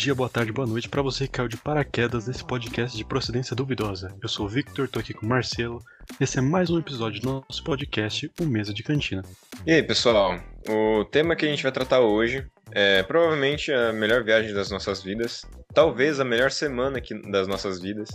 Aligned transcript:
Dia, 0.00 0.14
boa 0.14 0.30
tarde, 0.30 0.50
boa 0.50 0.66
noite 0.66 0.88
para 0.88 1.02
você 1.02 1.26
que 1.26 1.32
caiu 1.32 1.46
de 1.46 1.58
paraquedas 1.58 2.26
nesse 2.26 2.42
podcast 2.42 2.96
de 2.96 3.04
procedência 3.04 3.54
duvidosa. 3.54 4.08
Eu 4.22 4.30
sou 4.30 4.46
o 4.46 4.48
Victor, 4.48 4.88
tô 4.88 4.98
aqui 4.98 5.12
com 5.12 5.26
o 5.26 5.28
Marcelo. 5.28 5.84
Esse 6.18 6.38
é 6.38 6.40
mais 6.40 6.70
um 6.70 6.78
episódio 6.78 7.20
do 7.20 7.44
nosso 7.46 7.62
podcast, 7.62 8.32
o 8.40 8.46
Mesa 8.46 8.72
de 8.72 8.82
Cantina. 8.82 9.22
E 9.66 9.72
aí, 9.72 9.82
pessoal? 9.82 10.40
O 10.66 11.04
tema 11.04 11.36
que 11.36 11.44
a 11.44 11.50
gente 11.50 11.62
vai 11.62 11.70
tratar 11.70 12.00
hoje 12.00 12.46
é 12.72 13.02
provavelmente 13.02 13.70
a 13.70 13.92
melhor 13.92 14.24
viagem 14.24 14.54
das 14.54 14.70
nossas 14.70 15.02
vidas, 15.02 15.44
talvez 15.74 16.18
a 16.18 16.24
melhor 16.24 16.50
semana 16.50 16.98
das 17.30 17.46
nossas 17.46 17.78
vidas. 17.78 18.08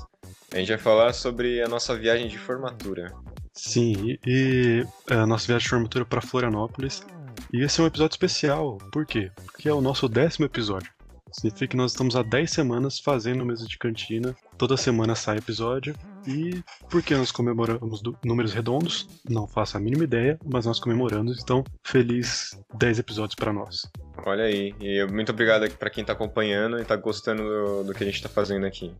A 0.51 0.57
gente 0.57 0.69
vai 0.69 0.79
falar 0.79 1.13
sobre 1.13 1.61
a 1.61 1.67
nossa 1.67 1.95
viagem 1.95 2.27
de 2.27 2.39
formatura. 2.39 3.13
Sim, 3.53 4.17
e 4.25 4.83
a 5.07 5.27
nossa 5.27 5.45
viagem 5.45 5.65
de 5.65 5.69
formatura 5.69 6.03
para 6.03 6.19
Florianópolis. 6.19 7.05
E 7.53 7.61
esse 7.61 7.79
é 7.79 7.83
um 7.83 7.87
episódio 7.87 8.15
especial. 8.15 8.79
Por 8.91 9.05
quê? 9.05 9.29
Porque 9.35 9.69
é 9.69 9.73
o 9.73 9.81
nosso 9.81 10.09
décimo 10.09 10.47
episódio. 10.47 10.94
Significa 11.35 11.67
que 11.67 11.75
nós 11.75 11.91
estamos 11.91 12.15
há 12.15 12.23
10 12.23 12.49
semanas 12.49 12.97
fazendo 12.97 13.45
mesa 13.45 13.67
de 13.67 13.77
cantina. 13.77 14.33
Toda 14.57 14.77
semana 14.77 15.15
sai 15.15 15.37
episódio. 15.37 15.93
E 16.25 16.63
por 16.89 17.03
que 17.03 17.13
nós 17.13 17.29
comemoramos 17.29 18.01
números 18.23 18.53
redondos? 18.53 19.09
Não 19.29 19.45
faço 19.45 19.75
a 19.75 19.79
mínima 19.79 20.05
ideia, 20.05 20.39
mas 20.45 20.65
nós 20.65 20.79
comemoramos. 20.79 21.41
Então, 21.43 21.61
feliz 21.83 22.57
10 22.75 22.99
episódios 22.99 23.35
para 23.35 23.51
nós. 23.51 23.85
Olha 24.25 24.45
aí. 24.45 24.73
E 24.79 25.05
muito 25.07 25.33
obrigado 25.33 25.69
para 25.71 25.89
quem 25.89 26.01
está 26.03 26.13
acompanhando 26.13 26.77
e 26.77 26.83
está 26.83 26.95
gostando 26.95 27.43
do, 27.43 27.83
do 27.83 27.93
que 27.93 28.03
a 28.03 28.05
gente 28.05 28.15
está 28.15 28.29
fazendo 28.29 28.65
aqui. 28.65 28.93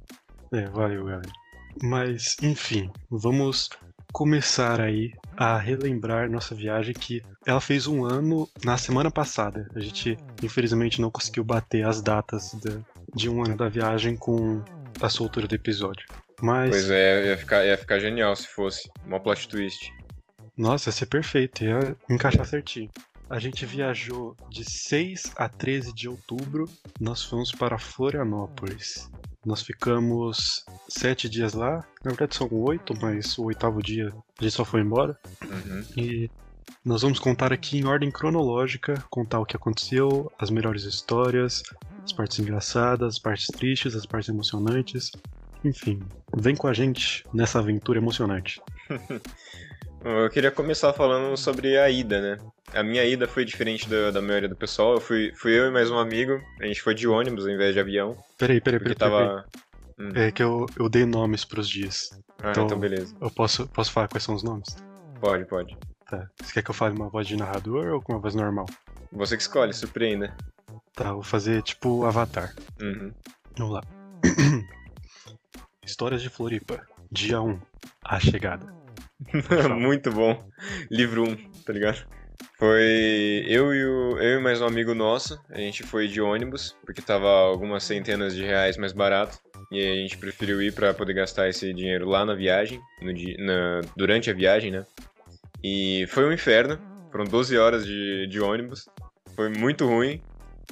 É, 0.52 0.68
valeu, 0.68 1.06
galera. 1.06 1.32
Mas, 1.82 2.36
enfim, 2.42 2.92
vamos 3.10 3.70
começar 4.16 4.80
aí 4.80 5.12
a 5.36 5.58
relembrar 5.58 6.32
nossa 6.32 6.56
viagem 6.56 6.94
que 6.94 7.22
ela 7.46 7.60
fez 7.60 7.86
um 7.86 8.06
ano 8.06 8.50
na 8.64 8.78
semana 8.78 9.12
passada. 9.12 9.70
A 9.76 9.80
gente 9.82 10.18
infelizmente 10.42 11.02
não 11.02 11.12
conseguiu 11.12 11.44
bater 11.44 11.86
as 11.86 12.02
datas 12.02 12.56
de, 13.14 13.30
um 13.30 13.44
ano 13.44 13.58
da 13.58 13.68
viagem 13.68 14.16
com 14.16 14.64
a 15.02 15.10
soltura 15.10 15.48
do 15.48 15.54
episódio. 15.54 16.08
Mas... 16.42 16.70
Pois 16.70 16.90
é, 16.90 17.28
ia 17.28 17.38
ficar, 17.38 17.66
ia 17.66 17.78
ficar 17.78 18.00
genial 18.00 18.34
se 18.38 18.48
fosse. 18.48 18.90
Uma 19.06 19.20
plot 19.20 19.50
twist. 19.50 19.92
Nossa, 20.58 20.88
ia 20.88 20.94
ser 20.94 21.08
perfeito, 21.08 21.66
ia 21.66 21.98
encaixar 22.10 22.46
certinho. 22.46 22.90
A 23.30 23.38
gente 23.38 23.66
viajou 23.66 24.38
de 24.50 24.64
6 24.64 25.34
a 25.36 25.50
13 25.50 25.94
de 25.94 26.08
outubro, 26.08 26.70
nós 27.02 27.22
fomos 27.22 27.52
para 27.52 27.78
Florianópolis. 27.78 29.12
Nós 29.46 29.62
ficamos 29.62 30.66
sete 30.90 31.30
dias 31.30 31.54
lá. 31.54 31.86
Na 32.04 32.12
verdade 32.12 32.36
são 32.36 32.50
oito, 32.52 32.94
mas 33.00 33.38
o 33.38 33.46
oitavo 33.46 33.82
dia 33.82 34.14
a 34.40 34.44
gente 34.44 34.54
só 34.54 34.66
foi 34.66 34.82
embora. 34.82 35.18
Uhum. 35.44 35.86
E 35.96 36.32
nós 36.84 37.02
vamos 37.02 37.20
contar 37.20 37.54
aqui 37.54 37.78
em 37.78 37.86
ordem 37.86 38.12
cronológica, 38.12 39.04
contar 39.10 39.40
o 39.40 39.46
que 39.46 39.56
aconteceu, 39.56 40.32
as 40.40 40.50
melhores 40.50 40.84
histórias, 40.84 41.64
as 42.04 42.12
partes 42.12 42.40
engraçadas, 42.40 43.16
as 43.16 43.20
partes 43.20 43.48
tristes, 43.48 43.96
as 43.96 44.06
partes 44.06 44.30
emocionantes. 44.30 45.12
Enfim, 45.64 46.02
vem 46.36 46.56
com 46.56 46.68
a 46.68 46.74
gente 46.74 47.24
nessa 47.34 47.60
aventura 47.60 48.00
emocionante. 48.00 48.62
Eu 50.06 50.30
queria 50.30 50.52
começar 50.52 50.94
falando 50.94 51.36
sobre 51.36 51.80
a 51.80 51.90
ida, 51.90 52.22
né? 52.22 52.38
A 52.72 52.84
minha 52.84 53.04
ida 53.04 53.28
foi 53.28 53.44
diferente 53.44 53.90
da, 53.90 54.12
da 54.12 54.22
maioria 54.22 54.48
do 54.48 54.56
pessoal. 54.56 54.94
Eu 54.94 55.02
fui, 55.02 55.34
fui 55.36 55.58
eu 55.58 55.66
e 55.66 55.72
mais 55.72 55.90
um 55.90 55.98
amigo. 55.98 56.40
A 56.62 56.68
gente 56.68 56.80
foi 56.80 56.94
de 56.94 57.08
ônibus 57.08 57.48
ao 57.48 57.52
invés 57.52 57.74
de 57.74 57.80
avião. 57.80 58.16
Peraí, 58.38 58.62
peraí, 58.62 58.80
peraí. 58.80 58.96
tava... 58.96 59.44
Hum. 59.98 60.12
É 60.14 60.32
que 60.32 60.44
eu, 60.44 60.68
eu 60.78 60.88
dei 60.90 61.06
nomes 61.06 61.44
pros 61.44 61.68
dias. 61.68 62.12
Ah, 62.38 62.52
então, 62.52 62.66
então 62.66 62.78
beleza. 62.78 63.16
Eu 63.20 63.32
posso, 63.32 63.68
posso 63.70 63.92
falar 63.92 64.08
quais 64.08 64.24
são 64.24 64.36
os 64.36 64.44
nomes? 64.44 64.78
Pode, 65.20 65.44
pode. 65.46 65.76
Tá. 66.08 66.30
Você 66.40 66.54
quer 66.54 66.62
que 66.62 66.70
eu 66.70 66.76
fale 66.76 66.96
uma 66.96 67.10
voz 67.10 67.28
de 67.28 67.36
narrador 67.36 67.88
ou 67.88 68.00
com 68.00 68.14
uma 68.14 68.20
voz 68.20 68.36
normal? 68.36 68.68
Você 69.12 69.36
que 69.36 69.42
escolhe, 69.42 69.74
surpreenda. 69.74 70.38
Tá, 70.94 71.14
vou 71.14 71.24
fazer 71.24 71.64
tipo 71.64 72.06
Avatar. 72.06 72.54
Uhum. 72.80 73.12
Vamos 73.58 73.74
lá. 73.74 73.82
Histórias 75.84 76.22
de 76.22 76.30
Floripa. 76.30 76.86
Dia 77.12 77.42
1. 77.42 77.60
A 78.04 78.20
chegada. 78.20 78.85
Muito 79.80 80.12
bom. 80.12 80.44
Livro 80.92 81.24
1, 81.24 81.36
tá 81.64 81.74
ligado? 81.74 82.06
Foi 82.58 83.46
eu 83.48 83.74
e, 83.74 83.86
o, 83.86 84.18
eu 84.20 84.40
e 84.40 84.44
mais 84.44 84.62
um 84.62 84.66
amigo 84.66 84.94
nosso. 84.94 85.40
A 85.50 85.58
gente 85.58 85.84
foi 85.84 86.08
de 86.08 86.22
ônibus, 86.22 86.76
porque 86.86 87.02
tava 87.02 87.28
algumas 87.28 87.84
centenas 87.84 88.36
de 88.36 88.44
reais 88.44 88.78
mais 88.78 88.94
barato. 88.94 89.38
E 89.72 89.80
a 89.80 89.96
gente 89.96 90.18
preferiu 90.18 90.62
ir 90.62 90.74
para 90.74 90.94
poder 90.94 91.14
gastar 91.14 91.50
esse 91.50 91.74
dinheiro 91.74 92.08
lá 92.08 92.24
na 92.26 92.36
viagem, 92.36 92.80
no, 93.02 93.12
na, 93.44 93.82
durante 93.96 94.30
a 94.30 94.34
viagem, 94.34 94.72
né? 94.72 94.86
E 95.64 96.06
foi 96.08 96.26
um 96.26 96.32
inferno. 96.32 96.80
Foram 97.12 97.26
12 97.26 97.58
horas 97.58 97.86
de, 97.86 98.28
de 98.28 98.40
ônibus. 98.40 98.88
Foi 99.36 99.50
muito 99.50 99.86
ruim. 99.86 100.22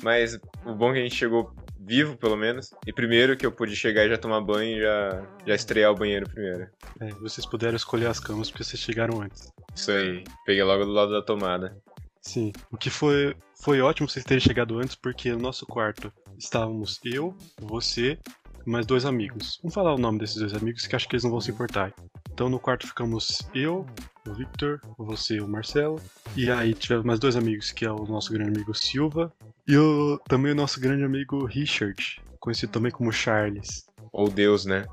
Mas 0.02 0.40
o 0.66 0.74
bom 0.74 0.92
é 0.92 0.94
que 0.94 1.00
a 1.00 1.04
gente 1.04 1.16
chegou 1.16 1.54
vivo, 1.86 2.18
pelo 2.18 2.36
menos. 2.36 2.74
E 2.86 2.94
primeiro 2.94 3.36
que 3.36 3.46
eu 3.46 3.52
pude 3.52 3.76
chegar 3.76 4.06
e 4.06 4.10
já 4.10 4.18
tomar 4.18 4.42
banho 4.42 4.78
e 4.78 4.82
já, 4.82 5.28
já 5.46 5.56
estrear 5.56 5.92
o 5.92 5.96
banheiro 5.96 6.30
primeiro. 6.30 6.68
É, 7.00 7.10
vocês 7.16 7.46
puderam 7.46 7.76
escolher 7.76 8.08
as 8.08 8.20
camas 8.20 8.50
porque 8.50 8.64
vocês 8.64 8.82
chegaram 8.82 9.22
antes. 9.22 9.52
Isso 9.76 9.92
aí, 9.92 10.24
peguei 10.46 10.64
logo 10.64 10.86
do 10.86 10.92
lado 10.92 11.12
da 11.12 11.22
tomada. 11.22 11.76
Sim, 12.22 12.54
o 12.72 12.78
que 12.78 12.90
foi, 12.90 13.36
foi 13.54 13.82
ótimo 13.82 14.08
vocês 14.08 14.24
terem 14.24 14.40
chegado 14.40 14.80
antes, 14.80 14.96
porque 14.96 15.32
no 15.32 15.40
nosso 15.40 15.66
quarto 15.66 16.12
estávamos 16.38 17.00
eu, 17.04 17.36
você 17.60 18.18
mais 18.66 18.86
dois 18.86 19.06
amigos. 19.06 19.60
Vamos 19.62 19.74
falar 19.74 19.94
o 19.94 19.98
nome 19.98 20.20
desses 20.20 20.38
dois 20.38 20.54
amigos 20.54 20.88
que 20.88 20.96
acho 20.96 21.08
que 21.08 21.16
eles 21.16 21.24
não 21.24 21.32
vão 21.32 21.42
se 21.42 21.52
importar. 21.52 21.94
Então 22.32 22.50
no 22.50 22.60
quarto 22.60 22.88
ficamos 22.88 23.42
eu, 23.54 23.86
o 24.28 24.34
Victor, 24.34 24.80
você, 24.98 25.40
o 25.40 25.48
Marcelo, 25.48 26.02
e 26.36 26.50
aí 26.50 26.74
tivemos 26.74 27.06
mais 27.06 27.20
dois 27.20 27.36
amigos, 27.36 27.72
que 27.72 27.86
é 27.86 27.92
o 27.92 28.06
nosso 28.06 28.32
grande 28.32 28.52
amigo 28.52 28.74
Silva 28.74 29.32
e 29.68 29.78
o, 29.78 30.20
também 30.28 30.52
o 30.52 30.56
nosso 30.56 30.80
grande 30.80 31.04
amigo 31.04 31.46
Richard, 31.46 32.22
conhecido 32.40 32.72
também 32.72 32.92
como 32.92 33.12
Charles. 33.12 33.86
Ou 34.12 34.30
Deus, 34.30 34.66
né? 34.66 34.86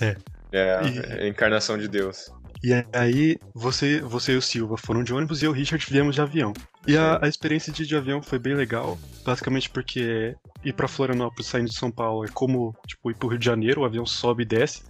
É. 0.00 0.16
É 0.52 0.76
a, 0.76 0.82
e... 0.82 1.22
A 1.24 1.28
encarnação 1.28 1.78
de 1.78 1.88
Deus. 1.88 2.30
E 2.62 2.72
aí, 2.92 3.38
você, 3.52 4.00
você 4.00 4.34
e 4.34 4.36
o 4.36 4.42
Silva 4.42 4.76
foram 4.76 5.02
de 5.02 5.12
ônibus 5.12 5.42
e 5.42 5.46
eu 5.46 5.50
e 5.50 5.52
o 5.52 5.56
Richard 5.56 5.84
viemos 5.90 6.14
de 6.14 6.20
avião. 6.20 6.52
E 6.86 6.96
a, 6.96 7.18
a 7.20 7.28
experiência 7.28 7.72
de, 7.72 7.84
de 7.84 7.96
avião 7.96 8.22
foi 8.22 8.38
bem 8.38 8.54
legal, 8.54 8.96
basicamente 9.24 9.68
porque 9.68 10.36
ir 10.64 10.72
pra 10.72 10.86
Florianópolis 10.86 11.46
saindo 11.46 11.70
de 11.70 11.76
São 11.76 11.90
Paulo 11.90 12.24
é 12.24 12.28
como, 12.28 12.72
tipo, 12.86 13.10
ir 13.10 13.14
pro 13.14 13.28
Rio 13.28 13.38
de 13.38 13.44
Janeiro, 13.44 13.80
o 13.80 13.84
avião 13.84 14.06
sobe 14.06 14.44
e 14.44 14.46
desce. 14.46 14.84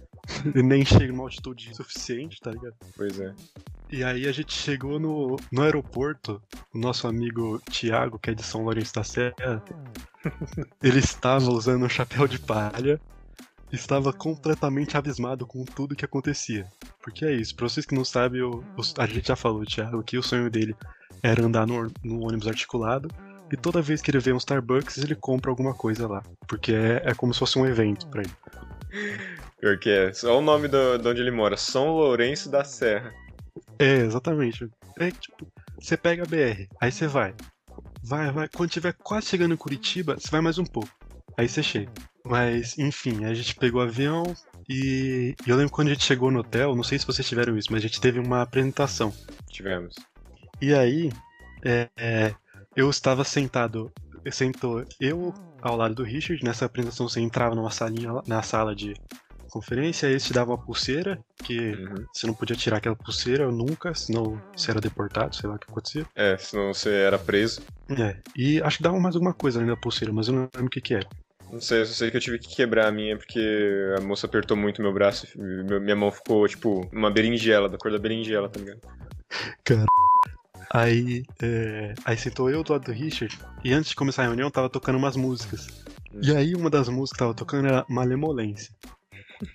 E 0.55 0.63
nem 0.63 0.85
chega 0.85 1.11
numa 1.11 1.23
altitude 1.23 1.75
suficiente, 1.75 2.39
tá 2.41 2.51
ligado? 2.51 2.75
Pois 2.95 3.19
é. 3.19 3.33
E 3.91 4.03
aí 4.03 4.27
a 4.27 4.31
gente 4.31 4.53
chegou 4.53 4.99
no, 4.99 5.37
no 5.51 5.61
aeroporto, 5.61 6.41
o 6.73 6.77
nosso 6.77 7.07
amigo 7.07 7.61
Thiago, 7.69 8.17
que 8.17 8.31
é 8.31 8.33
de 8.33 8.43
São 8.43 8.63
Lourenço 8.63 8.93
da 8.93 9.03
Serra, 9.03 9.63
ele 10.81 10.99
estava 10.99 11.49
usando 11.51 11.85
um 11.85 11.89
chapéu 11.89 12.27
de 12.27 12.39
palha, 12.39 12.99
estava 13.71 14.11
completamente 14.13 14.97
abismado 14.97 15.45
com 15.45 15.63
tudo 15.63 15.95
que 15.95 16.05
acontecia. 16.05 16.65
Porque 17.01 17.25
é 17.25 17.33
isso, 17.33 17.55
pra 17.55 17.67
vocês 17.67 17.85
que 17.85 17.95
não 17.95 18.05
sabem, 18.05 18.39
eu, 18.39 18.63
a 18.97 19.05
gente 19.05 19.27
já 19.27 19.35
falou, 19.35 19.65
Thiago, 19.65 20.03
que 20.03 20.17
o 20.17 20.23
sonho 20.23 20.49
dele 20.49 20.75
era 21.21 21.43
andar 21.43 21.67
no, 21.67 21.91
no 22.03 22.21
ônibus 22.21 22.47
articulado, 22.47 23.09
e 23.51 23.57
toda 23.57 23.81
vez 23.81 24.01
que 24.01 24.09
ele 24.09 24.19
vê 24.19 24.33
um 24.33 24.37
Starbucks, 24.37 24.97
ele 24.97 25.13
compra 25.13 25.51
alguma 25.51 25.75
coisa 25.75 26.07
lá. 26.07 26.23
Porque 26.47 26.73
é, 26.73 27.03
é 27.05 27.13
como 27.13 27.33
se 27.33 27.39
fosse 27.39 27.59
um 27.59 27.65
evento 27.65 28.07
pra 28.07 28.23
ele. 28.23 28.33
Pior 29.63 29.77
que 29.77 29.89
é. 29.89 30.11
Só 30.11 30.37
o 30.37 30.41
nome 30.41 30.67
do, 30.67 30.97
de 30.97 31.07
onde 31.07 31.21
ele 31.21 31.31
mora. 31.31 31.55
São 31.55 31.95
Lourenço 31.95 32.51
da 32.51 32.65
Serra. 32.65 33.13
É, 33.79 33.95
exatamente. 33.99 34.69
É 34.99 35.09
tipo, 35.09 35.47
você 35.79 35.95
pega 35.95 36.23
a 36.23 36.25
BR, 36.25 36.67
aí 36.81 36.91
você 36.91 37.07
vai. 37.07 37.33
Vai, 38.03 38.29
vai. 38.29 38.49
Quando 38.49 38.71
tiver 38.71 38.91
quase 38.91 39.27
chegando 39.27 39.53
em 39.53 39.57
Curitiba, 39.57 40.15
você 40.19 40.29
vai 40.29 40.41
mais 40.41 40.57
um 40.57 40.65
pouco. 40.65 40.89
Aí 41.37 41.47
você 41.47 41.63
chega. 41.63 41.89
Mas, 42.25 42.77
enfim, 42.77 43.23
a 43.23 43.33
gente 43.33 43.55
pegou 43.55 43.79
o 43.79 43.85
avião 43.85 44.23
e 44.67 45.33
eu 45.47 45.55
lembro 45.55 45.71
quando 45.71 45.87
a 45.87 45.93
gente 45.93 46.03
chegou 46.03 46.29
no 46.29 46.39
hotel, 46.39 46.75
não 46.75 46.83
sei 46.83 46.99
se 46.99 47.07
vocês 47.07 47.25
tiveram 47.25 47.57
isso, 47.57 47.71
mas 47.71 47.79
a 47.79 47.87
gente 47.87 48.01
teve 48.01 48.19
uma 48.19 48.41
apresentação. 48.41 49.13
Tivemos. 49.49 49.95
E 50.61 50.73
aí, 50.73 51.09
é, 51.63 51.89
é, 51.95 52.35
eu 52.75 52.89
estava 52.89 53.23
sentado, 53.23 53.89
sentou 54.29 54.83
eu 54.99 55.33
ao 55.61 55.77
lado 55.77 55.95
do 55.95 56.03
Richard, 56.03 56.43
nessa 56.43 56.65
apresentação 56.65 57.07
você 57.07 57.21
entrava 57.21 57.55
numa 57.55 57.71
salinha, 57.71 58.11
na 58.27 58.41
sala 58.41 58.75
de 58.75 58.93
conferência, 59.53 60.07
eles 60.07 60.25
te 60.25 60.33
davam 60.33 60.55
uma 60.55 60.61
pulseira, 60.61 61.19
que 61.43 61.57
uhum. 61.59 62.05
você 62.11 62.25
não 62.25 62.33
podia 62.33 62.55
tirar 62.55 62.77
aquela 62.77 62.95
pulseira 62.95 63.51
nunca, 63.51 63.93
senão 63.93 64.41
você 64.55 64.71
era 64.71 64.81
deportado, 64.81 65.35
sei 65.35 65.47
lá 65.47 65.55
o 65.55 65.59
que 65.59 65.69
acontecia. 65.69 66.05
É, 66.15 66.35
senão 66.37 66.73
você 66.73 66.89
era 66.89 67.19
preso. 67.19 67.61
É, 67.89 68.17
e 68.35 68.59
acho 68.63 68.77
que 68.77 68.83
dava 68.83 68.99
mais 68.99 69.15
alguma 69.15 69.33
coisa 69.33 69.59
além 69.59 69.69
da 69.69 69.77
pulseira, 69.77 70.11
mas 70.11 70.27
eu 70.27 70.33
não 70.33 70.49
lembro 70.55 70.65
o 70.65 70.69
que 70.69 70.81
que 70.81 70.95
era. 70.95 71.07
Não 71.51 71.61
sei, 71.61 71.81
eu 71.81 71.85
só 71.85 71.93
sei 71.93 72.09
que 72.09 72.17
eu 72.17 72.21
tive 72.21 72.39
que 72.39 72.55
quebrar 72.55 72.87
a 72.87 72.91
minha 72.91 73.15
porque 73.15 73.39
a 73.95 74.01
moça 74.01 74.25
apertou 74.25 74.57
muito 74.57 74.81
meu 74.81 74.91
braço 74.91 75.27
e 75.35 75.79
minha 75.79 75.95
mão 75.95 76.11
ficou, 76.11 76.47
tipo, 76.47 76.89
uma 76.91 77.11
berinjela, 77.11 77.69
da 77.69 77.77
cor 77.77 77.91
da 77.91 77.99
berinjela, 77.99 78.49
tá 78.49 78.59
ligado? 78.59 78.81
Cara. 79.63 79.85
Aí, 80.71 81.23
é... 81.43 81.93
aí 82.03 82.17
sentou 82.17 82.49
eu 82.49 82.63
do 82.63 82.73
lado 82.73 82.85
do 82.85 82.91
Richard 82.91 83.37
e 83.63 83.71
antes 83.71 83.91
de 83.91 83.95
começar 83.95 84.23
a 84.23 84.25
reunião 84.25 84.49
tava 84.49 84.67
tocando 84.67 84.97
umas 84.97 85.15
músicas. 85.15 85.67
E 86.19 86.35
aí 86.35 86.55
uma 86.55 86.71
das 86.71 86.89
músicas 86.89 87.11
que 87.11 87.19
tava 87.19 87.33
tocando 87.35 87.67
era 87.67 87.85
Malemolência. 87.87 88.73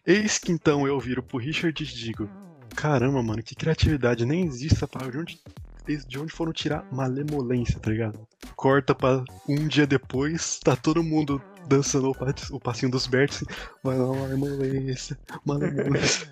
Eis 0.07 0.39
que 0.39 0.53
então 0.53 0.87
eu 0.87 0.99
viro 0.99 1.23
pro 1.23 1.39
Richard 1.39 1.83
e 1.83 1.87
digo: 1.87 2.29
Caramba, 2.75 3.23
mano, 3.23 3.43
que 3.43 3.55
criatividade, 3.55 4.25
nem 4.25 4.45
existe 4.45 4.75
essa 4.75 4.89
palavra. 4.89 5.13
De 5.13 5.19
onde, 5.19 6.07
de 6.07 6.19
onde 6.19 6.33
foram 6.33 6.53
tirar 6.53 6.87
malemolência, 6.93 7.79
tá 7.81 7.91
ligado? 7.91 8.27
corta 8.59 8.93
pra 8.93 9.23
um 9.49 9.69
dia 9.69 9.87
depois, 9.87 10.59
tá 10.59 10.75
todo 10.75 11.01
mundo 11.03 11.41
dançando 11.69 12.11
o, 12.11 12.61
passinho 12.61 12.91
dos 12.91 13.07
Bertz. 13.07 13.45
Vai 13.85 13.97
lá, 13.97 14.13
marmolência, 14.13 15.17
marmolência. 15.47 16.29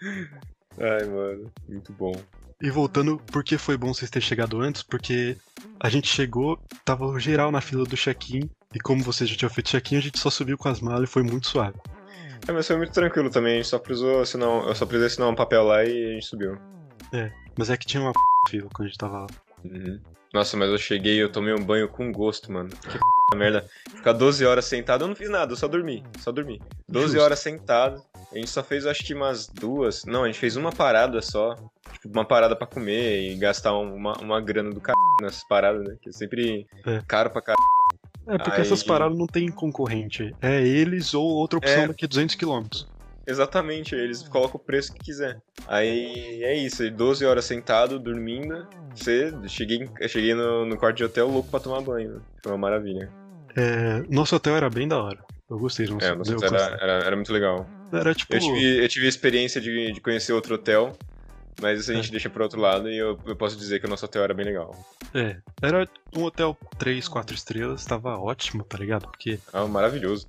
Ai, 0.78 1.04
mano, 1.06 1.50
muito 1.68 1.92
bom. 1.92 2.14
E 2.62 2.70
voltando, 2.70 3.18
por 3.32 3.42
que 3.42 3.58
foi 3.58 3.76
bom 3.76 3.92
vocês 3.92 4.10
terem 4.10 4.26
chegado 4.26 4.60
antes? 4.60 4.82
Porque 4.82 5.36
a 5.80 5.88
gente 5.88 6.06
chegou, 6.06 6.56
tava 6.84 7.18
geral 7.18 7.50
na 7.50 7.60
fila 7.60 7.84
do 7.84 7.96
check-in, 7.96 8.48
e 8.72 8.78
como 8.78 9.02
vocês 9.02 9.28
já 9.28 9.36
tinham 9.36 9.50
feito 9.50 9.70
check-in, 9.70 9.96
a 9.96 10.00
gente 10.00 10.20
só 10.20 10.30
subiu 10.30 10.56
com 10.56 10.68
as 10.68 10.80
malas 10.80 11.08
e 11.08 11.12
foi 11.12 11.24
muito 11.24 11.48
suave. 11.48 11.78
É, 12.48 12.52
mas 12.52 12.66
foi 12.66 12.76
muito 12.76 12.92
tranquilo 12.92 13.30
também, 13.30 13.54
a 13.54 13.56
gente 13.56 13.68
só 13.68 13.78
precisou 13.78 14.20
assinar, 14.20 14.48
um- 14.48 14.68
eu 14.68 14.74
só 14.74 14.84
precisei 14.86 15.06
assinar 15.08 15.28
um 15.28 15.34
papel 15.34 15.64
lá 15.64 15.84
e 15.84 16.10
a 16.10 16.12
gente 16.14 16.26
subiu. 16.26 16.56
Mas 17.56 17.70
é 17.70 17.76
que 17.76 17.86
tinha 17.86 18.02
uma 18.02 18.12
fila 18.48 18.68
quando 18.72 18.86
a 18.86 18.88
gente 18.88 18.98
tava 18.98 19.20
lá. 19.20 19.26
Uhum. 19.64 20.00
Nossa, 20.34 20.56
mas 20.56 20.68
eu 20.68 20.76
cheguei 20.78 21.14
e 21.16 21.20
eu 21.20 21.32
tomei 21.32 21.54
um 21.54 21.64
banho 21.64 21.88
com 21.88 22.12
gosto, 22.12 22.52
mano. 22.52 22.68
Que 23.30 23.36
merda. 23.36 23.66
Ficar 23.94 24.12
12 24.12 24.44
horas 24.44 24.64
sentado, 24.66 25.04
eu 25.04 25.08
não 25.08 25.14
fiz 25.16 25.30
nada, 25.30 25.52
eu 25.52 25.56
só 25.56 25.66
dormi. 25.66 26.04
Só 26.20 26.30
dormi. 26.30 26.60
12 26.88 27.06
Justo. 27.14 27.20
horas 27.24 27.38
sentado. 27.38 28.02
A 28.30 28.34
gente 28.36 28.50
só 28.50 28.62
fez, 28.62 28.84
acho 28.86 29.04
que 29.04 29.14
umas 29.14 29.46
duas. 29.46 30.04
Não, 30.04 30.24
a 30.24 30.26
gente 30.26 30.38
fez 30.38 30.56
uma 30.56 30.70
parada 30.72 31.22
só. 31.22 31.54
Tipo, 32.02 32.08
uma 32.18 32.24
parada 32.24 32.54
pra 32.54 32.66
comer 32.66 33.30
e 33.32 33.36
gastar 33.36 33.72
uma, 33.78 34.12
uma 34.20 34.40
grana 34.40 34.70
do 34.70 34.80
c 34.80 34.92
nessas 35.22 35.44
paradas, 35.44 35.82
né? 35.88 35.96
Que 36.02 36.10
é 36.10 36.12
sempre 36.12 36.66
É. 36.84 37.00
caro 37.08 37.30
pra 37.30 37.40
caralho. 37.40 37.56
É, 38.28 38.36
porque 38.38 38.60
Aí- 38.60 38.60
essas 38.62 38.82
paradas 38.82 39.16
não 39.16 39.26
tem 39.26 39.50
concorrente. 39.50 40.34
É 40.42 40.60
eles 40.66 41.14
ou 41.14 41.24
outra 41.24 41.58
opção 41.58 41.82
É. 41.84 41.88
daqui 41.88 42.04
a 42.04 42.08
200 42.08 42.34
km. 42.34 42.66
Exatamente, 43.28 43.94
eles 43.94 44.26
colocam 44.28 44.60
o 44.60 44.64
preço 44.64 44.92
que 44.92 45.00
quiser. 45.04 45.40
Aí 45.66 46.42
é 46.44 46.56
isso, 46.56 46.88
12 46.92 47.24
horas 47.24 47.44
sentado, 47.44 47.98
dormindo. 47.98 48.66
Você, 48.94 49.32
cheguei, 49.48 49.88
cheguei 50.08 50.32
no, 50.34 50.64
no 50.64 50.76
quarto 50.76 50.96
de 50.96 51.04
hotel 51.04 51.28
louco 51.28 51.50
pra 51.50 51.58
tomar 51.60 51.80
banho. 51.80 52.14
né? 52.14 52.20
Foi 52.42 52.52
uma 52.52 52.58
maravilha. 52.58 53.10
É, 53.56 54.02
nosso 54.08 54.36
hotel 54.36 54.56
era 54.56 54.70
bem 54.70 54.86
da 54.86 55.02
hora. 55.02 55.18
Eu 55.50 55.58
gostei 55.58 55.86
nosso 55.86 56.06
É, 56.06 56.14
nosso 56.14 56.34
hotel 56.36 56.54
era, 56.54 56.76
era, 56.80 56.92
era 57.04 57.16
muito 57.16 57.32
legal. 57.32 57.66
Era 57.92 58.14
tipo. 58.14 58.32
Eu 58.34 58.40
tive, 58.40 58.84
eu 58.84 58.88
tive 58.88 59.06
a 59.06 59.08
experiência 59.08 59.60
de, 59.60 59.92
de 59.92 60.00
conhecer 60.00 60.32
outro 60.32 60.54
hotel, 60.54 60.96
mas 61.60 61.80
isso 61.80 61.90
a 61.90 61.94
gente 61.94 62.08
É. 62.08 62.10
deixa 62.10 62.30
pro 62.30 62.42
outro 62.44 62.60
lado 62.60 62.88
e 62.90 62.96
eu, 62.96 63.18
eu 63.26 63.36
posso 63.36 63.56
dizer 63.56 63.80
que 63.80 63.86
o 63.86 63.88
nosso 63.88 64.04
hotel 64.04 64.22
era 64.24 64.34
bem 64.34 64.44
legal. 64.46 64.74
É, 65.14 65.38
era 65.62 65.88
um 66.16 66.24
hotel 66.24 66.56
3, 66.78 67.08
4 67.08 67.34
estrelas, 67.34 67.84
tava 67.84 68.18
ótimo, 68.18 68.62
tá 68.64 68.76
ligado? 68.78 69.06
Porque, 69.08 69.38
Ah, 69.52 69.66
maravilhoso. 69.66 70.26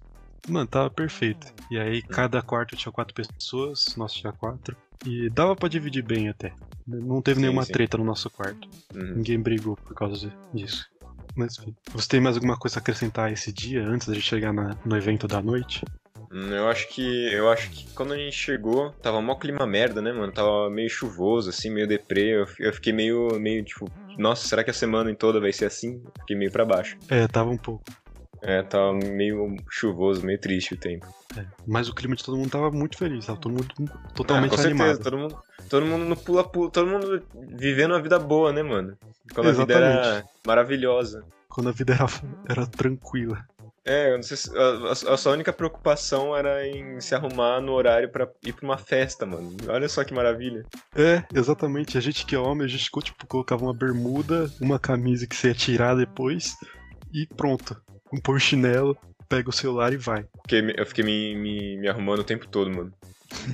mano, 0.47 0.67
tava 0.67 0.89
perfeito. 0.89 1.47
E 1.69 1.77
aí 1.77 2.01
cada 2.01 2.41
quarto 2.41 2.75
tinha 2.75 2.91
quatro 2.91 3.13
pessoas, 3.13 3.95
nosso 3.97 4.15
tinha 4.15 4.31
quatro. 4.33 4.75
E 5.05 5.29
dava 5.29 5.55
pra 5.55 5.69
dividir 5.69 6.01
bem 6.03 6.29
até. 6.29 6.53
Não 6.87 7.21
teve 7.21 7.35
Sim, 7.35 7.41
nenhuma 7.41 7.63
sim. 7.65 7.71
treta 7.73 7.97
no 7.97 8.03
nosso 8.05 8.29
quarto. 8.29 8.67
Uhum. 8.95 9.15
Ninguém 9.17 9.39
brigou 9.39 9.75
por 9.75 9.93
causa 9.93 10.31
disso. 10.53 10.87
Mas 11.35 11.57
enfim. 11.59 11.75
Você 11.93 12.07
tem 12.07 12.19
mais 12.21 12.35
alguma 12.35 12.57
coisa 12.57 12.79
a 12.79 12.81
acrescentar 12.81 13.31
esse 13.31 13.51
dia 13.51 13.85
antes 13.85 14.07
da 14.07 14.13
gente 14.15 14.25
chegar 14.25 14.51
na- 14.53 14.75
no 14.85 14.97
evento 14.97 15.27
da 15.27 15.39
noite? 15.41 15.85
Hum, 16.31 16.49
Eu 16.53 16.67
acho 16.67 16.87
que. 16.89 17.31
Eu 17.33 17.49
acho 17.49 17.69
que 17.71 17.87
quando 17.93 18.13
a 18.13 18.17
gente 18.17 18.35
chegou, 18.35 18.91
tava 19.01 19.21
mó 19.21 19.35
clima 19.35 19.65
merda, 19.65 20.01
né, 20.01 20.11
mano? 20.11 20.31
Tava 20.31 20.69
meio 20.69 20.89
chuvoso, 20.89 21.49
assim, 21.49 21.69
meio 21.69 21.87
deprê. 21.87 22.35
Eu, 22.41 22.45
eu 22.59 22.73
fiquei 22.73 22.91
meio, 22.93 23.39
meio, 23.39 23.63
tipo, 23.63 23.89
nossa, 24.17 24.47
será 24.47 24.63
que 24.63 24.69
a 24.69 24.73
semana 24.73 25.09
em 25.11 25.15
toda 25.15 25.39
vai 25.39 25.53
ser 25.53 25.65
assim? 25.65 26.03
Fiquei 26.19 26.35
meio 26.35 26.51
pra 26.51 26.65
baixo. 26.65 26.97
É, 27.09 27.27
tava 27.27 27.49
um 27.49 27.57
pouco. 27.57 27.83
É, 28.41 28.61
tava 28.61 28.93
meio 28.93 29.55
chuvoso, 29.69 30.23
meio 30.25 30.39
triste 30.39 30.73
o 30.75 30.77
tempo. 30.77 31.07
É. 31.35 31.45
Mas 31.65 31.89
o 31.89 31.93
clima 31.95 32.15
de 32.15 32.23
todo 32.23 32.37
mundo 32.37 32.49
tava 32.49 32.69
muito 32.71 32.97
feliz, 32.97 33.25
tava 33.25 33.39
todo 33.39 33.51
mundo 33.51 33.67
Ah, 33.81 34.11
totalmente 34.13 34.51
com 34.51 34.57
certeza, 34.57 34.83
animado. 34.83 35.03
todo 35.03 35.17
mundo, 35.17 35.37
todo 35.69 35.85
mundo 35.85 36.05
no 36.05 36.15
pula-pula, 36.15 36.69
todo 36.69 36.87
mundo 36.87 37.23
vivendo 37.57 37.91
uma 37.91 38.01
vida 38.01 38.19
boa, 38.19 38.53
né, 38.53 38.61
mano? 38.61 38.95
Quando 39.33 39.47
a 39.49 39.51
vida 39.53 39.73
era 39.73 40.01
Exatamente. 40.01 40.29
maravilhosa. 40.45 41.25
Quando 41.49 41.69
a 41.69 41.71
vida 41.71 41.93
era, 41.95 42.05
era 42.47 42.67
tranquila. 42.67 43.43
É, 43.87 44.11
eu 44.11 44.17
não 44.17 44.23
sei 44.23 44.35
se, 44.35 44.51
a, 44.57 45.13
a- 45.13 45.17
sua 45.17 45.31
única 45.31 45.53
preocupação 45.53 46.35
era 46.35 46.67
em 46.67 46.99
se 46.99 47.15
arrumar 47.15 47.61
no 47.61 47.71
horário 47.71 48.09
pra 48.09 48.27
ir 48.45 48.51
pra 48.51 48.65
uma 48.65 48.77
festa, 48.77 49.25
mano. 49.25 49.55
Olha 49.69 49.87
só 49.87 50.03
que 50.03 50.13
maravilha. 50.13 50.65
É, 50.93 51.23
exatamente. 51.33 51.97
A 51.97 52.01
gente 52.01 52.25
que 52.25 52.35
é 52.35 52.39
homem, 52.39 52.65
a 52.65 52.69
gente 52.69 52.89
tipo, 53.01 53.25
colocava 53.27 53.63
uma 53.63 53.73
bermuda, 53.73 54.51
uma 54.59 54.77
camisa 54.77 55.25
que 55.25 55.35
você 55.35 55.47
ia 55.49 55.53
tirar 55.53 55.95
depois 55.95 56.55
e 57.13 57.25
pronto. 57.25 57.81
Um 58.13 58.19
pôr 58.19 58.39
chinelo, 58.41 58.97
pega 59.29 59.49
o 59.49 59.53
celular 59.53 59.93
e 59.93 59.97
vai. 59.97 60.25
Eu 60.77 60.85
fiquei 60.85 61.03
me, 61.03 61.35
me, 61.35 61.77
me 61.77 61.87
arrumando 61.87 62.19
o 62.19 62.25
tempo 62.25 62.45
todo, 62.47 62.69
mano. 62.69 62.91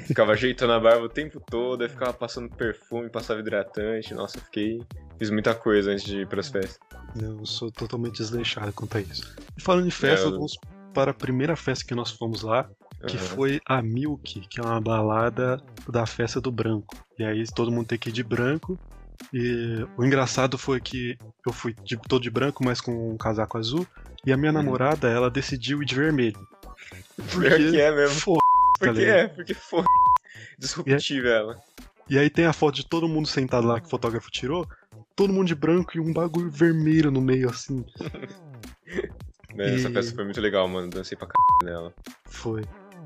Ficava 0.07 0.31
ajeitando 0.33 0.74
a 0.74 0.79
barba 0.79 1.06
o 1.06 1.09
tempo 1.09 1.39
todo, 1.39 1.83
aí 1.83 1.89
ficava 1.89 2.13
passando 2.13 2.50
perfume, 2.50 3.09
passava 3.09 3.39
hidratante. 3.39 4.13
Nossa, 4.13 4.38
eu 4.38 4.41
fiquei. 4.44 4.81
Fiz 5.23 5.29
muita 5.29 5.55
coisa 5.55 5.89
antes 5.91 6.03
de 6.03 6.17
ir 6.19 6.27
pras 6.27 6.49
festas. 6.49 6.77
Eu 7.17 7.45
sou 7.45 7.71
totalmente 7.71 8.17
desleixado 8.17 8.73
quanto 8.73 8.97
a 8.97 8.99
isso. 9.01 9.33
E 9.57 9.61
falando 9.61 9.87
em 9.87 9.89
festa, 9.89 10.25
É, 10.25 10.27
eu- 10.27 10.33
vamos 10.33 10.57
para 10.93 11.11
a 11.11 11.13
primeira 11.13 11.55
festa 11.55 11.85
que 11.85 11.95
nós 11.95 12.11
fomos 12.11 12.41
lá, 12.41 12.69
que 13.07 13.15
Aham. 13.15 13.25
foi 13.25 13.61
a 13.65 13.81
Milk, 13.81 14.41
que 14.49 14.59
é 14.59 14.63
uma 14.63 14.81
balada 14.81 15.63
da 15.87 16.05
festa 16.05 16.41
do 16.41 16.51
branco. 16.51 16.97
E 17.17 17.23
aí 17.23 17.45
todo 17.55 17.71
mundo 17.71 17.87
tem 17.87 17.97
que 17.97 18.09
ir 18.09 18.11
de 18.11 18.21
branco. 18.21 18.77
E 19.33 19.87
o 19.95 20.03
engraçado 20.03 20.57
foi 20.57 20.81
que 20.81 21.17
eu 21.47 21.53
fui 21.53 21.73
de, 21.85 21.95
todo 21.95 22.21
de 22.21 22.29
branco, 22.29 22.61
mas 22.61 22.81
com 22.81 23.13
um 23.13 23.15
casaco 23.15 23.57
azul. 23.57 23.87
E 24.25 24.33
a 24.33 24.35
minha 24.35 24.51
Uhum. 24.51 24.57
namorada, 24.57 25.07
ela 25.07 25.29
decidiu 25.31 25.81
ir 25.81 25.85
de 25.85 25.95
vermelho. 25.95 26.45
Pior 27.31 27.55
que 27.55 27.79
é 27.79 27.95
mesmo. 27.95 28.19
Fo- 28.19 28.37
Porque 28.77 28.91
ligado? 28.99 29.17
é, 29.19 29.27
porque 29.29 29.53
foi. 29.53 29.85
Disruptiva 30.59 31.29
ela. 31.29 31.57
E 32.09 32.19
aí 32.19 32.29
tem 32.29 32.45
a 32.45 32.51
foto 32.51 32.75
de 32.75 32.85
todo 32.85 33.07
mundo 33.07 33.25
sentado 33.29 33.65
lá 33.65 33.79
que 33.79 33.87
o 33.87 33.89
fotógrafo 33.89 34.29
tirou. 34.29 34.67
Todo 35.15 35.31
mundo 35.33 35.48
de 35.48 35.56
branco 35.56 35.95
e 35.95 36.00
um 36.00 36.12
bagulho 36.12 36.50
vermelho 36.50 37.12
no 37.12 37.21
meio, 37.21 37.50
assim. 37.50 37.86
Mas 39.56 39.74
Essa 39.74 39.89
E- 39.89 39.94
festa 39.94 40.15
foi 40.15 40.24
muito 40.24 40.42
legal, 40.42 40.68
mano. 40.68 40.89
Dancei 40.89 41.18
pra 41.18 41.27
c 41.27 41.65
nela. 41.65 41.94
Foi. 42.25 42.63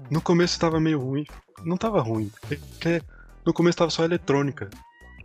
No 0.09 0.21
começo 0.21 0.59
tava 0.59 0.79
meio 0.79 0.99
ruim. 0.99 1.25
Não 1.63 1.75
tava 1.75 2.01
ruim. 2.01 2.31
É 2.49 2.55
que 2.79 3.01
no 3.45 3.53
começo 3.53 3.77
tava 3.77 3.91
só 3.91 4.05
eletrônica. 4.05 4.69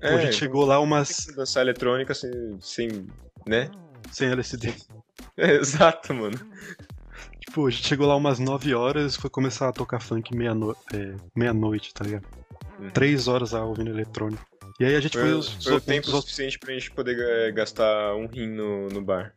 Pô, 0.01 0.09
a 0.09 0.19
gente 0.19 0.35
chegou 0.35 0.65
lá 0.65 0.81
umas. 0.81 1.27
dançar 1.37 1.63
eletrônica 1.63 2.13
sem. 2.15 2.59
sem 2.61 3.07
né? 3.47 3.71
Sem 4.11 4.31
LSD. 4.31 4.75
É, 5.37 5.53
exato, 5.63 6.13
mano. 6.13 6.37
Tipo, 7.41 7.67
a 7.69 7.71
gente 7.71 7.87
chegou 7.87 8.09
lá 8.09 8.17
umas 8.17 8.39
9 8.41 8.75
horas 8.75 9.15
foi 9.15 9.31
começar 9.31 9.69
a 9.69 9.73
tocar 9.73 10.01
funk 10.01 10.31
é, 10.35 11.15
meia-noite, 11.37 11.95
tá 11.95 12.05
ligado? 12.05 12.27
Uhum. 12.81 12.91
3 12.91 13.29
horas 13.29 13.53
lá 13.53 13.65
ouvindo 13.65 13.91
eletrônica. 13.91 14.45
E 14.81 14.85
aí 14.85 14.97
a 14.97 15.01
gente 15.01 15.13
foi, 15.17 15.23
Foi, 15.31 15.35
os, 15.35 15.65
foi 15.65 15.73
o 15.75 15.81
tempo 15.81 16.09
os- 16.11 16.21
suficiente 16.21 16.59
pra 16.59 16.73
gente 16.75 16.91
poder 16.91 17.19
eh, 17.19 17.53
gastar 17.53 18.15
um 18.17 18.27
rim 18.27 18.49
no, 18.49 18.89
no 18.89 19.03
bar. 19.03 19.33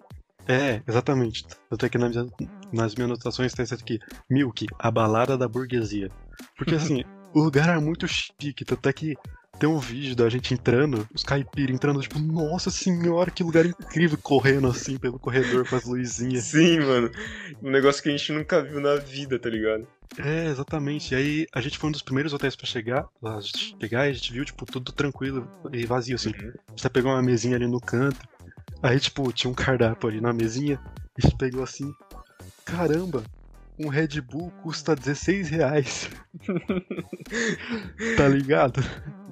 É, 0.47 0.81
exatamente. 0.87 1.43
Até 1.71 1.89
que 1.89 1.97
nas, 1.97 2.11
minhas- 2.11 2.31
nas 2.71 2.95
minhas 2.95 3.09
anotações 3.11 3.53
tá 3.53 3.63
escrito 3.63 3.81
aqui: 3.83 3.99
Milk, 4.29 4.65
a 4.79 4.91
balada 4.91 5.37
da 5.37 5.47
burguesia. 5.47 6.09
Porque 6.57 6.75
assim, 6.75 7.03
o 7.35 7.43
lugar 7.43 7.67
era 7.67 7.81
muito 7.81 8.07
chique, 8.07 8.63
tanto 8.63 8.87
é 8.87 8.93
que 8.93 9.15
tem 9.59 9.67
um 9.67 9.77
vídeo 9.77 10.15
da 10.15 10.29
gente 10.29 10.53
entrando, 10.53 11.07
os 11.13 11.23
caipira 11.23 11.71
entrando, 11.71 11.99
tipo, 12.01 12.17
nossa 12.17 12.71
senhora, 12.71 13.29
que 13.29 13.43
lugar 13.43 13.65
incrível, 13.65 14.17
correndo 14.17 14.67
assim 14.67 14.97
pelo 14.97 15.19
corredor 15.19 15.67
com 15.67 15.75
as 15.75 15.85
luzinhas. 15.85 16.45
Sim, 16.45 16.79
mano. 16.79 17.11
Um 17.61 17.71
negócio 17.71 18.01
que 18.01 18.09
a 18.09 18.11
gente 18.11 18.31
nunca 18.31 18.61
viu 18.61 18.79
na 18.79 18.95
vida, 18.95 19.37
tá 19.37 19.49
ligado? 19.49 19.85
É, 20.17 20.47
exatamente. 20.47 21.13
E 21.13 21.17
aí 21.17 21.47
a 21.53 21.59
gente 21.59 21.77
foi 21.77 21.89
um 21.89 21.91
dos 21.91 22.01
primeiros 22.01 22.33
hotéis 22.33 22.55
pra 22.55 22.65
chegar, 22.65 23.05
lá 23.21 23.39
chegar 23.41 24.07
e 24.07 24.11
a 24.11 24.13
gente 24.13 24.31
viu, 24.31 24.45
tipo, 24.45 24.65
tudo 24.65 24.91
tranquilo 24.93 25.49
e 25.73 25.85
vazio, 25.85 26.15
assim. 26.15 26.29
Uhum. 26.29 26.53
Você 26.75 26.89
pegou 26.89 27.11
uma 27.11 27.21
mesinha 27.21 27.55
ali 27.55 27.67
no 27.67 27.81
canto. 27.81 28.19
Aí, 28.81 28.99
tipo, 28.99 29.31
tinha 29.33 29.51
um 29.51 29.55
cardápio 29.55 30.09
ali 30.09 30.21
na 30.21 30.31
mesinha. 30.31 30.79
E 31.17 31.25
a 31.25 31.27
gente 31.27 31.37
pegou 31.37 31.63
assim. 31.63 31.93
Caramba, 32.63 33.23
um 33.77 33.87
Red 33.89 34.21
Bull 34.21 34.51
custa 34.63 34.95
16 34.95 35.49
reais. 35.49 36.09
tá 38.17 38.27
ligado? 38.27 38.81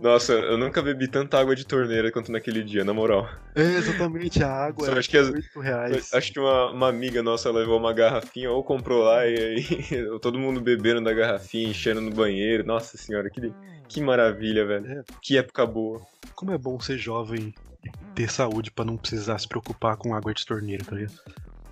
Nossa, 0.01 0.33
eu 0.33 0.57
nunca 0.57 0.81
bebi 0.81 1.07
tanta 1.07 1.39
água 1.39 1.55
de 1.55 1.65
torneira 1.65 2.11
quanto 2.11 2.31
naquele 2.31 2.61
dia, 2.61 2.83
na 2.83 2.93
moral. 2.93 3.29
É, 3.55 3.61
exatamente, 3.61 4.43
a 4.43 4.49
água 4.51 4.85
Só 4.85 4.91
era 4.91 4.99
acho 4.99 5.09
que 5.09 5.17
as- 5.17 5.29
8 5.29 5.59
reais. 5.59 6.13
Acho 6.13 6.33
que 6.33 6.39
uma, 6.39 6.71
uma 6.71 6.89
amiga 6.89 7.23
nossa 7.23 7.49
levou 7.51 7.77
uma 7.79 7.93
garrafinha 7.93 8.51
ou 8.51 8.63
comprou 8.63 9.03
lá 9.03 9.25
e 9.25 9.37
aí 9.37 9.65
todo 10.21 10.37
mundo 10.37 10.59
bebendo 10.59 11.01
da 11.01 11.13
garrafinha, 11.13 11.69
enchendo 11.69 12.01
no 12.01 12.11
banheiro. 12.11 12.65
Nossa 12.65 12.97
senhora, 12.97 13.29
que, 13.29 13.53
que 13.87 14.01
maravilha, 14.01 14.65
velho. 14.65 14.99
É. 14.99 15.03
Que 15.21 15.37
época 15.37 15.65
boa. 15.65 16.01
Como 16.35 16.51
é 16.51 16.57
bom 16.57 16.77
ser 16.81 16.97
jovem 16.97 17.53
e 17.85 17.91
ter 18.13 18.29
saúde 18.29 18.71
pra 18.71 18.83
não 18.83 18.97
precisar 18.97 19.37
se 19.39 19.47
preocupar 19.47 19.95
com 19.95 20.13
água 20.13 20.33
de 20.33 20.45
torneira, 20.45 20.83
tá 20.83 20.95
ligado? 20.95 21.13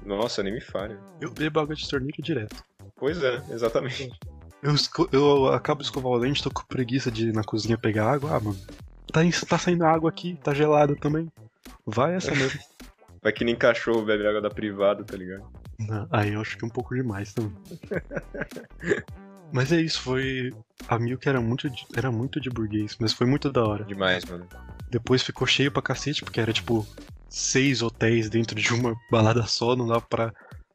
Nossa, 0.05 0.41
nem 0.41 0.53
me 0.53 0.61
fale. 0.61 0.97
Eu 1.19 1.31
bebo 1.31 1.59
água 1.59 1.75
de 1.75 1.87
torneira 1.87 2.17
direto. 2.19 2.63
Pois 2.95 3.21
é, 3.23 3.41
exatamente. 3.49 4.11
Eu, 4.61 4.75
eu 5.11 5.47
acabo 5.47 5.81
de 5.81 5.87
escovar 5.87 6.11
o 6.11 6.19
dente, 6.19 6.43
tô 6.43 6.51
com 6.51 6.63
preguiça 6.63 7.09
de 7.11 7.29
ir 7.29 7.33
na 7.33 7.43
cozinha 7.43 7.77
pegar 7.77 8.11
água. 8.11 8.35
Ah, 8.35 8.39
mano, 8.39 8.59
tá, 9.11 9.21
tá 9.47 9.57
saindo 9.57 9.85
água 9.85 10.09
aqui, 10.09 10.37
tá 10.43 10.53
gelada 10.53 10.95
também. 10.95 11.31
Vai 11.85 12.15
essa 12.15 12.33
mesmo. 12.33 12.59
Vai 13.23 13.31
que 13.31 13.45
nem 13.45 13.55
cachorro 13.55 14.03
bebe 14.03 14.25
água 14.25 14.41
da 14.41 14.49
privada, 14.49 15.03
tá 15.03 15.15
ligado? 15.15 15.45
Não, 15.77 16.07
aí 16.11 16.33
eu 16.33 16.41
acho 16.41 16.57
que 16.57 16.65
é 16.65 16.67
um 16.67 16.71
pouco 16.71 16.95
demais 16.95 17.33
também. 17.33 17.53
mas 19.53 19.71
é 19.71 19.79
isso, 19.79 20.01
foi. 20.01 20.51
A 20.87 20.97
Milk 20.97 21.29
era 21.29 21.39
muito, 21.39 21.69
de, 21.69 21.85
era 21.95 22.11
muito 22.11 22.41
de 22.41 22.49
burguês, 22.49 22.97
mas 22.99 23.13
foi 23.13 23.27
muito 23.27 23.51
da 23.51 23.63
hora. 23.63 23.83
Demais, 23.83 24.25
mano. 24.25 24.47
Depois 24.89 25.21
ficou 25.21 25.45
cheio 25.45 25.71
pra 25.71 25.83
cacete, 25.83 26.23
porque 26.23 26.41
era 26.41 26.51
tipo 26.51 26.85
seis 27.31 27.81
hotéis 27.81 28.29
dentro 28.29 28.55
de 28.55 28.73
uma 28.73 28.93
balada 29.09 29.43
só, 29.47 29.75
não 29.75 29.87
dá 29.87 29.99
pra 30.01 30.31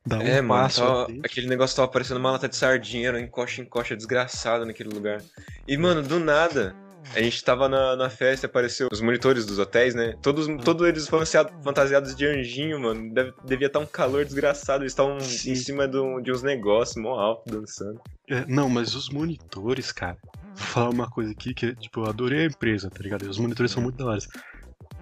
dar 0.06 0.18
um 0.18 0.22
É, 0.22 0.40
mano, 0.40 0.62
passo. 0.62 0.80
tava- 0.80 1.06
aquele 1.24 1.46
negócio 1.46 1.76
tava 1.76 1.88
parecendo 1.88 2.18
uma 2.18 2.30
lata 2.32 2.48
de 2.48 2.56
sardinha, 2.56 3.08
era 3.08 3.18
um 3.18 3.20
encoxa 3.20 3.60
encoxa 3.60 3.94
desgraçado 3.96 4.64
naquele 4.64 4.88
lugar. 4.88 5.22
E, 5.68 5.76
mano, 5.76 6.02
do 6.02 6.18
nada, 6.18 6.74
a 7.14 7.20
gente 7.20 7.42
tava 7.44 7.68
na, 7.68 7.94
na 7.94 8.08
festa 8.10 8.46
e 8.46 8.48
apareceu 8.48 8.88
os 8.90 9.00
monitores 9.00 9.44
dos 9.44 9.58
hotéis, 9.58 9.94
né? 9.94 10.14
Todos, 10.22 10.46
todos 10.64 10.86
eles 10.88 11.06
fantasiados, 11.08 11.52
fantasiados 11.62 12.14
de 12.16 12.26
anjinho, 12.26 12.80
mano. 12.80 13.12
Deve- 13.12 13.32
devia 13.44 13.66
estar 13.66 13.78
um 13.80 13.86
calor 13.86 14.24
desgraçado, 14.24 14.82
eles 14.82 14.92
estavam 14.92 15.18
em 15.18 15.20
cima 15.54 15.86
de, 15.86 15.98
um- 15.98 16.20
de 16.22 16.32
uns 16.32 16.42
negócios 16.42 16.96
mó 16.96 17.18
alto 17.20 17.50
dançando. 17.50 18.00
É, 18.28 18.44
não, 18.46 18.68
mas 18.68 18.94
os 18.94 19.08
monitores, 19.10 19.92
cara. 19.92 20.16
Vou 20.56 20.66
falar 20.66 20.90
uma 20.90 21.08
coisa 21.10 21.32
aqui 21.32 21.52
que, 21.52 21.74
tipo, 21.76 22.00
eu 22.00 22.06
adorei 22.06 22.40
a 22.42 22.46
empresa, 22.46 22.88
tá 22.90 23.02
ligado? 23.02 23.22
Os 23.28 23.38
monitores 23.38 23.70
são 23.70 23.82
muito 23.82 23.96
da 23.98 24.06
hora. 24.06 24.18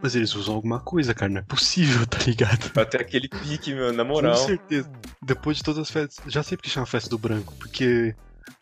Mas 0.04 0.14
eles 0.14 0.34
usam 0.34 0.54
alguma 0.54 0.80
coisa, 0.80 1.14
cara. 1.14 1.32
Não 1.32 1.38
é 1.40 1.42
possível, 1.42 2.04
tá 2.06 2.18
ligado? 2.26 2.78
Até 2.78 3.00
aquele 3.00 3.26
pique, 3.26 3.75
mano, 3.75 3.94
na 3.94 4.04
Com 4.04 4.11
moral. 4.11 4.37
certeza. 4.37 4.87
Depois 5.23 5.56
de 5.56 5.62
todas 5.62 5.80
as 5.80 5.90
festas. 5.90 6.23
Já 6.30 6.42
sei 6.42 6.58
porque 6.58 6.68
chama 6.68 6.84
festa 6.84 7.08
do 7.08 7.16
branco. 7.16 7.54
Porque 7.58 8.14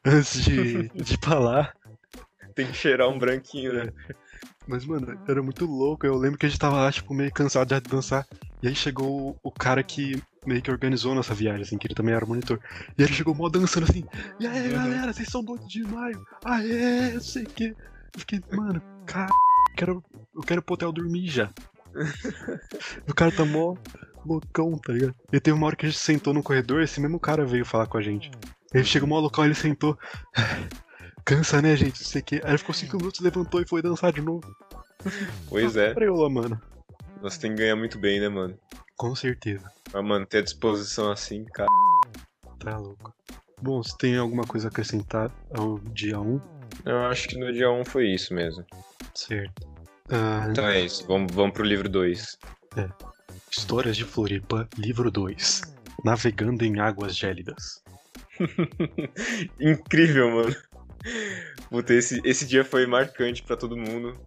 antes 0.06 0.44
de, 0.44 0.88
de 0.94 1.14
ir 1.14 1.18
pra 1.18 1.40
lá. 1.40 1.72
Tem 2.54 2.68
que 2.68 2.74
cheirar 2.74 3.08
um 3.08 3.18
branquinho, 3.18 3.72
né? 3.72 3.90
Mas, 4.68 4.84
mano, 4.84 5.18
era 5.28 5.42
muito 5.42 5.66
louco. 5.66 6.06
Eu 6.06 6.16
lembro 6.16 6.38
que 6.38 6.46
a 6.46 6.48
gente 6.48 6.60
tava 6.60 6.76
lá, 6.76 6.92
tipo, 6.92 7.12
meio 7.12 7.32
cansado 7.32 7.70
já 7.70 7.80
de 7.80 7.90
dançar. 7.90 8.24
E 8.62 8.68
aí 8.68 8.74
chegou 8.76 9.36
o, 9.42 9.50
cara 9.50 9.82
que 9.82 10.22
meio 10.46 10.62
que 10.62 10.70
organizou 10.70 11.12
nossa 11.12 11.34
viagem, 11.34 11.62
assim, 11.62 11.76
que 11.76 11.88
ele 11.88 11.94
também 11.96 12.14
era 12.14 12.24
monitor. 12.24 12.60
E 12.96 13.02
ele 13.02 13.12
chegou 13.12 13.34
mó 13.34 13.48
dançando 13.48 13.86
assim. 13.90 14.04
E 14.38 14.46
aí, 14.46 14.68
Uhum. 14.68 14.74
galera, 14.74 15.12
vocês 15.12 15.28
são 15.28 15.42
doidos 15.42 15.66
de 15.66 15.82
maio. 15.82 16.24
Aê, 16.44 17.14
não 17.14 17.20
sei 17.20 17.42
o 17.42 17.46
quê. 17.48 17.74
Eu 18.14 18.20
fiquei, 18.20 18.40
mano, 18.52 18.80
cara, 19.04 19.30
quero, 19.76 20.04
eu 20.34 20.42
quero 20.42 20.60
ir 20.60 20.64
pro 20.64 20.74
hotel 20.74 20.92
dormir 20.92 21.28
já. 21.28 21.50
o 23.08 23.14
cara 23.14 23.30
tá 23.30 23.44
mó 23.44 23.76
loucão, 24.24 24.78
tá 24.78 24.92
ligado? 24.92 25.14
E 25.32 25.40
teve 25.40 25.56
uma 25.56 25.66
hora 25.66 25.76
que 25.76 25.86
a 25.86 25.88
gente 25.88 25.98
sentou 25.98 26.32
no 26.32 26.42
corredor, 26.42 26.82
esse 26.82 27.00
mesmo 27.00 27.18
cara 27.18 27.44
veio 27.44 27.64
falar 27.64 27.86
com 27.86 27.98
a 27.98 28.02
gente. 28.02 28.30
Ele 28.72 28.84
chegou 28.84 29.08
mó 29.08 29.18
local, 29.18 29.44
ele 29.44 29.54
sentou. 29.54 29.98
Cansa, 31.24 31.62
né, 31.62 31.76
gente? 31.76 32.00
Não 32.00 32.08
sei 32.08 32.20
o 32.20 32.24
quê. 32.24 32.40
Aí 32.42 32.50
ele 32.50 32.58
ficou 32.58 32.74
cinco 32.74 32.96
minutos, 32.96 33.20
levantou 33.20 33.60
e 33.60 33.68
foi 33.68 33.82
dançar 33.82 34.12
de 34.12 34.20
novo. 34.20 34.44
Pois 35.48 35.76
é, 35.76 35.92
Preula, 35.94 36.28
mano. 36.30 36.60
nós 37.20 37.38
tem 37.38 37.52
que 37.52 37.58
ganhar 37.58 37.76
muito 37.76 37.98
bem, 37.98 38.20
né, 38.20 38.28
mano? 38.28 38.56
Com 38.96 39.14
certeza. 39.14 39.70
Pra 39.90 40.02
manter 40.02 40.38
a 40.38 40.42
disposição 40.42 41.10
assim, 41.10 41.44
cara. 41.44 41.68
Tá 42.58 42.76
louco. 42.76 43.12
Bom, 43.60 43.82
você 43.82 43.96
tem 43.96 44.16
alguma 44.16 44.44
coisa 44.44 44.68
a 44.68 44.70
acrescentar 44.70 45.30
ao 45.52 45.78
dia 45.78 46.18
1? 46.18 46.40
Eu 46.84 47.04
acho 47.06 47.28
que 47.28 47.38
no 47.38 47.52
dia 47.52 47.70
1 47.70 47.84
foi 47.84 48.08
isso 48.08 48.34
mesmo. 48.34 48.64
Certo. 49.14 49.68
Ah, 50.10 50.46
Então 50.50 50.66
é 50.66 50.80
isso, 50.80 51.06
vamos, 51.06 51.32
vamos 51.32 51.52
pro 51.52 51.64
livro 51.64 51.88
2. 51.88 52.38
Histórias 53.50 53.96
de 53.96 54.04
Floripa, 54.04 54.68
livro 54.78 55.10
2. 55.10 55.62
Navegando 56.04 56.64
em 56.64 56.80
águas 56.80 57.16
gélidas. 57.16 57.82
Incrível, 59.60 60.30
mano. 60.30 60.56
Puta, 61.68 61.94
esse, 61.94 62.20
esse 62.24 62.46
dia 62.46 62.64
foi 62.64 62.86
marcante 62.86 63.42
pra 63.42 63.56
todo 63.56 63.76
mundo. 63.76 64.18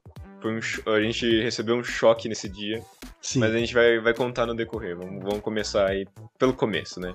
Foi 0.42 0.54
um 0.54 0.92
a 0.92 1.01
gente 1.01 1.42
recebeu 1.42 1.75
um 1.75 1.84
choque 1.84 2.30
nesse 2.30 2.48
dia, 2.48 2.84
Sim, 3.20 3.39
mas 3.39 3.54
a 3.54 3.58
gente 3.58 3.74
vai, 3.74 4.00
vai 4.00 4.13
contar 4.13 4.46
no 4.46 4.56
decorrer. 4.56 4.96
Vamos, 4.96 5.24
vamos 5.24 5.42
começar 5.42 5.88
aí 5.88 6.08
pelo 6.38 6.54
começo, 6.54 7.00
né? 7.00 7.13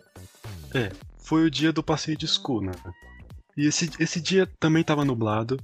foi 1.19 1.45
o 1.45 1.51
dia 1.51 1.73
do 1.73 1.83
passeio 1.83 2.17
de 2.17 2.25
escuna. 2.25 2.73
E 3.57 3.67
esse, 3.67 3.89
esse 4.01 4.21
dia 4.21 4.49
também 4.59 4.83
tava 4.83 5.05
nublado, 5.05 5.61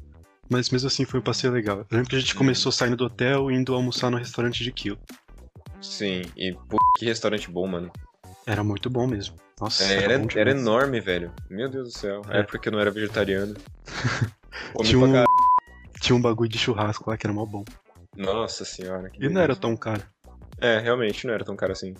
mas 0.48 0.70
mesmo 0.70 0.86
assim 0.86 1.04
foi 1.04 1.20
um 1.20 1.22
passeio 1.22 1.52
legal. 1.52 1.78
Eu 1.78 1.86
lembro 1.90 2.08
que 2.08 2.16
a 2.16 2.20
gente 2.20 2.34
começou 2.34 2.70
saindo 2.72 2.96
do 2.96 3.04
hotel 3.04 3.50
e 3.50 3.54
indo 3.54 3.74
almoçar 3.74 4.10
no 4.10 4.16
restaurante 4.16 4.62
de 4.62 4.72
Kill. 4.72 4.98
Sim, 5.80 6.22
e 6.36 6.52
pô, 6.68 6.78
que 6.98 7.04
restaurante 7.06 7.50
bom, 7.50 7.66
mano. 7.66 7.90
Era 8.46 8.62
muito 8.62 8.88
bom 8.88 9.06
mesmo. 9.06 9.36
Nossa, 9.60 9.84
É, 9.84 10.02
era, 10.02 10.14
era, 10.14 10.40
era 10.40 10.50
enorme, 10.50 11.00
velho. 11.00 11.32
Meu 11.50 11.68
Deus 11.68 11.88
do 11.88 11.94
céu. 11.94 12.22
É. 12.30 12.40
É 12.40 12.42
porque 12.42 12.68
eu 12.68 12.72
não 12.72 12.80
era 12.80 12.90
vegetariano. 12.90 13.54
Tinha 14.82 14.98
um, 14.98 15.24
tinha 16.00 16.16
um 16.16 16.20
bagulho 16.20 16.48
de 16.48 16.58
churrasco 16.58 17.10
lá 17.10 17.16
que 17.16 17.26
era 17.26 17.32
mó 17.32 17.44
bom. 17.44 17.64
Nossa 18.14 18.64
senhora. 18.64 19.10
que 19.10 19.24
E 19.24 19.28
não 19.28 19.40
era 19.40 19.54
tão 19.54 19.76
caro. 19.76 20.02
É, 20.58 20.78
realmente, 20.78 21.26
não 21.26 21.34
era 21.34 21.44
tão 21.44 21.54
caro 21.54 21.72
assim. 21.72 21.94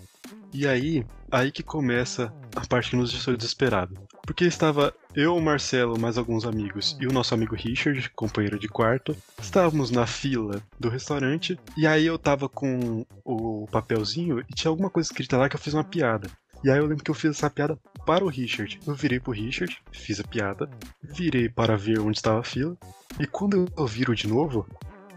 E 0.53 0.67
aí, 0.67 1.05
aí 1.31 1.51
que 1.51 1.63
começa 1.63 2.33
a 2.55 2.67
parte 2.67 2.91
que 2.91 2.97
nos 2.97 3.11
deixou 3.11 3.37
desesperado. 3.37 3.95
Porque 4.27 4.45
estava 4.45 4.93
eu, 5.15 5.37
o 5.37 5.41
Marcelo, 5.41 5.99
mais 5.99 6.19
alguns 6.19 6.45
amigos 6.45 6.97
e 7.01 7.07
o 7.07 7.13
nosso 7.13 7.35
amigo 7.35 7.55
Richard, 7.55 8.11
companheiro 8.11 8.59
de 8.59 8.69
quarto, 8.69 9.17
estávamos 9.41 9.91
na 9.91 10.07
fila 10.07 10.63
do 10.79 10.89
restaurante 10.89 11.59
e 11.77 11.87
aí 11.87 12.07
eu 12.07 12.19
tava 12.19 12.49
com 12.49 13.07
o 13.25 13.67
papelzinho 13.71 14.41
e 14.41 14.55
tinha 14.55 14.71
alguma 14.71 14.91
coisa 14.91 15.09
escrita 15.09 15.37
lá 15.37 15.49
que 15.49 15.57
eu 15.57 15.61
fiz 15.61 15.75
uma 15.75 15.85
piada. 15.85 16.29
E 16.65 16.71
aí 16.71 16.79
eu 16.79 16.87
lembro 16.87 17.05
que 17.05 17.11
eu 17.11 17.15
fiz 17.15 17.31
essa 17.31 17.51
piada 17.51 17.79
para 18.05 18.25
o 18.25 18.29
Richard. 18.29 18.81
Eu 18.87 18.95
virei 18.95 19.21
pro 19.21 19.33
Richard, 19.33 19.79
fiz 19.93 20.19
a 20.19 20.25
piada, 20.25 20.69
virei 21.03 21.49
para 21.49 21.77
ver 21.77 22.01
onde 22.01 22.19
estava 22.19 22.41
a 22.41 22.45
fila, 22.45 22.77
e 23.21 23.27
quando 23.27 23.67
eu 23.77 23.87
viro 23.87 24.15
de 24.15 24.27
novo, 24.27 24.67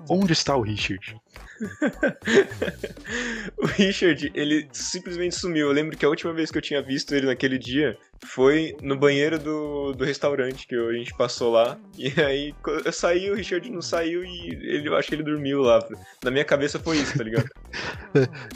onde 0.10 0.34
está 0.34 0.56
o 0.56 0.62
Richard? 0.62 1.16
o 3.58 3.66
Richard, 3.66 4.32
ele 4.34 4.68
simplesmente 4.72 5.36
sumiu. 5.36 5.68
Eu 5.68 5.74
lembro 5.74 5.98
que 5.98 6.06
a 6.06 6.10
última 6.10 6.34
vez 6.34 6.50
que 6.52 6.58
eu 6.58 6.62
tinha 6.62 6.82
visto 6.82 7.14
ele 7.14 7.28
naquele 7.28 7.58
dia 7.58 7.98
foi 8.26 8.76
no 8.82 8.98
banheiro 8.98 9.38
do, 9.38 9.94
do 9.94 10.04
restaurante 10.04 10.68
que 10.68 10.76
a 10.76 10.94
gente 10.94 11.16
passou 11.16 11.52
lá. 11.52 11.78
E 11.98 12.14
aí 12.22 12.54
eu 12.86 12.92
saí, 12.92 13.30
o 13.30 13.36
Richard 13.36 13.70
não 13.70 13.82
saiu 13.82 14.24
e 14.24 14.48
ele, 14.50 14.90
eu 14.90 14.96
acho 14.96 15.10
que 15.10 15.16
ele 15.16 15.24
dormiu 15.24 15.62
lá. 15.62 15.80
Na 16.24 16.32
minha 16.32 16.46
cabeça 16.46 16.80
foi 16.80 16.98
isso, 16.98 17.18
tá 17.18 17.24
ligado? 17.24 17.50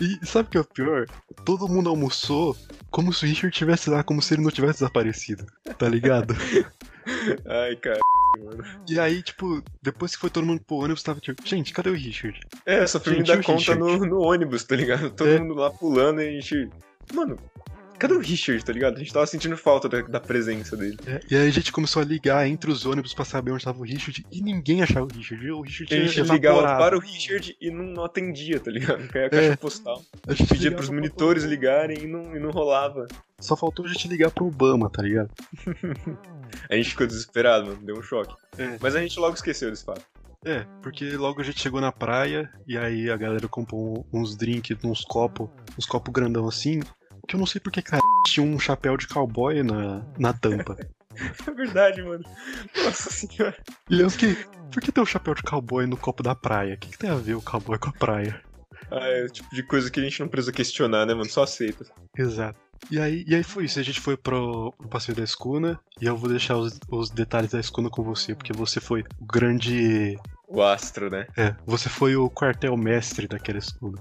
E 0.02 0.26
sabe 0.26 0.48
o 0.48 0.52
que 0.52 0.58
é 0.58 0.62
o 0.62 0.66
pior? 0.66 1.06
Todo 1.46 1.68
mundo 1.68 1.88
almoçou 1.88 2.58
como 2.90 3.14
se 3.14 3.24
o 3.24 3.28
Richard 3.28 3.54
estivesse 3.54 3.88
lá, 3.88 4.04
como 4.04 4.20
se 4.20 4.34
ele 4.34 4.42
não 4.42 4.50
tivesse 4.50 4.80
desaparecido, 4.80 5.46
tá 5.78 5.88
ligado? 5.88 6.36
Ai, 7.46 7.76
cara. 7.76 8.00
E 8.90 9.00
aí, 9.00 9.22
tipo, 9.22 9.62
depois 9.82 10.16
que 10.16 10.22
foi 10.22 10.30
todo 10.30 10.46
mundo 10.46 10.62
pro 10.66 10.78
ônibus, 10.78 11.04
tava 11.04 11.20
tipo, 11.20 11.46
gente, 11.48 11.72
cadê 11.72 11.90
o 11.90 11.94
Richard? 11.94 12.40
É, 12.66 12.86
só 12.88 13.00
fui 13.00 13.18
me 13.18 13.24
dar 13.24 13.44
conta 13.44 13.76
no, 13.76 13.98
no 14.06 14.22
ônibus, 14.22 14.64
tá 14.64 14.76
ligado? 14.76 15.12
Todo 15.12 15.30
É. 15.30 15.40
mundo 15.40 15.54
lá 15.54 15.70
pulando 15.70 16.22
e 16.22 16.28
a 16.30 16.32
gente. 16.32 16.70
Mano, 17.14 17.38
cadê 18.00 18.16
o 18.16 18.20
Richard, 18.20 18.66
tá 18.66 18.74
ligado? 18.74 18.96
A 18.96 19.00
gente 19.00 19.14
tava 19.14 19.28
sentindo 19.28 19.56
falta 19.56 19.88
da, 19.88 20.02
da 20.02 20.20
presença 20.20 20.76
dele. 20.76 20.98
É, 21.06 21.20
e 21.30 21.36
aí 21.36 21.48
a 21.48 21.52
gente 21.52 21.72
começou 21.72 22.02
a 22.02 22.06
ligar 22.06 22.48
entre 22.48 22.72
os 22.72 22.88
ônibus 22.88 23.14
pra 23.14 23.24
saber 23.24 23.52
onde 23.52 23.64
tava 23.66 23.80
o 23.80 23.84
Richard 23.84 24.26
e 24.32 24.42
ninguém 24.42 24.82
achava 24.82 25.06
o 25.06 25.14
Richard. 25.16 25.52
O 25.52 25.62
Richard 25.62 25.94
A 25.94 26.06
gente 26.08 26.22
ligava 26.32 26.58
evaporado. 26.60 26.84
para 26.84 26.98
o 26.98 27.00
Richard 27.00 27.56
e 27.62 27.70
não, 27.70 27.86
não 27.86 28.04
atendia, 28.04 28.60
tá 28.60 28.72
ligado? 28.72 29.08
Caiu 29.10 29.28
a 29.28 29.30
caixa 29.30 29.54
É. 29.54 29.56
postal. 29.56 30.02
A 30.28 30.34
gente 30.34 30.50
Pedia 30.50 30.72
pros 30.72 30.90
monitores 30.90 31.44
ligarem 31.44 32.00
e 32.04 32.08
não, 32.08 32.36
e 32.36 32.40
não 32.40 32.50
rolava. 32.50 33.06
Só 33.40 33.56
faltou 33.56 33.86
a 33.86 33.90
gente 33.90 34.08
ligar 34.08 34.32
pro 34.32 34.48
Obama, 34.48 34.90
tá 34.90 35.04
ligado? 35.04 35.30
A 36.70 36.76
gente 36.76 36.90
ficou 36.90 37.08
desesperado, 37.08 37.68
mano. 37.68 37.80
Deu 37.84 37.98
um 37.98 38.02
choque. 38.02 38.36
É. 38.58 38.78
Mas 38.80 38.96
a 38.96 39.02
gente 39.02 39.20
logo 39.20 39.36
esqueceu 39.36 39.70
desse 39.70 39.84
fato. 39.84 40.04
É, 40.46 40.66
porque 40.82 41.12
logo 41.12 41.40
a 41.40 41.44
gente 41.44 41.62
chegou 41.62 41.80
na 41.80 41.92
praia 41.92 42.52
e 42.68 42.78
aí 42.78 43.10
a 43.10 43.16
galera 43.16 43.48
comprou 43.48 44.06
uns 44.12 44.36
drinks, 44.36 44.78
uns 44.84 45.06
copos, 45.06 45.50
uns 45.78 45.86
copos 45.86 46.14
grandão 46.14 46.48
assim, 46.48 46.82
que 47.28 47.36
eu 47.36 47.40
não 47.40 47.46
sei 47.46 47.62
porque, 47.62 47.82
cara, 47.82 48.02
tinha 48.28 48.46
um 48.46 48.60
chapéu 48.60 48.98
de 48.98 49.08
cowboy 49.08 49.64
na, 49.64 50.06
na 50.18 50.34
tampa. 50.34 50.78
É 51.48 51.52
verdade, 51.52 52.02
mano. 52.02 52.24
Nossa 52.76 53.12
senhora. 53.12 53.56
E 53.88 54.02
eu 54.02 54.10
fiquei, 54.10 54.36
por 54.72 54.82
que 54.82 54.92
tem 54.92 55.04
um 55.04 55.06
chapéu 55.06 55.36
de 55.36 55.44
cowboy 55.44 55.86
no 55.86 55.96
copo 55.96 56.24
da 56.24 56.34
praia? 56.34 56.74
O 56.74 56.78
que, 56.80 56.90
que 56.90 56.98
tem 56.98 57.12
a 57.12 57.16
ver 57.16 57.36
o 57.36 57.42
cowboy 57.42 57.78
com 57.78 57.90
a 57.90 57.94
praia? 57.94 58.42
Ah, 58.90 59.08
é 59.08 59.24
o 59.24 59.30
tipo 59.30 59.48
de 59.54 59.62
coisa 59.62 59.92
que 59.92 60.00
a 60.00 60.04
gente 60.04 60.20
não 60.20 60.28
precisa 60.28 60.52
questionar, 60.52 61.06
né, 61.06 61.14
mano? 61.14 61.30
Só 61.30 61.44
aceita. 61.44 61.86
Exato. 62.18 62.60
E 62.92 63.00
aí, 63.00 63.24
e 63.28 63.34
aí 63.34 63.44
foi 63.44 63.66
isso, 63.66 63.80
a 63.80 63.84
gente 63.84 64.00
foi 64.00 64.16
pro, 64.16 64.72
pro 64.78 64.88
passeio 64.88 65.16
da 65.16 65.24
escuna 65.24 65.80
e 66.02 66.06
eu 66.06 66.16
vou 66.16 66.30
deixar 66.30 66.58
os, 66.58 66.80
os 66.90 67.10
detalhes 67.10 67.52
da 67.52 67.60
escuna 67.60 67.90
com 67.90 68.04
você, 68.04 68.36
porque 68.36 68.54
você 68.54 68.80
foi 68.80 69.04
o 69.20 69.26
grande. 69.26 70.18
O 70.48 70.62
astro, 70.62 71.10
né? 71.10 71.28
É, 71.36 71.56
você 71.66 71.90
foi 71.90 72.16
o 72.16 72.30
quartel-mestre 72.30 73.28
daquela 73.28 73.58
escuna. 73.58 74.00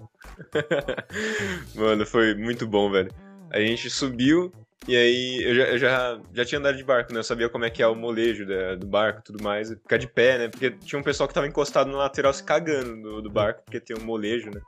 Mano, 1.74 2.04
foi 2.06 2.34
muito 2.34 2.66
bom, 2.66 2.90
velho. 2.90 3.12
A 3.50 3.58
gente 3.60 3.88
subiu 3.88 4.52
e 4.86 4.96
aí 4.96 5.42
eu 5.44 5.54
já, 5.54 5.62
eu 5.64 5.78
já, 5.78 6.20
já 6.34 6.44
tinha 6.44 6.58
andado 6.58 6.76
de 6.76 6.84
barco, 6.84 7.12
né? 7.12 7.20
Eu 7.20 7.24
sabia 7.24 7.48
como 7.48 7.64
é 7.64 7.70
que 7.70 7.82
é 7.82 7.86
o 7.86 7.94
molejo 7.94 8.46
da- 8.46 8.74
do 8.74 8.86
barco 8.86 9.20
e 9.20 9.24
tudo 9.24 9.42
mais. 9.42 9.70
Ficar 9.70 9.96
de 9.96 10.08
pé, 10.08 10.38
né? 10.38 10.48
Porque 10.48 10.70
tinha 10.70 10.98
um 10.98 11.02
pessoal 11.02 11.28
que 11.28 11.34
tava 11.34 11.46
encostado 11.46 11.90
na 11.90 11.98
lateral 11.98 12.32
se 12.32 12.42
cagando 12.42 13.00
do, 13.00 13.22
do 13.22 13.30
barco, 13.30 13.62
porque 13.64 13.80
tem 13.80 13.96
um 13.96 14.04
molejo, 14.04 14.50
né? 14.50 14.60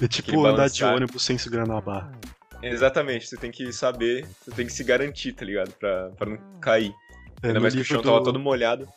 É 0.00 0.06
tipo 0.06 0.44
andar 0.46 0.68
de 0.68 0.84
ônibus 0.84 1.24
sem 1.24 1.36
segurar 1.36 1.66
na 1.66 1.80
barra. 1.80 2.12
Exatamente, 2.72 3.26
você 3.28 3.36
tem 3.36 3.50
que 3.50 3.72
saber, 3.72 4.26
você 4.44 4.50
tem 4.52 4.66
que 4.66 4.72
se 4.72 4.84
garantir, 4.84 5.32
tá 5.32 5.44
ligado? 5.44 5.72
Pra, 5.72 6.10
pra 6.16 6.30
não 6.30 6.38
cair. 6.60 6.92
É, 7.42 7.48
Ainda 7.48 7.58
no, 7.58 7.62
mais 7.62 7.74
que 7.74 7.80
o 7.80 7.84
chão 7.84 7.96
livro 7.98 8.10
tava 8.10 8.20
do, 8.20 8.24
todo 8.26 8.38
molhado. 8.40 8.88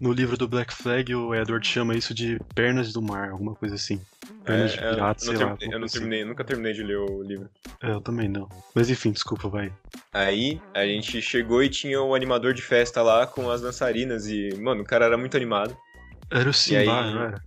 no 0.00 0.12
livro 0.12 0.36
do 0.36 0.48
Black 0.48 0.72
Flag, 0.74 1.14
o 1.14 1.34
Edward 1.34 1.66
chama 1.66 1.94
isso 1.94 2.12
de 2.14 2.38
pernas 2.54 2.92
do 2.92 3.02
mar, 3.02 3.30
alguma 3.30 3.54
coisa 3.54 3.74
assim. 3.74 4.00
Pernas 4.44 4.72
de 4.72 4.78
É, 4.80 4.88
eu, 4.90 4.94
pirata, 4.94 5.24
não 5.26 5.36
sei 5.36 5.46
lá. 5.46 5.56
eu 5.60 5.78
não 5.78 5.84
assim. 5.86 5.92
terminei, 5.98 6.24
nunca 6.24 6.42
terminei 6.44 6.72
de 6.72 6.82
ler 6.82 6.96
o 6.98 7.22
livro. 7.22 7.48
É, 7.82 7.90
eu 7.90 8.00
também 8.00 8.28
não. 8.28 8.48
Mas 8.74 8.88
enfim, 8.90 9.12
desculpa, 9.12 9.48
vai. 9.48 9.72
Aí 10.12 10.60
a 10.74 10.84
gente 10.86 11.20
chegou 11.22 11.62
e 11.62 11.68
tinha 11.68 12.00
o 12.02 12.14
animador 12.14 12.52
de 12.54 12.62
festa 12.62 13.02
lá 13.02 13.26
com 13.26 13.50
as 13.50 13.60
dançarinas 13.60 14.26
e, 14.26 14.48
mano, 14.56 14.82
o 14.82 14.84
cara 14.86 15.04
era 15.06 15.16
muito 15.18 15.36
animado. 15.36 15.76
Era 16.30 16.48
o 16.48 16.52
Simba, 16.52 16.80
aí- 16.80 17.12
não 17.14 17.22
era? 17.22 17.42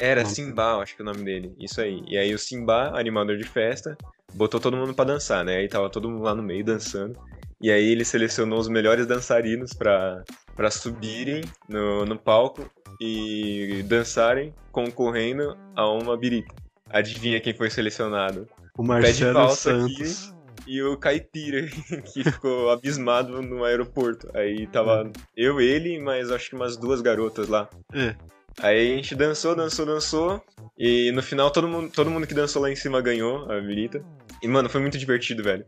Era 0.00 0.22
Não. 0.22 0.30
Simba, 0.30 0.76
acho 0.76 0.94
que 0.94 1.02
é 1.02 1.04
o 1.04 1.06
nome 1.06 1.24
dele. 1.24 1.52
Isso 1.58 1.80
aí. 1.80 2.00
E 2.06 2.16
aí 2.16 2.32
o 2.32 2.38
Simba, 2.38 2.96
animador 2.96 3.36
de 3.36 3.42
festa, 3.42 3.98
botou 4.32 4.60
todo 4.60 4.76
mundo 4.76 4.94
pra 4.94 5.04
dançar, 5.04 5.44
né? 5.44 5.56
Aí 5.56 5.68
tava 5.68 5.90
todo 5.90 6.08
mundo 6.08 6.22
lá 6.22 6.34
no 6.34 6.42
meio 6.42 6.64
dançando. 6.64 7.18
E 7.60 7.70
aí 7.70 7.90
ele 7.90 8.04
selecionou 8.04 8.58
os 8.58 8.68
melhores 8.68 9.06
dançarinos 9.06 9.72
pra, 9.72 10.22
pra 10.54 10.70
subirem 10.70 11.42
no, 11.68 12.04
no 12.04 12.16
palco 12.16 12.70
e 13.00 13.84
dançarem 13.86 14.54
concorrendo 14.70 15.56
a 15.74 15.88
uma 15.90 16.16
birita. 16.16 16.54
Adivinha 16.88 17.40
quem 17.40 17.52
foi 17.52 17.68
selecionado? 17.68 18.48
O 18.76 18.86
Pé 18.86 19.12
de 19.12 19.24
Marcelo 19.24 19.50
Santos. 19.50 20.34
E 20.66 20.82
o 20.82 20.96
Caipira, 20.96 21.66
que 22.12 22.22
ficou 22.22 22.70
abismado 22.70 23.40
no 23.42 23.64
aeroporto. 23.64 24.28
Aí 24.34 24.66
tava 24.66 25.10
eu, 25.36 25.60
ele, 25.60 25.98
mas 25.98 26.30
acho 26.30 26.50
que 26.50 26.56
umas 26.56 26.76
duas 26.76 27.00
garotas 27.00 27.48
lá. 27.48 27.68
É. 27.92 28.14
Aí 28.60 28.92
a 28.92 28.96
gente 28.96 29.14
dançou, 29.14 29.56
dançou, 29.56 29.86
dançou. 29.86 30.44
E 30.76 31.10
no 31.12 31.22
final 31.22 31.50
todo 31.50 31.66
mundo, 31.66 31.90
todo 31.90 32.10
mundo 32.10 32.26
que 32.26 32.34
dançou 32.34 32.62
lá 32.62 32.70
em 32.70 32.76
cima 32.76 33.00
ganhou 33.00 33.50
a 33.50 33.60
birita. 33.60 34.04
E, 34.42 34.48
mano, 34.48 34.68
foi 34.68 34.80
muito 34.80 34.98
divertido, 34.98 35.42
velho. 35.42 35.64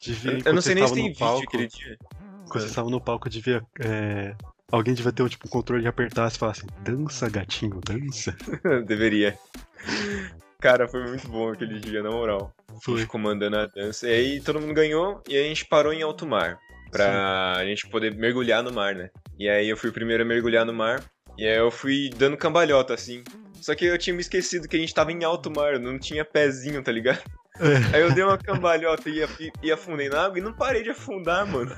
Devia, 0.00 0.38
Eu, 0.44 0.54
não 0.54 0.62
sei 0.62 0.74
nem 0.74 0.86
se 0.86 0.94
tem 0.94 1.04
vídeo 1.04 1.18
palco, 1.18 1.44
aquele 1.44 1.66
dia. 1.66 1.96
Quando 2.48 2.62
você 2.62 2.66
estava 2.68 2.90
no 2.90 3.00
palco, 3.00 3.28
devia. 3.28 3.62
é, 3.80 4.34
Alguém 4.70 4.94
devia 4.94 5.12
ter 5.12 5.28
tipo, 5.28 5.46
um 5.46 5.50
controle 5.50 5.82
de 5.82 5.88
apertar 5.88 6.30
e 6.30 6.38
falar 6.38 6.52
assim: 6.52 6.66
dança, 6.82 7.28
gatinho, 7.28 7.80
dança. 7.84 8.36
Deveria. 8.86 9.38
Cara, 10.60 10.86
foi 10.86 11.02
muito 11.06 11.28
bom 11.28 11.50
aquele 11.50 11.80
dia, 11.80 12.02
na 12.02 12.10
moral. 12.10 12.52
Foi. 12.82 13.04
comandando 13.06 13.56
a 13.56 13.66
dança. 13.66 14.08
E 14.08 14.12
aí 14.12 14.40
todo 14.40 14.60
mundo 14.60 14.74
ganhou 14.74 15.22
e 15.28 15.36
aí 15.36 15.44
a 15.44 15.48
gente 15.48 15.66
parou 15.66 15.92
em 15.92 16.02
alto 16.02 16.26
mar. 16.26 16.58
Pra 16.90 17.56
a 17.56 17.64
gente 17.64 17.88
poder 17.88 18.14
mergulhar 18.14 18.62
no 18.62 18.72
mar, 18.72 18.94
né? 18.94 19.10
E 19.38 19.48
aí 19.48 19.68
eu 19.68 19.76
fui 19.76 19.90
o 19.90 19.92
primeiro 19.92 20.22
a 20.22 20.26
mergulhar 20.26 20.64
no 20.64 20.72
mar. 20.72 21.02
E 21.38 21.46
aí 21.46 21.56
eu 21.56 21.70
fui 21.70 22.10
dando 22.16 22.36
cambalhota, 22.36 22.94
assim. 22.94 23.22
Só 23.60 23.74
que 23.74 23.84
eu 23.84 23.98
tinha 23.98 24.14
me 24.14 24.20
esquecido 24.20 24.66
que 24.68 24.76
a 24.76 24.80
gente 24.80 24.94
tava 24.94 25.12
em 25.12 25.22
alto 25.24 25.50
mar, 25.50 25.78
não 25.78 25.98
tinha 25.98 26.24
pezinho, 26.24 26.82
tá 26.82 26.90
ligado? 26.90 27.20
É. 27.60 27.96
Aí 27.96 28.00
eu 28.02 28.14
dei 28.14 28.24
uma 28.24 28.38
cambalhota 28.38 29.10
e, 29.10 29.22
e, 29.38 29.52
e 29.64 29.72
afundei 29.72 30.08
na 30.08 30.24
água 30.24 30.38
e 30.38 30.42
não 30.42 30.52
parei 30.52 30.82
de 30.82 30.90
afundar, 30.90 31.46
mano. 31.46 31.76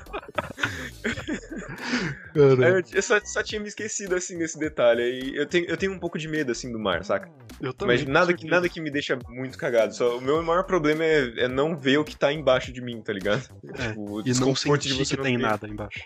Eu, 2.33 2.81
eu 2.93 3.01
só, 3.01 3.19
só 3.23 3.43
tinha 3.43 3.59
me 3.59 3.67
esquecido, 3.67 4.15
assim, 4.15 4.37
desse 4.37 4.57
detalhe. 4.57 5.01
Aí 5.01 5.35
eu 5.35 5.45
tenho, 5.45 5.65
eu 5.65 5.77
tenho 5.77 5.91
um 5.91 5.99
pouco 5.99 6.17
de 6.17 6.27
medo, 6.27 6.51
assim, 6.51 6.71
do 6.71 6.79
mar, 6.79 7.03
saca? 7.03 7.29
eu 7.61 7.73
também. 7.73 7.97
Mas 7.97 8.07
nada 8.07 8.33
que, 8.33 8.47
nada 8.47 8.69
que 8.69 8.79
me 8.81 8.89
deixa 8.89 9.17
muito 9.27 9.57
cagado. 9.57 9.93
Só, 9.95 10.17
o 10.17 10.21
meu 10.21 10.41
maior 10.41 10.63
problema 10.63 11.03
é, 11.03 11.43
é 11.43 11.47
não 11.47 11.77
ver 11.77 11.97
o 11.97 12.03
que 12.05 12.15
tá 12.15 12.31
embaixo 12.31 12.71
de 12.71 12.81
mim, 12.81 13.01
tá 13.01 13.13
ligado? 13.13 13.43
É, 13.77 13.87
Tipo, 13.89 14.01
o 14.01 14.21
E 14.21 14.33
não 14.33 14.53
desconforto 14.53 14.87
de 14.87 14.93
você 14.93 15.11
que 15.11 15.17
não 15.17 15.23
tem 15.23 15.37
ter- 15.37 15.43
nada 15.43 15.67
embaixo. 15.67 15.99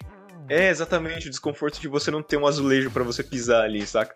É, 0.50 0.70
exatamente, 0.70 1.28
o 1.28 1.30
desconforto 1.30 1.80
de 1.80 1.88
você 1.88 2.10
não 2.10 2.24
ter 2.24 2.38
um 2.38 2.48
azulejo 2.48 2.90
pra 2.90 3.04
você 3.04 3.22
pisar 3.22 3.64
ali, 3.64 3.86
saca? 3.86 4.16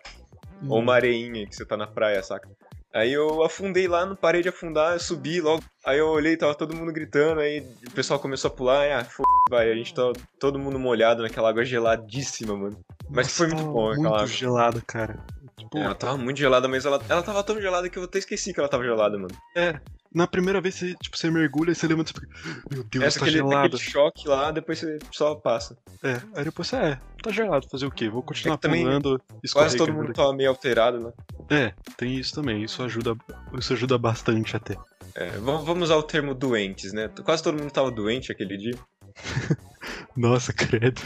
Ou 0.68 0.78
Hum. 0.78 0.82
uma 0.82 0.94
areinha 0.94 1.46
que 1.46 1.54
você 1.56 1.64
tá 1.64 1.76
na 1.76 1.86
praia, 1.86 2.22
saca? 2.22 2.48
Aí 2.94 3.10
eu 3.12 3.42
afundei 3.42 3.88
lá, 3.88 4.04
não 4.04 4.14
parei 4.14 4.42
de 4.42 4.50
afundar, 4.50 4.92
eu 4.92 5.00
subi 5.00 5.40
logo. 5.40 5.62
Aí 5.84 5.98
eu 5.98 6.08
olhei, 6.08 6.36
tava 6.36 6.54
todo 6.54 6.76
mundo 6.76 6.92
gritando, 6.92 7.40
aí 7.40 7.60
o 7.86 7.90
pessoal 7.92 8.20
começou 8.20 8.50
a 8.50 8.54
pular, 8.54 8.80
aí, 8.82 8.92
ah, 8.92 8.98
f... 9.00 9.22
vai, 9.50 9.70
a 9.72 9.74
gente 9.74 9.94
tá 9.94 10.02
todo 10.38 10.58
mundo 10.58 10.78
molhado 10.78 11.22
naquela 11.22 11.48
água 11.48 11.64
geladíssima, 11.64 12.54
mano. 12.54 12.78
Mas 13.08 13.26
Nossa, 13.28 13.36
foi 13.36 13.46
muito 13.48 13.60
tava 13.60 13.72
bom 13.72 13.88
aquela 13.90 14.02
Muito 14.02 14.14
água. 14.14 14.26
gelada, 14.26 14.82
cara. 14.86 15.24
Tipo, 15.58 15.78
Ela 15.78 15.94
tava 15.94 16.18
muito 16.18 16.36
gelada, 16.38 16.68
mas 16.68 16.84
ela, 16.84 17.02
ela 17.08 17.22
tava 17.22 17.42
tão 17.42 17.60
gelada 17.60 17.88
que 17.88 17.98
eu 17.98 18.04
até 18.04 18.18
esqueci 18.18 18.52
que 18.52 18.60
ela 18.60 18.68
tava 18.68 18.84
gelada, 18.84 19.16
mano. 19.18 19.34
é. 19.56 19.80
Na 20.14 20.26
primeira 20.26 20.60
vez 20.60 20.74
você, 20.74 20.94
tipo, 20.94 21.16
você 21.16 21.30
mergulha 21.30 21.72
e 21.72 21.74
você 21.74 21.86
levanta 21.86 22.10
e 22.10 22.14
fica. 22.14 22.28
Meu 22.70 22.84
Deus, 22.84 23.04
Essa 23.04 23.20
tá 23.20 23.24
aquele, 23.24 23.38
gelado. 23.38 23.76
aquele 23.76 23.90
choque 23.90 24.28
lá, 24.28 24.50
depois 24.50 24.78
você 24.78 24.98
só 25.10 25.34
passa. 25.34 25.76
É. 26.02 26.20
Aí 26.34 26.44
depois 26.44 26.68
você 26.68 26.76
é, 26.76 27.00
tá 27.22 27.30
gelado, 27.30 27.68
fazer 27.70 27.86
o 27.86 27.90
quê? 27.90 28.08
Vou 28.08 28.22
continuar 28.22 28.58
É 28.62 28.68
pulando, 28.68 29.20
Quase 29.52 29.76
todo 29.76 29.92
mundo 29.92 30.12
tava 30.12 30.34
meio 30.34 30.50
alterado, 30.50 30.98
né? 30.98 31.12
É, 31.50 31.74
tem 31.96 32.16
isso 32.18 32.34
também. 32.34 32.62
Isso 32.62 32.82
ajuda, 32.82 33.16
isso 33.58 33.72
ajuda 33.72 33.96
bastante 33.96 34.56
até. 34.56 34.76
É, 35.14 35.30
vamos 35.38 35.82
usar 35.82 35.96
o 35.96 36.02
termo 36.02 36.34
doentes, 36.34 36.92
né? 36.92 37.08
Quase 37.24 37.42
todo 37.42 37.58
mundo 37.58 37.70
tava 37.70 37.90
doente 37.90 38.32
aquele 38.32 38.56
dia. 38.56 38.74
Nossa, 40.16 40.52
credo. 40.52 41.00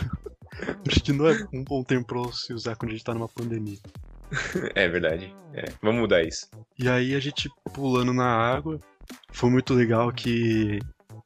Acho 0.88 1.03
que 1.03 1.12
não 1.12 1.29
é 1.29 1.47
um 1.53 1.62
bom 1.62 1.83
termo 1.83 2.05
pra 2.05 2.23
se 2.33 2.53
usar 2.53 2.77
quando 2.77 2.90
a 2.90 2.95
gente 2.95 3.05
tá 3.05 3.14
numa 3.14 3.29
pandemia. 3.29 3.79
É 4.75 4.88
verdade. 4.88 5.33
É, 5.55 5.66
vamos 5.81 6.01
mudar 6.01 6.23
isso. 6.25 6.49
E 6.77 6.88
aí 6.88 7.14
a 7.14 7.21
gente 7.21 7.49
pulando 7.73 8.12
na 8.12 8.27
água. 8.27 8.81
Foi 9.33 9.51
muito 9.51 9.75
legal 9.75 10.12
que. 10.12 10.79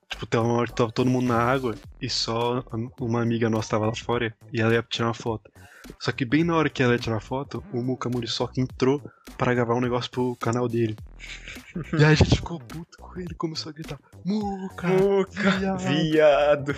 Tipo, 0.09 0.27
tem 0.27 0.41
uma 0.41 0.55
hora 0.55 0.67
que 0.67 0.75
tava 0.75 0.91
todo 0.91 1.09
mundo 1.09 1.29
na 1.29 1.39
água 1.39 1.77
e 2.01 2.11
só 2.11 2.65
uma 3.01 3.23
amiga 3.23 3.49
nossa 3.49 3.71
tava 3.71 3.87
lá 3.87 3.95
fora 3.95 4.35
e 4.53 4.61
ela 4.61 4.75
ia 4.75 4.83
tirar 4.83 5.07
uma 5.07 5.15
foto. 5.15 5.51
Só 5.99 6.13
que 6.13 6.25
bem 6.25 6.45
na 6.45 6.57
hora 6.57 6.69
que 6.69 6.83
ela 6.83 6.93
ia 6.93 6.99
tirar 6.99 7.21
foto, 7.21 7.63
o 7.73 7.83
Muka 7.83 8.09
Muriçoca 8.09 8.61
entrou 8.61 9.03
para 9.39 9.55
gravar 9.55 9.75
um 9.75 9.81
negócio 9.81 10.11
pro 10.11 10.37
canal 10.37 10.69
dele. 10.69 10.97
E 11.97 12.05
aí 12.05 12.13
a 12.13 12.15
gente 12.15 12.35
ficou 12.35 12.59
puto 12.59 12.99
com 12.99 13.21
ele, 13.21 13.33
começou 13.35 13.71
a 13.71 13.73
gritar: 13.73 13.99
Muka! 14.25 14.89
Muca, 14.89 15.51
viado." 15.53 15.79
viado. 15.79 16.75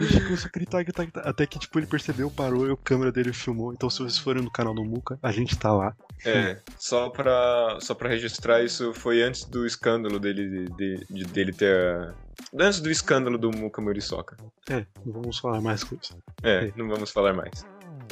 A 0.00 0.02
gente 0.02 0.24
começou 0.24 0.48
a 0.48 0.50
gritar, 0.50 0.82
gritar, 0.82 1.02
gritar. 1.02 1.28
Até 1.28 1.46
que, 1.46 1.58
tipo, 1.58 1.78
ele 1.78 1.86
percebeu, 1.86 2.30
parou 2.30 2.66
e 2.66 2.72
a 2.72 2.76
câmera 2.76 3.12
dele 3.12 3.32
filmou. 3.32 3.72
Então, 3.72 3.90
se 3.90 3.98
vocês 3.98 4.18
forem 4.18 4.42
no 4.42 4.50
canal 4.50 4.74
do 4.74 4.84
Muka, 4.84 5.18
a 5.22 5.30
gente 5.30 5.56
tá 5.58 5.72
lá. 5.72 5.94
É, 6.24 6.58
só 6.78 7.10
pra, 7.10 7.78
só 7.80 7.94
pra 7.94 8.08
registrar, 8.08 8.62
isso 8.62 8.92
foi 8.94 9.22
antes 9.22 9.44
do 9.44 9.66
escândalo 9.66 10.18
dele, 10.18 10.66
de, 10.70 11.04
de- 11.06 11.24
dele 11.24 11.52
ter. 11.52 12.14
Antes 12.58 12.80
do 12.80 12.90
escândalo 12.90 13.36
do 13.38 13.50
Muka 13.50 13.80
Muriçoca. 13.82 14.36
É, 14.70 14.86
não 15.04 15.12
vamos 15.12 15.38
falar 15.38 15.60
mais 15.60 15.84
coisas. 15.84 16.16
É, 16.42 16.66
É. 16.66 16.72
não 16.76 16.88
vamos 16.88 17.10
falar 17.10 17.32
mais. 17.34 17.64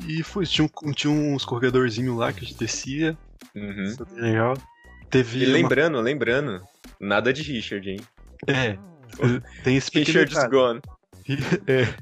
E 0.06 0.22
foi, 0.22 0.44
tinha 0.46 0.68
um, 0.84 0.92
tinha 0.92 1.10
um 1.12 1.36
escorregadorzinho 1.36 2.16
lá 2.16 2.32
que 2.32 2.44
a 2.44 2.48
gente 2.48 2.58
descia. 2.58 3.16
Uhum. 3.54 3.82
Isso 3.84 4.06
é 4.16 4.20
legal. 4.20 4.54
Teve. 5.10 5.40
E 5.44 5.46
uma- 5.46 5.52
lembrando, 5.54 6.00
lembrando, 6.00 6.62
nada 7.00 7.32
de 7.32 7.42
Richard, 7.42 7.88
hein? 7.90 8.00
É. 8.46 8.76
Tem 9.62 9.76
esse 9.76 9.90
Richard's 9.92 10.34
detalhe. 10.34 10.50
gone. 10.50 10.80
É. 11.66 11.94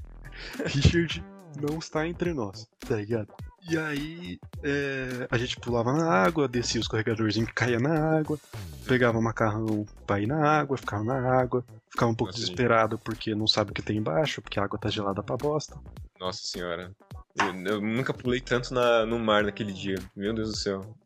Richard 0.66 1.22
não 1.60 1.78
está 1.78 2.06
entre 2.06 2.32
nós, 2.32 2.66
tá 2.80 2.96
ligado? 2.96 3.28
E 3.68 3.76
aí, 3.76 4.38
é, 4.62 5.28
a 5.30 5.36
gente 5.36 5.58
pulava 5.58 5.92
na 5.92 6.10
água, 6.10 6.48
descia 6.48 6.80
o 6.80 6.82
escorregadorzinho 6.82 7.46
que 7.46 7.52
caía 7.52 7.78
na 7.78 8.18
água, 8.18 8.38
pegava 8.86 9.20
macarrão 9.20 9.86
pra 10.06 10.20
ir 10.20 10.26
na 10.26 10.42
água, 10.42 10.78
ficava 10.78 11.04
na 11.04 11.40
água, 11.40 11.64
ficava 11.90 12.10
um 12.10 12.14
pouco 12.14 12.32
Nossa, 12.32 12.40
desesperado 12.40 12.98
porque 12.98 13.34
não 13.34 13.46
sabe 13.46 13.70
o 13.70 13.74
que 13.74 13.82
tem 13.82 13.98
embaixo, 13.98 14.40
porque 14.40 14.58
a 14.58 14.64
água 14.64 14.78
tá 14.78 14.88
gelada 14.88 15.22
pra 15.22 15.36
bosta. 15.36 15.76
Nossa 16.18 16.42
senhora. 16.42 16.90
Eu, 17.38 17.54
eu 17.66 17.80
nunca 17.80 18.12
pulei 18.12 18.40
tanto 18.40 18.74
na, 18.74 19.04
no 19.06 19.18
mar 19.18 19.44
naquele 19.44 19.72
dia. 19.72 19.96
Meu 20.16 20.34
Deus 20.34 20.50
do 20.50 20.56
céu. 20.56 20.96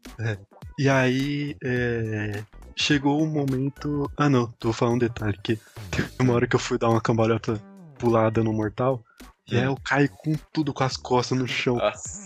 E 0.78 0.88
aí, 0.88 1.56
é, 1.62 2.42
chegou 2.76 3.22
o 3.22 3.26
momento. 3.26 4.10
Ah, 4.16 4.28
não, 4.28 4.46
tô 4.58 4.72
falando 4.72 4.96
um 4.96 4.98
detalhe: 4.98 5.38
que 5.42 5.58
teve 5.90 6.10
uma 6.20 6.34
hora 6.34 6.46
que 6.46 6.56
eu 6.56 6.60
fui 6.60 6.78
dar 6.78 6.88
uma 6.88 7.00
cambalhota 7.00 7.60
pulada 7.98 8.42
no 8.42 8.52
mortal, 8.52 9.04
e 9.50 9.56
aí 9.56 9.64
eu 9.64 9.76
caí 9.84 10.08
com 10.08 10.34
tudo 10.52 10.72
com 10.72 10.84
as 10.84 10.96
costas 10.96 11.38
no 11.38 11.46
chão. 11.46 11.76
Nossa. 11.76 12.24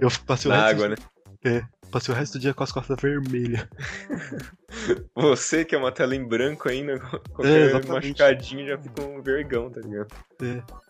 Eu 0.00 0.08
passei 0.26 0.50
o 0.50 0.54
Na 0.54 0.66
resto 0.68 0.84
água, 0.84 0.96
né? 1.42 1.68
Passei 1.90 2.12
o 2.14 2.16
resto 2.16 2.34
do 2.34 2.40
dia 2.40 2.54
com 2.54 2.64
as 2.64 2.72
costas 2.72 2.96
vermelhas. 3.00 3.66
Você 5.14 5.64
que 5.64 5.74
é 5.74 5.78
uma 5.78 5.92
tela 5.92 6.14
em 6.16 6.26
branco 6.26 6.68
ainda, 6.68 6.94
É, 6.94 6.98
qualquer 7.28 7.68
exatamente. 7.68 8.08
machucadinho 8.08 8.66
já 8.66 8.78
fica 8.78 9.02
um 9.02 9.22
vergão, 9.22 9.70
tá 9.70 9.80
ligado? 9.80 10.08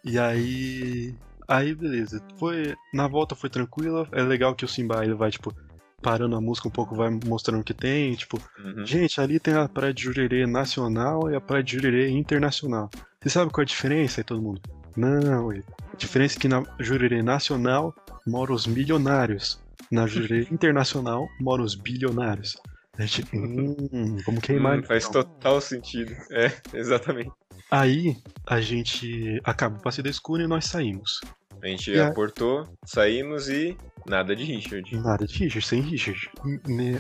E 0.04 0.18
aí. 0.18 1.14
Aí, 1.46 1.74
beleza. 1.74 2.22
Foi. 2.38 2.74
Na 2.92 3.06
volta 3.06 3.34
foi 3.34 3.50
tranquila. 3.50 4.08
É 4.12 4.22
legal 4.22 4.54
que 4.54 4.64
o 4.64 4.68
Simba 4.68 5.04
ele 5.04 5.14
vai, 5.14 5.30
tipo, 5.30 5.52
parando 6.00 6.36
a 6.36 6.40
música 6.40 6.68
um 6.68 6.70
pouco, 6.70 6.94
vai 6.94 7.10
mostrando 7.26 7.60
o 7.60 7.64
que 7.64 7.74
tem. 7.74 8.14
Tipo, 8.14 8.40
Uhum. 8.64 8.86
gente, 8.86 9.20
ali 9.20 9.38
tem 9.38 9.54
a 9.54 9.68
Praia 9.68 9.92
de 9.92 10.04
Jurerê 10.04 10.46
Nacional 10.46 11.30
e 11.30 11.36
a 11.36 11.40
Praia 11.40 11.62
de 11.62 11.72
Jurerê 11.74 12.08
Internacional. 12.08 12.88
Você 13.20 13.28
sabe 13.28 13.50
qual 13.50 13.62
é 13.62 13.64
a 13.64 13.66
diferença? 13.66 14.20
Aí 14.20 14.24
todo 14.24 14.40
mundo. 14.40 14.60
Não, 14.96 15.50
a 15.50 15.96
diferença 15.98 16.36
é 16.36 16.40
que 16.40 16.48
na 16.48 16.62
Jurerê 16.78 17.22
Nacional 17.22 17.94
moram 18.26 18.54
os 18.54 18.66
milionários. 18.66 19.60
Na 19.90 20.06
Jurerê 20.06 20.46
Internacional 20.52 21.28
moram 21.40 21.64
os 21.64 21.74
bilionários. 21.74 22.56
A 22.96 23.02
gente, 23.04 23.24
hum, 23.36 24.16
vamos 24.24 24.40
queimar. 24.40 24.78
Hum, 24.78 24.82
faz 24.84 25.06
então. 25.06 25.22
total 25.22 25.60
sentido. 25.60 26.14
É, 26.30 26.52
exatamente. 26.72 27.30
Aí 27.70 28.16
a 28.46 28.60
gente 28.60 29.40
acaba 29.44 29.76
o 29.76 29.82
passeio 29.82 30.04
da 30.04 30.10
escuna 30.10 30.44
e 30.44 30.46
nós 30.46 30.66
saímos. 30.66 31.20
A 31.62 31.66
gente 31.66 31.90
E 31.90 31.98
a- 31.98 32.08
aportou, 32.08 32.68
saímos 32.84 33.48
e 33.48 33.76
nada 34.06 34.36
de 34.36 34.44
Richard. 34.44 34.96
Nada 34.96 35.26
de 35.26 35.32
Richard, 35.38 35.66
sem 35.66 35.80
Richard. 35.80 36.30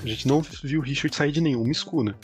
A 0.02 0.06
gente 0.06 0.26
não 0.26 0.40
viu 0.42 0.80
o 0.80 0.82
Richard 0.82 1.14
sair 1.14 1.30
de 1.32 1.40
nenhuma 1.40 1.70
escuna. 1.70 2.16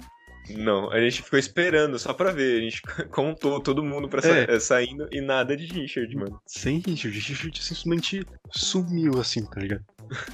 Não, 0.56 0.90
a 0.90 1.00
gente 1.00 1.22
ficou 1.22 1.38
esperando 1.38 1.98
só 1.98 2.12
pra 2.12 2.32
ver. 2.32 2.58
A 2.58 2.62
gente 2.62 2.82
contou 3.10 3.60
todo 3.60 3.82
mundo 3.82 4.08
pra 4.08 4.22
sa 4.22 4.28
É. 4.36 4.58
saindo 4.60 5.08
e 5.10 5.20
nada 5.20 5.56
de 5.56 5.66
Richard, 5.66 6.14
mano. 6.16 6.40
Sem 6.46 6.78
Richard. 6.78 7.18
Richard 7.18 7.62
simplesmente 7.62 8.26
sumiu 8.50 9.20
assim, 9.20 9.44
tá 9.44 9.60
ligado? 9.60 9.84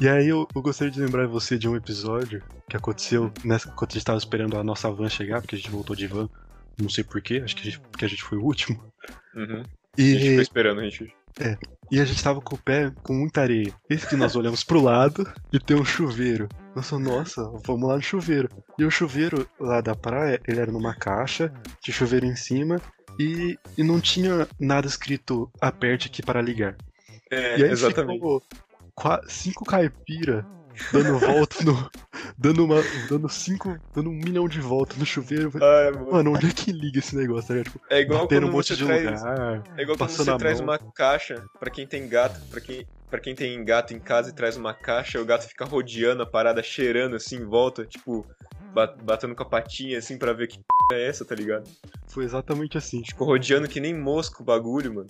E 0.00 0.09
aí 0.09 0.29
eu, 0.29 0.48
eu 0.55 0.62
gostaria 0.62 0.90
de 0.90 1.00
lembrar 1.00 1.26
você 1.26 1.59
de 1.59 1.68
um 1.68 1.76
episódio 1.76 2.42
que 2.68 2.76
aconteceu 2.76 3.31
nessa, 3.44 3.70
quando 3.72 3.90
a 3.90 3.94
gente 3.94 4.05
tava 4.05 4.18
esperando 4.18 4.57
a 4.57 4.64
nossa 4.64 4.90
van 4.90 5.09
chegar, 5.09 5.40
porque 5.42 5.55
a 5.55 5.59
gente 5.59 5.70
voltou 5.70 5.94
de 5.94 6.07
van. 6.07 6.29
Não 6.81 6.88
sei 6.88 7.05
porquê, 7.05 7.42
acho 7.44 7.55
que 7.57 7.62
a 7.62 7.64
gente, 7.64 7.81
porque 7.81 8.05
a 8.05 8.09
gente 8.09 8.22
foi 8.22 8.38
o 8.38 8.44
último. 8.44 8.83
Uhum. 9.35 9.62
A 9.98 10.00
gente 10.00 10.18
ficou 10.20 10.38
E, 10.38 10.42
esperando 10.42 10.79
o 10.79 10.81
Richard. 10.83 11.12
E 11.90 12.01
a 12.01 12.05
gente 12.05 12.22
tava 12.22 12.40
com 12.40 12.57
o 12.57 12.59
pé 12.59 12.92
com 13.03 13.14
muita 13.14 13.42
areia. 13.42 13.72
Esse 13.88 14.09
que 14.09 14.16
nós 14.16 14.35
olhamos 14.35 14.64
pro 14.64 14.81
lado 14.83 15.27
e 15.53 15.61
tem 15.61 15.77
um 15.77 15.85
chuveiro. 15.85 16.49
Nossa, 16.75 16.99
nossa, 16.99 17.42
vamos 17.64 17.88
lá 17.88 17.96
no 17.96 18.03
chuveiro. 18.03 18.49
E 18.79 18.85
o 18.85 18.90
chuveiro 18.90 19.49
lá 19.59 19.81
da 19.81 19.94
praia, 19.94 20.40
ele 20.46 20.61
era 20.61 20.72
numa 20.72 20.94
caixa, 20.94 21.53
tinha 21.81 21.94
chuveiro 21.94 22.27
em 22.27 22.37
cima 22.37 22.81
e, 23.18 23.59
e 23.79 23.83
não 23.83 24.01
tinha 24.01 24.49
nada 24.59 24.87
escrito 24.87 25.51
aperte 25.61 26.09
aqui 26.09 26.22
para 26.22 26.42
ligar. 26.42 26.77
É, 27.31 27.59
E 27.59 27.64
aí 27.64 27.70
exatamente. 27.70 28.16
ficou 28.16 28.42
cinco 29.29 29.64
caipira 29.64 30.46
dando 30.92 31.18
volta 31.18 31.64
no. 31.64 31.90
dando 32.38 32.64
uma. 32.64 32.76
dando 33.08 33.28
cinco. 33.28 33.78
dando 33.94 34.10
um 34.10 34.14
milhão 34.14 34.48
de 34.48 34.60
voltas 34.60 34.96
no 34.98 35.06
chuveiro. 35.06 35.50
Mano, 35.58 36.12
Mano, 36.12 36.32
onde 36.34 36.46
é 36.48 36.50
que 36.52 36.72
liga 36.72 36.98
esse 36.98 37.16
negócio? 37.16 37.48
Tá 37.48 37.54
ligado? 37.54 37.72
Tipo, 37.72 37.84
é 37.90 38.00
igual 38.00 38.28
quando 38.28 38.46
um 38.46 38.52
monte 38.52 38.68
você 38.68 38.76
de 38.76 38.84
traz, 38.84 39.20
lugar. 39.22 39.62
É 39.76 39.82
igual 39.82 39.96
quando 39.98 40.10
você 40.10 40.36
traz 40.38 40.60
mão. 40.60 40.68
uma 40.70 40.78
caixa 40.92 41.44
pra 41.58 41.70
quem 41.70 41.86
tem 41.86 42.08
gato, 42.08 42.40
pra 42.50 42.60
quem, 42.60 42.86
pra 43.10 43.20
quem 43.20 43.34
tem 43.34 43.64
gato 43.64 43.94
em 43.94 43.98
casa 44.00 44.30
e 44.30 44.32
traz 44.32 44.56
uma 44.56 44.74
caixa, 44.74 45.20
o 45.20 45.24
gato 45.24 45.46
fica 45.48 45.64
rodeando 45.64 46.22
a 46.22 46.26
parada, 46.26 46.62
cheirando 46.62 47.16
assim 47.16 47.36
em 47.36 47.44
volta, 47.44 47.84
tipo, 47.84 48.26
ba- 48.74 48.94
batendo 49.02 49.34
com 49.34 49.42
a 49.42 49.46
patinha 49.46 49.98
assim 49.98 50.18
pra 50.18 50.32
ver 50.32 50.48
que 50.48 50.58
p 50.58 50.94
é 50.94 51.08
essa, 51.08 51.24
tá 51.24 51.34
ligado? 51.34 51.68
Foi 52.08 52.24
exatamente 52.24 52.78
assim. 52.78 53.02
Tipo, 53.02 53.24
rodeando 53.24 53.66
que 53.68 53.80
nem 53.80 53.92
mosca 53.94 54.40
o 54.42 54.44
bagulho, 54.44 54.94
mano. 54.94 55.08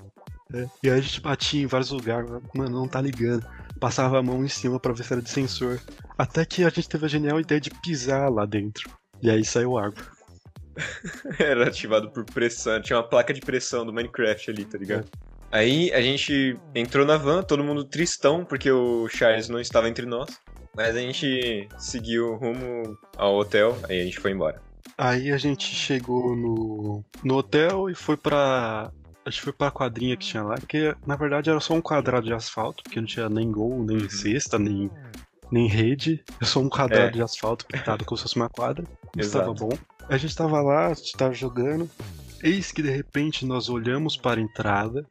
É. 0.53 0.67
E 0.83 0.91
aí 0.91 0.99
a 0.99 1.01
gente 1.01 1.21
batia 1.21 1.63
em 1.63 1.67
vários 1.67 1.91
lugares, 1.91 2.31
mano, 2.55 2.81
não 2.81 2.89
tá 2.89 3.01
ligando. 3.01 3.47
Passava 3.81 4.19
a 4.19 4.23
mão 4.23 4.45
em 4.45 4.49
cima 4.49 4.81
pra 4.81 4.93
ver 4.93 5.05
se 5.05 5.13
era 5.13 5.23
de 5.23 5.31
sensor. 5.31 5.81
Até 6.17 6.45
que 6.45 6.65
a 6.65 6.69
gente 6.69 6.89
teve 6.89 7.05
a 7.05 7.09
genial 7.09 7.41
ideia 7.41 7.61
de 7.61 7.71
pisar 7.83 8.31
lá 8.31 8.47
dentro. 8.47 8.91
E 9.23 9.31
aí 9.31 9.45
saiu 9.45 9.77
água. 9.77 10.03
Era 11.39 11.69
ativado 11.69 12.11
por 12.11 12.25
pressão, 12.25 12.81
tinha 12.81 12.99
uma 12.99 13.09
placa 13.09 13.33
de 13.33 13.41
pressão 13.41 13.85
do 13.85 13.93
Minecraft 13.93 14.51
ali, 14.51 14.65
tá 14.65 14.79
ligado? 14.79 15.09
Aí 15.51 15.93
a 15.93 16.03
gente 16.03 16.59
entrou 16.75 17.07
na 17.07 17.17
van, 17.17 17.43
todo 17.43 17.65
mundo 17.65 17.85
tristão, 17.85 18.45
porque 18.45 18.71
o 18.71 19.09
Charles 19.09 19.49
não 19.49 19.61
estava 19.61 19.89
entre 19.89 20.05
nós. 20.05 20.29
Mas 20.77 20.95
a 20.95 21.01
gente 21.01 21.67
seguiu 21.79 22.35
rumo 22.37 22.99
ao 23.17 23.37
hotel, 23.37 23.79
aí 23.89 24.03
a 24.03 24.05
gente 24.05 24.21
foi 24.21 24.33
embora. 24.33 24.61
Aí 24.99 25.33
a 25.33 25.39
gente 25.39 25.65
chegou 25.75 26.37
no, 26.37 27.03
no 27.25 27.37
hotel 27.37 27.89
e 27.89 27.95
foi 27.95 28.17
pra. 28.17 28.93
A 29.27 29.31
gente 29.31 29.43
foi 29.43 29.53
pra 29.53 29.71
quadrinha 29.73 30.17
que 30.17 30.25
tinha 30.25 30.43
lá, 30.45 30.55
que 30.57 30.95
na 31.05 31.17
verdade 31.17 31.51
era 31.51 31.59
só 31.59 31.75
um 31.75 31.81
quadrado 31.83 32.27
de 32.27 32.33
asfalto, 32.33 32.85
porque 32.85 33.01
não 33.01 33.07
tinha 33.07 33.29
nem 33.29 33.51
gol, 33.51 33.83
nem 33.85 33.99
Uhum. 34.03 34.09
cesta, 34.09 34.57
nem, 34.57 34.89
nem 35.51 35.67
rede. 35.67 36.23
É 36.41 36.45
só 36.45 36.61
um 36.61 36.69
quadrado 36.69 37.09
É. 37.09 37.11
de 37.11 37.23
asfalto 37.23 37.67
pintado 37.67 38.05
como 38.05 38.17
se 38.17 38.23
fosse 38.23 38.37
uma 38.37 38.49
quadra. 38.49 38.85
Mas 39.17 39.27
Exato. 39.27 39.47
tava 39.47 39.55
bom. 39.59 39.79
A 40.09 40.17
gente 40.17 40.37
tava 40.37 40.61
lá, 40.63 40.87
a 40.87 40.95
gente 40.95 41.13
tava 41.17 41.35
jogando. 41.35 41.91
Eis 42.41 42.71
que 42.71 42.81
de 42.83 42.91
repente 42.91 43.45
nós 43.45 43.69
olhamos 43.69 44.17
para 44.17 44.41
a 44.41 44.45
entrada 44.45 45.05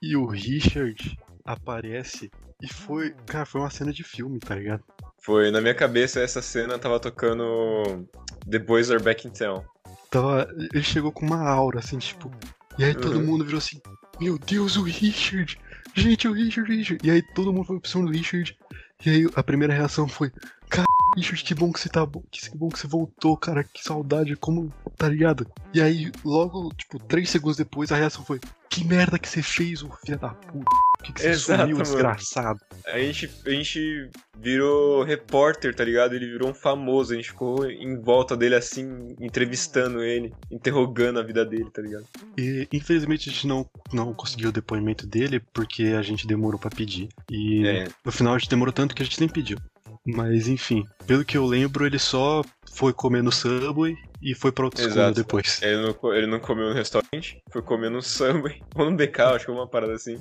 e 0.00 0.16
o 0.16 0.24
Richard 0.26 1.18
aparece. 1.44 2.30
E 2.62 2.72
foi. 2.72 3.14
Cara, 3.26 3.44
foi 3.44 3.60
uma 3.60 3.68
cena 3.70 3.92
de 3.92 4.02
filme, 4.02 4.38
tá 4.38 4.54
ligado? 4.54 4.82
Foi, 5.20 5.50
na 5.50 5.60
minha 5.60 5.74
cabeça, 5.74 6.20
essa 6.20 6.40
cena 6.40 6.78
tava 6.78 6.98
tocando 6.98 8.08
The 8.50 8.58
Boys 8.58 8.90
Are 8.90 9.02
Back 9.02 9.28
in 9.28 9.30
Town. 9.30 9.62
Tava, 10.10 10.48
ele 10.72 10.82
chegou 10.82 11.12
com 11.12 11.26
uma 11.26 11.46
aura, 11.46 11.80
assim, 11.80 11.98
tipo. 11.98 12.30
E 12.78 12.84
aí 12.84 12.94
todo 12.94 13.18
Uhum. 13.18 13.24
mundo 13.26 13.44
virou 13.44 13.58
assim: 13.58 13.80
Meu 14.20 14.38
Deus, 14.38 14.76
o 14.76 14.82
Richard! 14.82 15.58
Gente, 15.94 16.28
o 16.28 16.32
Richard, 16.32 16.70
o 16.70 16.74
Richard! 16.76 17.06
E 17.06 17.10
aí 17.10 17.22
todo 17.34 17.52
mundo 17.52 17.66
foi 17.66 17.80
pra 17.80 17.90
cima 17.90 18.04
do 18.04 18.12
Richard. 18.12 18.56
E 19.04 19.10
aí 19.10 19.26
a 19.34 19.42
primeira 19.42 19.74
reação 19.74 20.06
foi: 20.08 20.30
Cara, 20.68 20.86
Richard, 21.16 21.42
que 21.44 21.54
bom 21.54 21.72
que 21.72 21.80
você 21.80 21.88
tá 21.88 22.04
bom. 22.06 22.22
Que 22.30 22.40
bom 22.56 22.68
que 22.68 22.78
você 22.78 22.86
voltou, 22.86 23.36
cara. 23.36 23.64
Que 23.64 23.82
saudade, 23.82 24.36
como. 24.36 24.72
Tá 24.96 25.08
ligado? 25.08 25.46
E 25.72 25.80
aí, 25.80 26.10
logo, 26.24 26.72
tipo, 26.74 26.98
três 26.98 27.30
segundos 27.30 27.56
depois, 27.56 27.90
a 27.92 27.96
reação 27.96 28.24
foi: 28.24 28.40
Que 28.68 28.84
merda 28.84 29.18
que 29.18 29.28
você 29.28 29.42
fez, 29.42 29.82
ô 29.82 29.90
filho 30.04 30.18
da 30.18 30.28
puta? 30.30 30.64
Por 30.98 31.04
que, 31.04 31.12
que 31.12 31.20
você 31.22 31.28
Exato, 31.28 31.60
sumiu, 31.62 31.76
mano. 31.76 31.82
desgraçado? 31.84 32.60
A 32.86 32.98
gente, 32.98 33.30
a 33.46 33.50
gente 33.50 34.10
virou 34.36 35.04
repórter, 35.04 35.74
tá 35.74 35.84
ligado? 35.84 36.14
Ele 36.14 36.26
virou 36.26 36.50
um 36.50 36.54
famoso, 36.54 37.12
a 37.12 37.16
gente 37.16 37.28
ficou 37.30 37.70
em 37.70 38.00
volta 38.00 38.36
dele 38.36 38.56
assim, 38.56 39.14
entrevistando 39.20 40.02
ele, 40.02 40.32
interrogando 40.50 41.20
a 41.20 41.22
vida 41.22 41.44
dele, 41.44 41.70
tá 41.70 41.80
ligado? 41.82 42.04
E 42.36 42.66
infelizmente 42.72 43.28
a 43.28 43.32
gente 43.32 43.46
não, 43.46 43.68
não 43.92 44.12
conseguiu 44.12 44.48
o 44.48 44.52
depoimento 44.52 45.06
dele 45.06 45.40
porque 45.52 45.84
a 45.96 46.02
gente 46.02 46.26
demorou 46.26 46.58
pra 46.58 46.70
pedir. 46.70 47.08
E 47.30 47.64
É. 47.66 47.88
no 48.04 48.10
final 48.10 48.34
a 48.34 48.38
gente 48.38 48.50
demorou 48.50 48.72
tanto 48.72 48.94
que 48.94 49.02
a 49.02 49.04
gente 49.04 49.20
nem 49.20 49.28
pediu. 49.28 49.58
Mas 50.14 50.48
enfim, 50.48 50.84
pelo 51.06 51.24
que 51.24 51.36
eu 51.36 51.44
lembro, 51.44 51.84
ele 51.84 51.98
só 51.98 52.42
foi 52.72 52.94
comer 52.94 53.22
no 53.22 53.30
Subway 53.30 53.94
e 54.22 54.34
foi 54.34 54.50
pra 54.50 54.64
outra 54.64 54.80
escola 54.80 55.06
Exato. 55.06 55.20
depois. 55.20 55.60
Ele 55.62 55.82
não, 55.82 56.14
ele 56.14 56.26
não 56.26 56.40
comeu 56.40 56.68
no 56.68 56.74
restaurante, 56.74 57.42
foi 57.50 57.60
comer 57.60 57.90
no 57.90 58.00
Subway, 58.00 58.60
ou 58.74 58.90
no 58.90 58.96
BK, 58.96 59.20
acho 59.20 59.44
que 59.44 59.50
é 59.50 59.54
uma 59.54 59.68
parada 59.68 59.92
assim. 59.92 60.18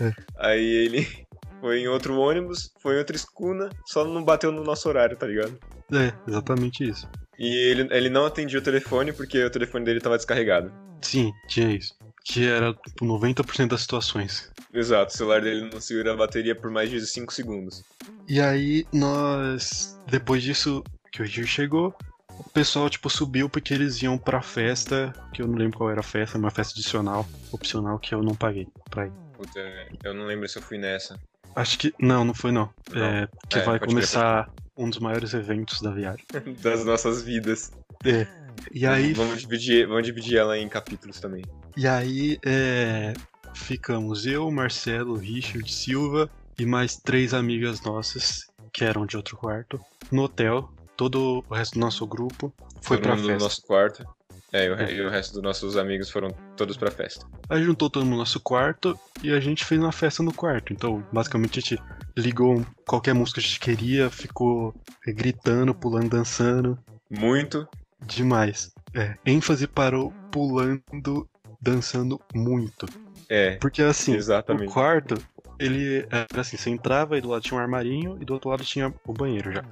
É. 0.00 0.12
Aí 0.38 0.64
ele 0.64 1.06
foi 1.60 1.80
em 1.80 1.88
outro 1.88 2.18
ônibus, 2.18 2.72
foi 2.80 2.94
em 2.94 2.98
outra 2.98 3.14
escuna, 3.14 3.68
só 3.86 4.04
não 4.06 4.24
bateu 4.24 4.50
no 4.50 4.64
nosso 4.64 4.88
horário, 4.88 5.16
tá 5.16 5.26
ligado? 5.26 5.58
É, 5.92 6.12
exatamente 6.26 6.88
isso. 6.88 7.06
E 7.38 7.54
ele, 7.70 7.88
ele 7.90 8.08
não 8.08 8.24
atendia 8.24 8.58
o 8.58 8.62
telefone 8.62 9.12
porque 9.12 9.44
o 9.44 9.50
telefone 9.50 9.84
dele 9.84 10.00
tava 10.00 10.16
descarregado. 10.16 10.72
Sim, 11.02 11.30
tinha 11.46 11.70
isso. 11.70 11.94
Que 12.28 12.48
era 12.48 12.74
tipo 12.74 13.06
90% 13.06 13.68
das 13.68 13.82
situações. 13.82 14.50
Exato, 14.74 15.14
o 15.14 15.16
celular 15.16 15.40
dele 15.40 15.70
não 15.72 15.80
segura 15.80 16.12
a 16.12 16.16
bateria 16.16 16.56
por 16.56 16.72
mais 16.72 16.90
de 16.90 17.06
5 17.06 17.32
segundos. 17.32 17.84
E 18.28 18.40
aí 18.40 18.84
nós. 18.92 19.96
Depois 20.08 20.42
disso 20.42 20.82
que 21.12 21.22
o 21.22 21.24
Richard 21.24 21.48
chegou, 21.48 21.94
o 22.36 22.50
pessoal 22.50 22.90
tipo 22.90 23.08
subiu 23.08 23.48
porque 23.48 23.72
eles 23.72 24.02
iam 24.02 24.18
pra 24.18 24.42
festa, 24.42 25.12
que 25.32 25.40
eu 25.40 25.46
não 25.46 25.54
lembro 25.54 25.78
qual 25.78 25.90
era 25.90 26.00
a 26.00 26.02
festa, 26.02 26.36
uma 26.36 26.50
festa 26.50 26.74
adicional, 26.74 27.24
opcional 27.52 27.96
que 27.98 28.12
eu 28.12 28.20
não 28.22 28.34
paguei 28.34 28.66
pra 28.90 29.06
ir. 29.06 29.12
Puta, 29.36 29.60
eu 30.02 30.12
não 30.12 30.26
lembro 30.26 30.48
se 30.48 30.58
eu 30.58 30.62
fui 30.62 30.78
nessa. 30.78 31.20
Acho 31.54 31.78
que. 31.78 31.94
Não, 32.00 32.24
não 32.24 32.34
foi 32.34 32.50
não. 32.50 32.68
Não. 32.92 33.04
É, 33.04 33.28
que 33.48 33.60
É, 33.60 33.62
vai 33.62 33.78
começar 33.78 34.50
um 34.76 34.90
dos 34.90 34.98
maiores 34.98 35.32
eventos 35.32 35.80
da 35.80 35.92
viagem. 35.92 36.24
Das 36.60 36.84
nossas 36.84 37.22
vidas. 37.22 37.72
É. 38.04 38.26
E 38.72 38.84
aí. 38.84 39.12
Vamos 39.12 39.40
dividir, 39.42 39.86
vamos 39.86 40.04
dividir 40.04 40.38
ela 40.38 40.58
em 40.58 40.68
capítulos 40.68 41.20
também. 41.20 41.44
E 41.76 41.86
aí 41.86 42.38
é, 42.44 43.12
ficamos 43.54 44.26
eu, 44.26 44.50
Marcelo, 44.50 45.16
Richard, 45.16 45.70
Silva 45.72 46.30
e 46.58 46.64
mais 46.64 46.96
três 46.96 47.34
amigas 47.34 47.82
nossas, 47.82 48.46
que 48.72 48.84
eram 48.84 49.04
de 49.06 49.16
outro 49.16 49.36
quarto, 49.36 49.80
no 50.10 50.22
hotel. 50.22 50.72
Todo 50.96 51.44
o 51.48 51.54
resto 51.54 51.74
do 51.74 51.80
nosso 51.80 52.06
grupo 52.06 52.52
foi 52.80 52.96
Todo 52.96 53.02
pra 53.04 53.16
festa. 53.16 53.32
no 53.32 53.38
nosso 53.38 53.62
quarto. 53.66 54.06
É, 54.52 54.64
e 54.66 54.72
É. 54.72 54.92
e 54.94 55.00
o 55.02 55.10
resto 55.10 55.34
dos 55.34 55.42
nossos 55.42 55.76
amigos 55.76 56.08
foram 56.08 56.30
todos 56.56 56.76
pra 56.78 56.90
festa. 56.90 57.26
Aí 57.50 57.62
juntou 57.62 57.90
todo 57.90 58.04
mundo 58.04 58.12
no 58.12 58.18
nosso 58.20 58.40
quarto 58.40 58.98
e 59.22 59.30
a 59.30 59.40
gente 59.40 59.64
fez 59.64 59.78
uma 59.78 59.92
festa 59.92 60.22
no 60.22 60.32
quarto. 60.32 60.72
Então, 60.72 61.04
basicamente, 61.12 61.58
a 61.58 61.60
gente 61.62 61.82
ligou 62.16 62.64
qualquer 62.86 63.12
música 63.12 63.40
que 63.40 63.46
a 63.46 63.48
gente 63.50 63.60
queria, 63.60 64.08
ficou 64.08 64.74
eh, 65.06 65.12
gritando, 65.12 65.74
pulando, 65.74 66.08
dançando. 66.08 66.78
Muito. 67.10 67.68
Demais. 68.06 68.72
É, 68.94 69.16
ênfase 69.26 69.66
para 69.66 69.98
o 69.98 70.10
pulando, 70.30 71.28
dançando 71.60 72.20
muito. 72.34 72.86
É, 73.28 73.56
Porque 73.56 73.82
assim, 73.82 74.14
exatamente. 74.14 74.68
o 74.70 74.72
quarto, 74.72 75.16
ele 75.58 76.06
era 76.10 76.40
assim, 76.40 76.56
você 76.56 76.70
entrava 76.70 77.16
e 77.18 77.20
do 77.20 77.28
lado 77.28 77.42
tinha 77.42 77.58
um 77.58 77.62
armarinho 77.62 78.16
e 78.20 78.24
do 78.24 78.34
outro 78.34 78.50
lado 78.50 78.64
tinha 78.64 78.92
o 79.06 79.12
banheiro 79.12 79.52
já. 79.52 79.64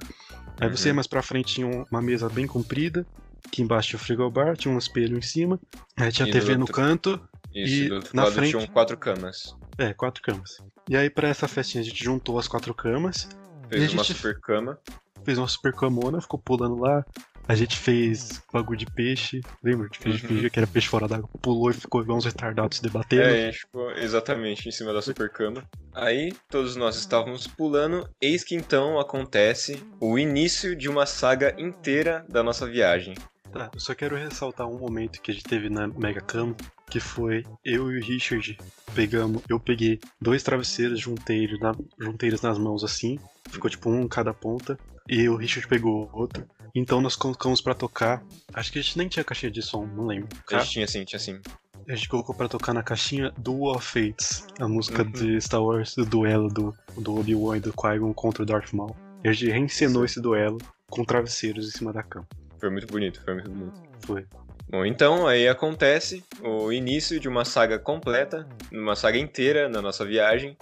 Aí 0.60 0.68
você 0.70 0.88
ia 0.88 0.92
Uhum. 0.92 0.96
mais 0.96 1.06
pra 1.06 1.22
frente 1.22 1.54
tinha 1.54 1.66
um- 1.66 1.84
uma 1.90 2.02
mesa 2.02 2.28
bem 2.28 2.46
comprida, 2.46 3.06
que 3.50 3.62
embaixo 3.62 3.90
tinha 3.90 4.00
o 4.00 4.02
frigobar, 4.04 4.56
tinha 4.56 4.72
um 4.74 4.78
espelho 4.78 5.16
em 5.18 5.22
cima, 5.22 5.60
aí 5.96 6.10
tinha 6.10 6.28
E 6.28 6.32
TV 6.32 6.52
do 6.52 6.54
no 6.54 6.60
outro- 6.62 6.74
canto, 6.74 7.20
Isso, 7.54 7.74
e 7.84 7.88
do 7.88 7.94
outro 7.96 8.10
na 8.16 8.24
lado 8.24 8.34
frente- 8.34 8.50
tinham 8.56 8.66
quatro 8.66 8.96
camas. 8.96 9.54
é, 9.78 9.92
quatro 9.92 10.22
camas. 10.22 10.62
E 10.88 10.96
aí 10.96 11.08
pra 11.10 11.28
essa 11.28 11.46
festinha 11.48 11.82
a 11.82 11.84
gente 11.84 12.02
juntou 12.02 12.38
as 12.38 12.48
quatro 12.48 12.72
camas, 12.74 13.28
Fez 13.68 13.82
a 13.90 13.92
uma 13.92 14.02
gente- 14.04 14.14
super 14.16 14.40
cama. 14.40 14.78
fez 15.24 15.38
uma 15.38 15.48
super 15.48 15.72
camona, 15.72 16.20
ficou 16.20 16.38
pulando 16.40 16.76
lá. 16.78 17.04
A 17.46 17.54
gente 17.54 17.76
fez 17.76 18.42
bagulho 18.52 18.78
de 18.78 18.86
peixe, 18.86 19.42
lembra? 19.62 19.84
A 19.84 19.86
gente 19.88 19.98
fez 19.98 20.16
de 20.16 20.22
Uhum. 20.22 20.28
fingia 20.28 20.48
que 20.50 20.58
era 20.58 20.66
peixe 20.66 20.88
fora 20.88 21.06
d'água, 21.06 21.28
pulou 21.42 21.70
e 21.70 21.74
ficou 21.74 22.00
igual 22.00 22.16
uns 22.16 22.24
retardados 22.24 22.80
debatendo. 22.80 23.22
É, 23.22 23.32
a 23.32 23.50
gente 23.50 23.58
ficou 23.60 23.90
exatamente 23.92 24.66
em 24.68 24.72
cima 24.72 24.92
da 24.94 25.02
super 25.02 25.28
cama. 25.28 25.62
Aí, 25.94 26.32
todos 26.48 26.74
nós 26.74 26.96
estávamos 26.96 27.46
pulando, 27.46 28.08
eis 28.20 28.42
que 28.42 28.54
então 28.54 28.98
acontece 28.98 29.82
o 30.00 30.18
início 30.18 30.74
de 30.74 30.88
uma 30.88 31.04
saga 31.04 31.54
inteira 31.58 32.24
da 32.30 32.42
nossa 32.42 32.66
viagem. 32.66 33.14
Tá, 33.52 33.70
eu 33.72 33.78
só 33.78 33.94
quero 33.94 34.16
ressaltar 34.16 34.66
um 34.66 34.78
momento 34.78 35.20
que 35.20 35.30
a 35.30 35.34
gente 35.34 35.44
teve 35.44 35.68
na 35.68 35.86
Mega 35.86 36.20
Cam, 36.22 36.56
que 36.90 36.98
foi 36.98 37.44
eu 37.64 37.92
e 37.92 37.98
o 37.98 38.02
Richard 38.02 38.56
pegamos, 38.94 39.42
eu 39.48 39.60
peguei 39.60 40.00
dois 40.20 40.42
travesseiros, 40.42 40.98
juntei, 40.98 41.46
na- 41.60 41.74
juntei 42.00 42.30
eles 42.30 42.40
nas 42.42 42.58
mãos 42.58 42.82
assim, 42.82 43.18
ficou 43.50 43.70
tipo 43.70 43.90
um 43.90 44.02
em 44.02 44.08
cada 44.08 44.32
ponta, 44.34 44.76
e 45.08 45.28
o 45.28 45.36
Richard 45.36 45.68
pegou 45.68 46.08
outro. 46.12 46.44
Então 46.74 47.00
nós 47.00 47.14
colocamos 47.14 47.60
pra 47.60 47.74
tocar, 47.74 48.22
acho 48.52 48.72
que 48.72 48.78
a 48.78 48.82
gente 48.82 48.98
nem 48.98 49.08
tinha 49.08 49.24
caixinha 49.24 49.50
de 49.52 49.62
som, 49.62 49.86
não 49.86 50.06
lembro. 50.06 50.28
A 50.50 50.58
gente 50.58 50.70
tinha 50.70 50.84
assim, 50.84 51.04
tinha 51.04 51.18
assim. 51.18 51.40
A 51.88 51.94
gente 51.94 52.08
colocou 52.08 52.34
pra 52.34 52.48
tocar 52.48 52.72
na 52.72 52.82
caixinha 52.82 53.32
Duel 53.36 53.76
of 53.76 53.86
Fates, 53.86 54.46
a 54.58 54.66
música 54.66 55.02
Uhum. 55.02 55.10
de 55.12 55.40
Star 55.40 55.62
Wars, 55.62 55.94
do 55.94 56.04
duelo 56.04 56.48
do, 56.48 56.74
do 56.96 57.18
Obi-Wan 57.20 57.58
e 57.58 57.60
do 57.60 57.72
Qui-Gon 57.72 58.12
contra 58.14 58.42
o 58.42 58.46
Darth 58.46 58.72
Maul. 58.72 58.96
E 59.22 59.28
a 59.28 59.32
gente 59.32 59.50
reencenou 59.50 60.04
esse 60.04 60.20
duelo 60.20 60.58
com 60.88 61.04
travesseiros 61.04 61.68
em 61.68 61.70
cima 61.70 61.92
da 61.92 62.02
cama. 62.02 62.26
Foi 62.58 62.70
muito 62.70 62.86
bonito, 62.86 63.20
foi 63.22 63.34
muito 63.34 63.50
bonito. 63.50 63.82
Foi. 64.00 64.26
Bom, 64.70 64.84
então 64.86 65.26
aí 65.26 65.46
acontece 65.46 66.24
o 66.42 66.72
início 66.72 67.20
de 67.20 67.28
uma 67.28 67.44
saga 67.44 67.78
completa, 67.78 68.48
uma 68.72 68.96
saga 68.96 69.18
inteira 69.18 69.68
na 69.68 69.82
nossa 69.82 70.04
viagem, 70.04 70.56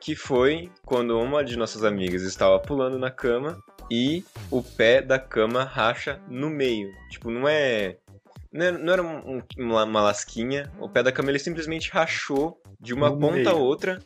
que 0.00 0.16
foi 0.16 0.70
quando 0.84 1.18
uma 1.18 1.44
de 1.44 1.56
nossas 1.56 1.84
amigas 1.84 2.22
estava 2.22 2.58
pulando 2.58 2.98
na 2.98 3.10
cama 3.10 3.56
e 3.94 4.24
o 4.50 4.60
pé 4.60 5.00
da 5.00 5.20
cama 5.20 5.62
racha 5.62 6.20
no 6.28 6.50
meio. 6.50 6.92
Tipo, 7.08 7.30
não 7.30 7.46
é. 7.46 7.96
Não 8.52 8.66
era, 8.66 8.78
não 8.78 8.92
era 8.92 9.02
um, 9.02 9.42
uma, 9.56 9.84
uma, 9.84 10.02
lasquinha. 10.02 10.70
O 10.80 10.88
pé 10.88 11.02
da 11.02 11.12
cama 11.12 11.30
ele 11.30 11.38
simplesmente 11.38 11.90
rachou 11.90 12.60
de 12.80 12.92
uma 12.92 13.08
no 13.08 13.18
ponta 13.18 13.34
meio. 13.34 13.48
a 13.50 13.54
outra 13.54 14.00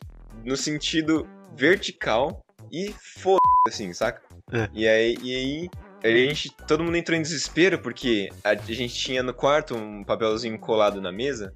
no 0.45 0.57
sentido 0.57 1.27
vertical 1.55 2.45
e 2.71 2.95
foda 3.23 3.41
assim, 3.67 3.93
saca? 3.95 4.23
É. 4.53 4.69
E 4.75 4.87
aí, 4.87 5.19
e 5.23 5.35
aí 5.35 5.71
a 6.03 6.09
gente, 6.09 6.51
todo 6.67 6.85
mundo 6.85 6.97
entrou 6.97 7.19
em 7.19 7.23
desespero 7.23 7.79
porque 7.79 8.31
a 8.45 8.55
gente 8.55 8.95
tinha 8.95 9.23
no 9.23 9.33
quarto 9.33 9.75
um 9.75 10.05
papelzinho 10.05 10.59
colado 10.59 11.01
na 11.01 11.11
mesa 11.11 11.55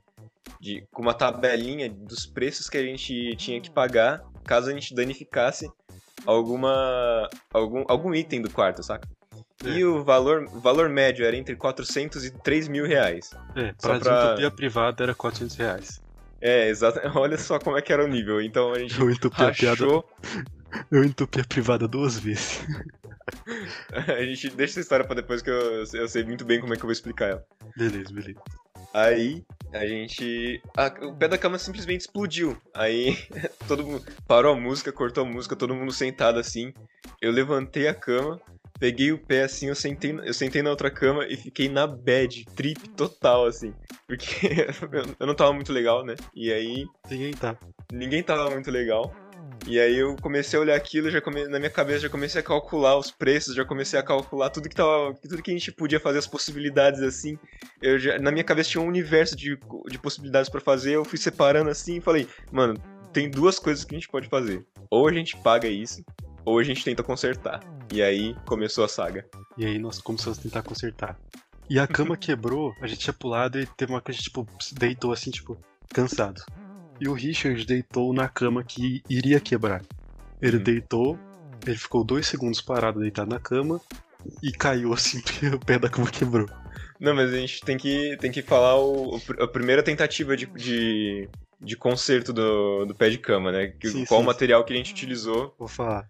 de, 0.60 0.84
com 0.90 1.02
uma 1.02 1.14
tabelinha 1.14 1.88
dos 1.88 2.26
preços 2.26 2.68
que 2.68 2.76
a 2.76 2.82
gente 2.82 3.36
tinha 3.36 3.60
que 3.60 3.70
pagar 3.70 4.22
caso 4.44 4.70
a 4.70 4.72
gente 4.72 4.94
danificasse 4.94 5.70
alguma 6.26 7.28
algum, 7.52 7.84
algum 7.88 8.14
item 8.14 8.42
do 8.42 8.50
quarto, 8.50 8.82
saca? 8.82 9.08
É. 9.64 9.70
E 9.70 9.84
o 9.84 10.02
valor, 10.02 10.44
o 10.52 10.60
valor 10.60 10.88
médio 10.88 11.24
era 11.24 11.36
entre 11.36 11.54
400 11.54 12.24
e 12.24 12.30
3 12.30 12.68
mil 12.68 12.86
reais. 12.86 13.30
É, 13.54 13.72
pra, 13.80 13.98
pra... 14.00 14.26
utopia 14.26 14.50
privada 14.50 15.04
era 15.04 15.14
400 15.14 15.56
reais. 15.56 16.02
É, 16.40 16.68
exato. 16.68 17.00
Olha 17.16 17.38
só 17.38 17.58
como 17.58 17.78
é 17.78 17.82
que 17.82 17.92
era 17.92 18.04
o 18.04 18.08
nível. 18.08 18.42
Então 18.42 18.72
a 18.72 18.78
gente 18.78 18.98
eu 18.98 19.06
rachou... 19.30 20.02
Piada... 20.02 20.52
Eu 20.90 21.04
entupi 21.04 21.38
a 21.38 21.44
privada 21.44 21.86
duas 21.86 22.18
vezes. 22.18 22.64
a 23.92 24.22
gente 24.24 24.48
deixa 24.50 24.72
essa 24.72 24.80
história 24.80 25.04
pra 25.04 25.14
depois 25.14 25.42
que 25.42 25.50
eu, 25.50 25.84
eu 25.92 26.08
sei 26.08 26.24
muito 26.24 26.46
bem 26.46 26.60
como 26.60 26.72
é 26.72 26.76
que 26.76 26.82
eu 26.82 26.86
vou 26.86 26.92
explicar 26.92 27.28
ela. 27.28 27.44
Beleza, 27.76 28.10
beleza. 28.10 28.40
Aí 28.92 29.42
a 29.72 29.86
gente. 29.86 30.60
A, 30.76 30.86
o 31.06 31.14
pé 31.16 31.28
da 31.28 31.38
cama 31.38 31.58
simplesmente 31.58 32.02
explodiu. 32.02 32.56
Aí 32.74 33.16
todo 33.66 33.84
mundo 33.84 34.04
parou 34.26 34.52
a 34.52 34.60
música, 34.60 34.92
cortou 34.92 35.24
a 35.24 35.26
música, 35.26 35.56
todo 35.56 35.74
mundo 35.74 35.92
sentado 35.92 36.38
assim. 36.38 36.72
Eu 37.20 37.32
levantei 37.32 37.88
a 37.88 37.94
cama, 37.94 38.40
peguei 38.78 39.12
o 39.12 39.18
pé 39.18 39.44
assim, 39.44 39.68
eu 39.68 39.74
sentei, 39.74 40.12
eu 40.24 40.34
sentei 40.34 40.62
na 40.62 40.70
outra 40.70 40.90
cama 40.90 41.26
e 41.26 41.36
fiquei 41.36 41.68
na 41.68 41.86
bad, 41.86 42.44
trip 42.54 42.88
total, 42.90 43.46
assim. 43.46 43.72
Porque 44.06 44.66
eu 45.18 45.26
não 45.26 45.34
tava 45.34 45.52
muito 45.52 45.72
legal, 45.72 46.04
né? 46.04 46.14
E 46.34 46.52
aí. 46.52 46.84
Ninguém 47.10 47.32
tá. 47.32 47.56
Ninguém 47.90 48.22
tava 48.22 48.50
muito 48.50 48.70
legal. 48.70 49.14
E 49.66 49.78
aí 49.78 49.96
eu 49.96 50.16
comecei 50.20 50.58
a 50.58 50.62
olhar 50.62 50.76
aquilo, 50.76 51.10
já 51.10 51.20
come... 51.20 51.46
na 51.46 51.58
minha 51.58 51.70
cabeça 51.70 52.00
já 52.00 52.08
comecei 52.08 52.40
a 52.40 52.44
calcular 52.44 52.98
os 52.98 53.10
preços, 53.10 53.54
já 53.54 53.64
comecei 53.64 53.98
a 53.98 54.02
calcular 54.02 54.50
tudo 54.50 54.68
que 54.68 54.74
tava, 54.74 55.14
tudo 55.14 55.42
que 55.42 55.50
a 55.50 55.54
gente 55.54 55.70
podia 55.70 56.00
fazer, 56.00 56.18
as 56.18 56.26
possibilidades 56.26 57.00
assim. 57.00 57.38
Eu 57.80 57.98
já... 57.98 58.18
na 58.18 58.32
minha 58.32 58.42
cabeça 58.42 58.70
tinha 58.70 58.82
um 58.82 58.88
universo 58.88 59.36
de, 59.36 59.56
de 59.88 59.98
possibilidades 59.98 60.50
para 60.50 60.60
fazer, 60.60 60.94
eu 60.94 61.04
fui 61.04 61.18
separando 61.18 61.70
assim 61.70 61.98
e 61.98 62.00
falei, 62.00 62.26
mano, 62.50 62.74
tem 63.12 63.30
duas 63.30 63.58
coisas 63.58 63.84
que 63.84 63.94
a 63.94 63.98
gente 63.98 64.08
pode 64.08 64.28
fazer. 64.28 64.64
Ou 64.90 65.06
a 65.06 65.12
gente 65.12 65.36
paga 65.36 65.68
isso, 65.68 66.04
ou 66.44 66.58
a 66.58 66.64
gente 66.64 66.84
tenta 66.84 67.02
consertar. 67.02 67.60
E 67.92 68.02
aí 68.02 68.34
começou 68.44 68.84
a 68.84 68.88
saga. 68.88 69.24
E 69.56 69.64
aí 69.64 69.78
nós 69.78 70.00
começamos 70.00 70.38
a 70.38 70.42
tentar 70.42 70.62
consertar. 70.62 71.16
E 71.70 71.78
a 71.78 71.86
cama 71.86 72.16
quebrou, 72.18 72.74
a 72.80 72.86
gente 72.88 72.98
tinha 72.98 73.14
pulado 73.14 73.60
e 73.60 73.66
teve 73.66 73.92
uma 73.92 74.00
coisa, 74.00 74.20
tipo, 74.20 74.46
deitou 74.72 75.12
assim, 75.12 75.30
tipo, 75.30 75.56
cansado 75.94 76.42
e 77.02 77.08
o 77.08 77.14
Richard 77.14 77.66
deitou 77.66 78.12
na 78.12 78.28
cama 78.28 78.62
que 78.62 79.02
iria 79.10 79.40
quebrar. 79.40 79.82
Ele 80.40 80.58
hum. 80.58 80.62
deitou, 80.62 81.18
ele 81.66 81.76
ficou 81.76 82.04
dois 82.04 82.28
segundos 82.28 82.60
parado 82.60 83.00
deitado 83.00 83.28
na 83.28 83.40
cama 83.40 83.80
e 84.40 84.52
caiu 84.52 84.92
assim, 84.92 85.18
o 85.52 85.58
pé 85.58 85.80
da 85.80 85.88
cama 85.88 86.08
quebrou. 86.08 86.48
Não, 87.00 87.12
mas 87.12 87.34
a 87.34 87.36
gente 87.36 87.60
tem 87.62 87.76
que, 87.76 88.16
tem 88.20 88.30
que 88.30 88.40
falar 88.40 88.80
o, 88.80 89.20
a 89.40 89.48
primeira 89.48 89.82
tentativa 89.82 90.36
de, 90.36 90.46
de, 90.46 91.28
de 91.60 91.76
conserto 91.76 92.32
do, 92.32 92.84
do 92.84 92.94
pé 92.94 93.10
de 93.10 93.18
cama, 93.18 93.50
né? 93.50 93.74
Que, 93.80 93.88
sim, 93.88 94.04
qual 94.04 94.20
sim, 94.20 94.24
o 94.24 94.26
material 94.28 94.60
sim. 94.60 94.66
que 94.68 94.72
a 94.72 94.76
gente 94.76 94.92
utilizou. 94.92 95.52
Vou 95.58 95.66
falar. 95.66 96.08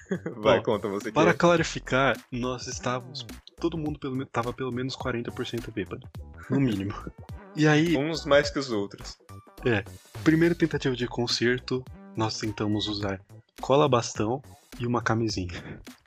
Vai, 0.38 0.62
conta 0.62 0.88
você. 0.88 1.12
Para 1.12 1.34
clarificar, 1.34 2.16
nós 2.32 2.66
estávamos. 2.66 3.26
Todo 3.60 3.76
mundo 3.76 3.98
pelo, 3.98 4.24
tava 4.24 4.54
pelo 4.54 4.72
menos 4.72 4.96
40% 4.96 5.70
bêbado. 5.70 6.08
No 6.48 6.58
mínimo. 6.58 6.94
E 7.56 7.66
aí. 7.66 7.96
Uns 7.96 8.24
mais 8.24 8.48
que 8.48 8.60
os 8.60 8.70
outros. 8.70 9.18
É. 9.64 9.84
Primeira 10.24 10.54
tentativa 10.54 10.94
de 10.94 11.06
conserto, 11.06 11.84
nós 12.16 12.38
tentamos 12.38 12.88
usar 12.88 13.20
cola 13.60 13.88
bastão 13.88 14.42
e 14.78 14.86
uma 14.86 15.02
camisinha. 15.02 15.62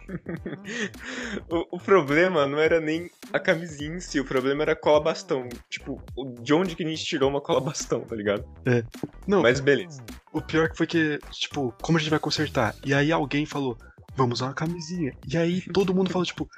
o, 1.50 1.78
o, 1.78 1.80
problema 1.80 2.46
não 2.46 2.60
era 2.60 2.80
nem 2.80 3.10
a 3.32 3.40
camisinha 3.40 3.96
em 3.96 4.00
si, 4.00 4.20
o 4.20 4.26
problema 4.26 4.64
era 4.64 4.74
a 4.74 4.76
cola 4.76 5.00
bastão. 5.02 5.48
Tipo, 5.70 6.02
de 6.42 6.54
onde 6.54 6.76
que 6.76 6.84
a 6.84 6.88
gente 6.88 7.06
tirou 7.06 7.30
uma 7.30 7.42
cola 7.42 7.62
bastão, 7.62 8.02
tá 8.02 8.16
ligado? 8.16 8.46
É. 8.66 8.84
Não. 9.26 9.42
Mas 9.42 9.60
beleza. 9.60 10.04
O 10.32 10.42
pior 10.42 10.70
que 10.70 10.78
foi 10.78 10.88
que, 10.88 11.20
tipo, 11.32 11.74
como 11.82 11.98
a 11.98 12.02
gente 12.02 12.10
vai 12.10 12.20
consertar? 12.20 12.76
E 12.84 12.94
aí 12.94 13.12
alguém 13.12 13.46
falou, 13.46 13.78
vamos 14.16 14.40
usar 14.40 14.48
uma 14.48 14.54
camisinha. 14.54 15.14
E 15.28 15.38
aí 15.38 15.62
todo 15.62 15.94
mundo 15.94 16.10
falou, 16.10 16.26
tipo, 16.26 16.50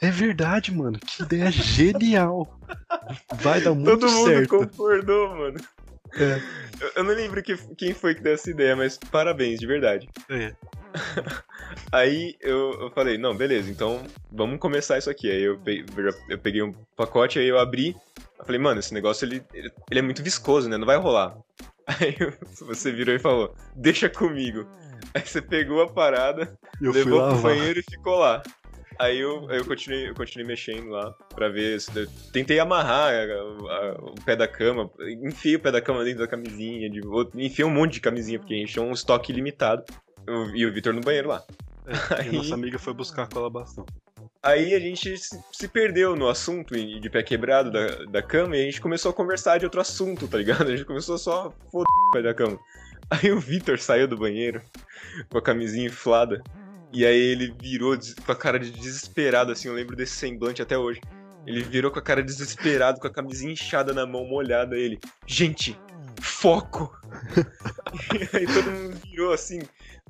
é 0.00 0.10
verdade, 0.10 0.74
mano. 0.74 0.98
Que 0.98 1.22
ideia 1.22 1.50
genial. 1.50 2.58
Vai 3.34 3.60
dar 3.60 3.74
muito 3.74 4.08
certo. 4.08 4.48
Todo 4.48 4.60
mundo 4.60 4.68
concordou, 4.68 5.36
mano. 5.36 5.60
É. 6.14 6.40
Eu, 6.80 6.92
eu, 6.96 7.04
não 7.04 7.14
lembro 7.14 7.42
que, 7.42 7.56
quem 7.74 7.92
foi 7.92 8.14
que 8.14 8.22
deu 8.22 8.34
essa 8.34 8.50
ideia, 8.50 8.76
mas 8.76 8.98
parabéns, 9.10 9.58
de 9.58 9.66
verdade. 9.66 10.08
É. 10.28 10.54
Aí 11.92 12.36
eu, 12.40 12.72
eu, 12.80 12.90
falei, 12.90 13.18
não, 13.18 13.34
beleza, 13.34 13.70
então 13.70 14.02
vamos 14.30 14.58
começar 14.58 14.98
isso 14.98 15.10
aqui. 15.10 15.30
Aí 15.30 15.42
eu 15.42 15.58
peguei, 15.58 15.84
eu 16.28 16.38
peguei 16.38 16.62
um 16.62 16.72
pacote, 16.96 17.38
aí 17.38 17.46
eu 17.46 17.58
abri. 17.58 17.96
Eu 18.38 18.44
falei, 18.44 18.60
mano, 18.60 18.80
esse 18.80 18.92
negócio 18.92 19.26
ele, 19.26 19.42
ele 19.52 19.98
é 19.98 20.02
muito 20.02 20.22
viscoso, 20.22 20.68
né? 20.68 20.76
Não 20.76 20.86
vai 20.86 20.96
rolar. 20.96 21.36
Aí 21.86 22.16
você 22.60 22.90
virou 22.90 23.14
e 23.14 23.18
falou, 23.18 23.54
deixa 23.74 24.08
comigo. 24.08 24.66
Aí 25.14 25.22
você 25.24 25.40
pegou 25.40 25.80
a 25.80 25.88
parada, 25.88 26.58
levou 26.80 27.28
pro 27.28 27.38
banheiro 27.38 27.78
e 27.78 27.82
ficou 27.82 28.16
lá. 28.18 28.42
Aí 28.98 29.18
eu, 29.18 29.50
eu, 29.50 29.64
continuei, 29.64 30.08
eu 30.08 30.14
continuei 30.14 30.46
mexendo 30.46 30.88
lá 30.88 31.12
pra 31.34 31.48
ver. 31.48 31.80
Se, 31.80 32.06
tentei 32.32 32.58
amarrar 32.58 33.12
a, 33.12 33.34
a, 33.34 33.92
o 34.00 34.14
pé 34.24 34.34
da 34.36 34.48
cama, 34.48 34.90
enfiei 35.22 35.56
o 35.56 35.60
pé 35.60 35.70
da 35.70 35.80
cama 35.80 36.04
dentro 36.04 36.20
da 36.20 36.28
camisinha, 36.28 36.88
de, 36.88 37.00
enfiei 37.34 37.66
um 37.66 37.70
monte 37.70 37.94
de 37.94 38.00
camisinha, 38.00 38.38
porque 38.38 38.54
a 38.54 38.56
gente 38.56 38.72
tinha 38.72 38.84
um 38.84 38.92
estoque 38.92 39.32
limitado. 39.32 39.84
Eu, 40.26 40.54
e 40.54 40.66
o 40.66 40.72
Vitor 40.72 40.92
no 40.92 41.00
banheiro 41.00 41.28
lá. 41.28 41.42
É, 41.86 42.20
aí, 42.20 42.32
nossa 42.32 42.54
amiga 42.54 42.78
foi 42.78 42.92
buscar 42.92 43.24
a 43.24 43.26
cola 43.26 43.48
bastão. 43.48 43.86
Aí 44.42 44.74
a 44.74 44.78
gente 44.78 45.16
se, 45.18 45.40
se, 45.52 45.68
perdeu 45.68 46.14
no 46.14 46.28
assunto 46.28 46.74
de 46.74 47.10
pé 47.10 47.22
quebrado 47.22 47.70
da, 47.70 48.04
da 48.04 48.22
cama 48.22 48.56
e 48.56 48.62
a 48.62 48.64
gente 48.64 48.80
começou 48.80 49.10
a 49.10 49.14
conversar 49.14 49.58
de 49.58 49.64
outro 49.64 49.80
assunto, 49.80 50.28
tá 50.28 50.38
ligado? 50.38 50.62
A 50.70 50.76
gente 50.76 50.84
começou 50.84 51.18
só 51.18 51.48
a 51.48 51.50
foder 51.70 51.86
o 52.08 52.10
pé 52.12 52.22
da 52.22 52.34
cama. 52.34 52.58
Aí 53.10 53.32
o 53.32 53.40
Vitor 53.40 53.78
saiu 53.78 54.06
do 54.06 54.16
banheiro 54.16 54.62
com 55.28 55.38
a 55.38 55.42
camisinha 55.42 55.86
inflada. 55.86 56.42
E 56.92 57.04
aí 57.04 57.18
ele 57.18 57.54
virou 57.60 57.96
com 58.24 58.32
a 58.32 58.36
cara 58.36 58.58
de 58.58 58.70
desesperado, 58.70 59.52
assim, 59.52 59.68
eu 59.68 59.74
lembro 59.74 59.96
desse 59.96 60.14
semblante 60.14 60.62
até 60.62 60.78
hoje. 60.78 61.00
Ele 61.46 61.62
virou 61.62 61.90
com 61.90 61.98
a 61.98 62.02
cara 62.02 62.22
desesperado, 62.22 63.00
com 63.00 63.06
a 63.06 63.12
camisinha 63.12 63.52
inchada 63.52 63.92
na 63.92 64.04
mão, 64.04 64.24
molhada, 64.24 64.76
ele. 64.76 64.98
Gente, 65.26 65.78
foco! 66.20 66.96
e 68.12 68.36
aí 68.36 68.46
todo 68.46 68.70
mundo 68.70 69.00
virou 69.08 69.32
assim, 69.32 69.60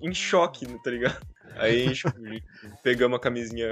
em 0.01 0.15
choque, 0.15 0.67
tá 0.83 0.91
ligado? 0.91 1.27
Aí 1.57 1.85
a 1.85 1.89
gente 1.89 2.05
pegamos 2.83 3.17
a 3.17 3.21
camisinha 3.21 3.69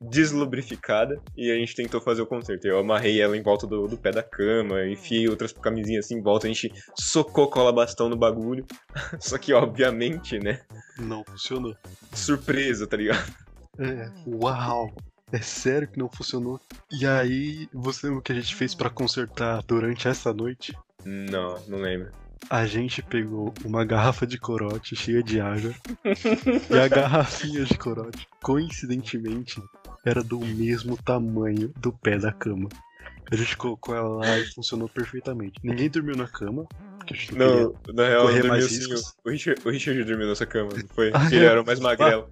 deslubrificada 0.00 1.20
e 1.36 1.50
a 1.50 1.54
gente 1.54 1.74
tentou 1.74 2.00
fazer 2.00 2.22
o 2.22 2.26
conserto. 2.26 2.64
Eu 2.66 2.78
amarrei 2.78 3.20
ela 3.20 3.36
em 3.36 3.42
volta 3.42 3.66
do, 3.66 3.86
do 3.86 3.96
pé 3.96 4.10
da 4.10 4.22
cama, 4.22 4.86
enfiei 4.86 5.28
outras 5.28 5.52
camisinhas 5.52 6.06
assim 6.06 6.16
em 6.16 6.22
volta, 6.22 6.46
a 6.46 6.52
gente 6.52 6.72
socou 6.98 7.48
cola 7.48 7.72
bastão 7.72 8.08
no 8.08 8.16
bagulho. 8.16 8.64
Só 9.20 9.38
que, 9.38 9.52
obviamente, 9.52 10.38
né? 10.38 10.62
Não 10.98 11.24
funcionou. 11.24 11.76
Surpresa, 12.12 12.86
tá 12.86 12.96
ligado? 12.96 13.32
É, 13.78 14.08
uau! 14.26 14.92
É 15.32 15.38
sério 15.38 15.88
que 15.88 15.98
não 15.98 16.08
funcionou? 16.08 16.60
E 16.92 17.06
aí, 17.06 17.68
você 17.72 18.06
lembra 18.06 18.20
o 18.20 18.22
que 18.22 18.32
a 18.32 18.36
gente 18.36 18.54
fez 18.54 18.74
para 18.74 18.88
consertar 18.88 19.62
durante 19.66 20.06
essa 20.06 20.32
noite? 20.32 20.72
Não, 21.04 21.58
não 21.66 21.78
lembro 21.78 22.23
a 22.50 22.66
gente 22.66 23.02
pegou 23.02 23.52
uma 23.64 23.84
garrafa 23.84 24.26
de 24.26 24.38
corote 24.38 24.94
cheia 24.94 25.22
de 25.22 25.40
água 25.40 25.74
e 26.70 26.78
a 26.78 26.88
garrafinha 26.88 27.64
de 27.64 27.76
corote, 27.76 28.26
coincidentemente, 28.42 29.62
era 30.04 30.22
do 30.22 30.38
mesmo 30.38 30.96
tamanho 30.96 31.72
do 31.80 31.92
pé 31.92 32.18
da 32.18 32.32
cama. 32.32 32.68
A 33.30 33.36
gente 33.36 33.56
colocou 33.56 33.94
ela 33.94 34.08
lá 34.08 34.38
e 34.38 34.46
funcionou 34.52 34.88
perfeitamente. 34.88 35.58
Ninguém 35.62 35.88
dormiu 35.88 36.16
na 36.16 36.28
cama. 36.28 36.66
Não, 37.32 37.74
não 37.86 37.94
na 37.94 38.08
real, 38.08 38.26
dormiu 38.32 38.68
sim. 38.68 38.94
O 39.24 39.30
Richard, 39.30 39.60
o 39.64 39.70
Richard 39.70 40.04
dormiu 40.04 40.28
nessa 40.28 40.46
cama, 40.46 40.70
foi? 40.94 41.10
Ah, 41.14 41.26
ele 41.30 41.44
é? 41.44 41.48
era 41.48 41.62
o 41.62 41.66
mais 41.66 41.80
magrelo. 41.80 42.28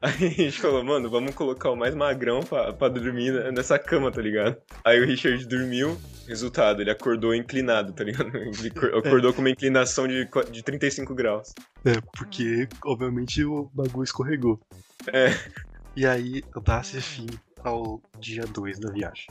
Aí 0.00 0.26
a 0.26 0.30
gente 0.30 0.60
falou, 0.60 0.84
mano, 0.84 1.10
vamos 1.10 1.34
colocar 1.34 1.70
o 1.70 1.76
mais 1.76 1.94
magrão 1.94 2.40
pra, 2.40 2.72
pra 2.72 2.88
dormir 2.88 3.52
nessa 3.52 3.78
cama, 3.78 4.10
tá 4.10 4.20
ligado? 4.20 4.56
Aí 4.84 5.00
o 5.00 5.06
Richard 5.06 5.44
dormiu, 5.46 5.98
resultado, 6.26 6.80
ele 6.82 6.90
acordou 6.90 7.34
inclinado, 7.34 7.92
tá 7.92 8.04
ligado? 8.04 8.28
Ele 8.36 8.68
acordou 8.98 9.30
é. 9.30 9.32
com 9.32 9.40
uma 9.40 9.50
inclinação 9.50 10.06
de, 10.06 10.28
de 10.50 10.62
35 10.62 11.14
graus. 11.14 11.54
É, 11.84 12.00
porque, 12.16 12.68
obviamente, 12.84 13.44
o 13.44 13.70
bagulho 13.72 14.04
escorregou. 14.04 14.60
É. 15.12 15.28
E 15.96 16.06
aí, 16.06 16.42
dá-se 16.62 17.00
fim 17.00 17.26
ao 17.64 18.00
dia 18.18 18.44
2 18.46 18.78
da 18.78 18.90
viagem. 18.90 19.26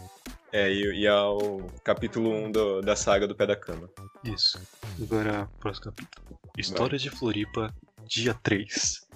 É, 0.51 0.71
e, 0.71 1.01
e 1.01 1.07
ao 1.07 1.59
capítulo 1.83 2.29
1 2.29 2.51
do, 2.51 2.81
da 2.81 2.95
saga 2.95 3.27
do 3.27 3.35
Pé 3.35 3.45
da 3.45 3.55
Cama. 3.55 3.89
Isso. 4.23 4.59
Agora, 5.01 5.49
próximo 5.59 5.85
capítulo. 5.85 6.39
História 6.57 6.97
de 6.97 7.09
Floripa, 7.09 7.73
dia 8.05 8.33
3. 8.33 9.07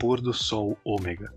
Pôr 0.00 0.20
do 0.20 0.32
Sol 0.32 0.76
Ômega. 0.84 1.32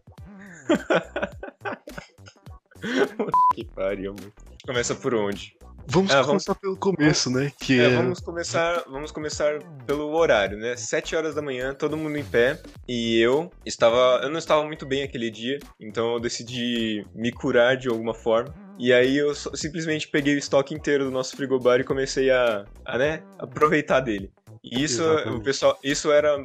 que 3.53 3.63
pariu, 3.65 4.15
mano. 4.17 4.31
Começa 4.65 4.95
por 4.95 5.13
onde? 5.13 5.55
Vamos 5.85 6.15
Ah, 6.15 6.23
começar 6.23 6.55
pelo 6.55 6.77
começo, 6.77 7.29
né? 7.29 7.51
Que 7.59 7.81
É, 7.81 7.83
é. 7.83 7.89
vamos 7.97 8.21
começar, 8.21 8.85
vamos 8.87 9.11
começar 9.11 9.59
pelo 9.85 10.13
horário, 10.15 10.57
né? 10.57 10.77
7 10.77 11.13
horas 11.13 11.35
da 11.35 11.41
manhã, 11.41 11.73
todo 11.73 11.97
mundo 11.97 12.17
em 12.17 12.23
pé, 12.23 12.57
e 12.87 13.19
eu 13.19 13.51
estava, 13.65 14.21
eu 14.23 14.29
não 14.29 14.37
estava 14.39 14.63
muito 14.65 14.85
bem 14.85 15.03
aquele 15.03 15.29
dia, 15.29 15.59
então 15.77 16.13
eu 16.13 16.21
decidi 16.21 17.05
me 17.13 17.33
curar 17.33 17.75
de 17.75 17.89
alguma 17.89 18.13
forma. 18.13 18.53
E 18.79 18.93
aí 18.93 19.17
eu 19.17 19.35
só- 19.35 19.53
simplesmente 19.53 20.07
peguei 20.07 20.35
o 20.35 20.39
estoque 20.39 20.73
inteiro 20.73 21.03
do 21.03 21.11
nosso 21.11 21.35
frigobar 21.35 21.81
e 21.81 21.83
comecei 21.83 22.31
a, 22.31 22.63
a, 22.85 22.97
né, 22.97 23.23
aproveitar 23.37 23.99
dele. 23.99 24.31
E 24.63 24.81
isso, 24.81 25.03
Exatamente. 25.03 25.41
o 25.41 25.43
pessoal, 25.43 25.77
isso 25.83 26.13
era 26.13 26.41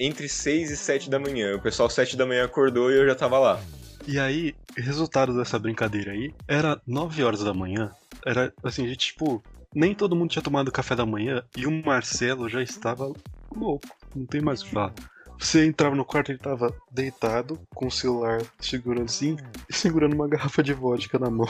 entre 0.00 0.28
6 0.28 0.70
e 0.70 0.76
7 0.76 1.10
da 1.10 1.18
manhã. 1.20 1.54
O 1.54 1.60
pessoal 1.60 1.90
7 1.90 2.16
da 2.16 2.24
manhã 2.24 2.44
acordou 2.46 2.90
e 2.90 2.96
eu 2.96 3.06
já 3.06 3.14
tava 3.14 3.38
lá. 3.38 3.60
E 4.08 4.18
aí, 4.18 4.54
resultado 4.76 5.36
dessa 5.36 5.58
brincadeira 5.58 6.12
aí, 6.12 6.34
era 6.48 6.80
9 6.86 7.22
horas 7.22 7.44
da 7.44 7.52
manhã. 7.52 7.92
Era 8.26 8.50
assim, 8.64 8.84
a 8.86 8.88
gente, 8.88 9.08
tipo, 9.08 9.42
nem 9.74 9.94
todo 9.94 10.16
mundo 10.16 10.30
tinha 10.30 10.42
tomado 10.42 10.72
café 10.72 10.96
da 10.96 11.04
manhã 11.04 11.44
e 11.54 11.66
o 11.66 11.70
Marcelo 11.84 12.48
já 12.48 12.62
estava 12.62 13.12
louco. 13.54 13.86
Não 14.16 14.24
tem 14.24 14.40
mais 14.40 14.62
o 14.62 14.64
que 14.64 14.70
falar. 14.72 14.94
Você 15.38 15.64
entrava 15.66 15.94
no 15.94 16.04
quarto, 16.04 16.30
ele 16.32 16.38
tava 16.38 16.74
deitado, 16.90 17.58
com 17.74 17.86
o 17.86 17.90
celular 17.90 18.42
segurando 18.58 19.04
assim, 19.06 19.36
e 19.68 19.74
segurando 19.74 20.14
uma 20.14 20.28
garrafa 20.28 20.62
de 20.62 20.72
vodka 20.74 21.18
na 21.18 21.30
mão. 21.30 21.48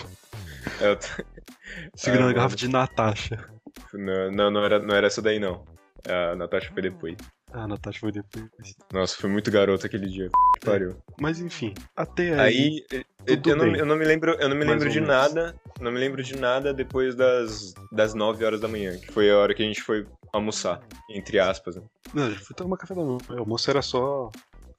Eu- 0.81 0.99
Segurando 1.97 2.27
Ah, 2.29 2.31
a 2.31 2.35
garrafa 2.35 2.55
mano. 2.57 2.57
de 2.57 2.69
Natasha. 2.69 3.49
não, 3.95 4.31
não, 4.31 4.51
não 4.51 4.65
era, 4.65 4.79
não 4.81 4.95
era 4.95 5.07
essa 5.07 5.23
daí 5.23 5.39
não. 5.39 5.65
A 6.07 6.35
Natasha 6.37 6.71
foi 6.73 6.83
depois. 6.83 7.17
Ah, 7.53 7.65
a 7.65 7.69
Natasha 7.69 7.99
foi 8.01 8.13
depois. 8.13 8.49
Nossa, 8.93 9.17
foi 9.17 9.29
muito 9.29 9.51
garoto 9.51 9.85
aquele 9.87 10.07
dia. 10.07 10.29
Que 10.59 10.65
pariu. 10.67 10.97
Mas 11.21 11.41
enfim, 11.41 11.75
até 11.97 12.39
aí. 12.39 12.85
Aí, 12.93 13.05
eu, 13.27 13.37
tudo 13.37 13.51
eu 13.51 13.57
não, 13.57 13.65
bem. 13.73 13.77
eu 13.81 13.87
não 13.87 13.97
me 13.97 14.05
lembro, 14.05 14.33
eu 14.33 14.49
não 14.49 14.57
me 14.57 14.65
Mais 14.65 14.71
lembro 14.79 14.89
de 14.89 15.01
menos. 15.01 15.09
nada, 15.17 15.61
não 15.81 15.91
me 15.91 15.99
lembro 15.99 16.23
de 16.23 16.37
nada 16.37 16.73
depois 16.73 17.15
das, 17.15 17.75
das 17.91 18.15
9 18.15 18.45
horas 18.45 18.61
da 18.61 18.69
manhã, 18.69 18.97
que 18.99 19.11
foi 19.13 19.31
a 19.31 19.37
hora 19.39 19.55
que 19.55 19.63
a 19.63 19.67
gente 19.67 19.83
foi 19.83 20.07
almoçar, 20.33 20.81
entre 21.11 21.39
aspas. 21.41 21.75
né? 21.77 21.83
Não, 22.15 22.31
já 22.31 22.39
fui 22.39 22.55
tomar 22.55 22.77
café 22.77 22.95
da 22.95 23.03
manhã. 23.03 23.19
O 23.31 23.39
almoço 23.39 23.69
era 23.71 23.83
só. 23.83 24.31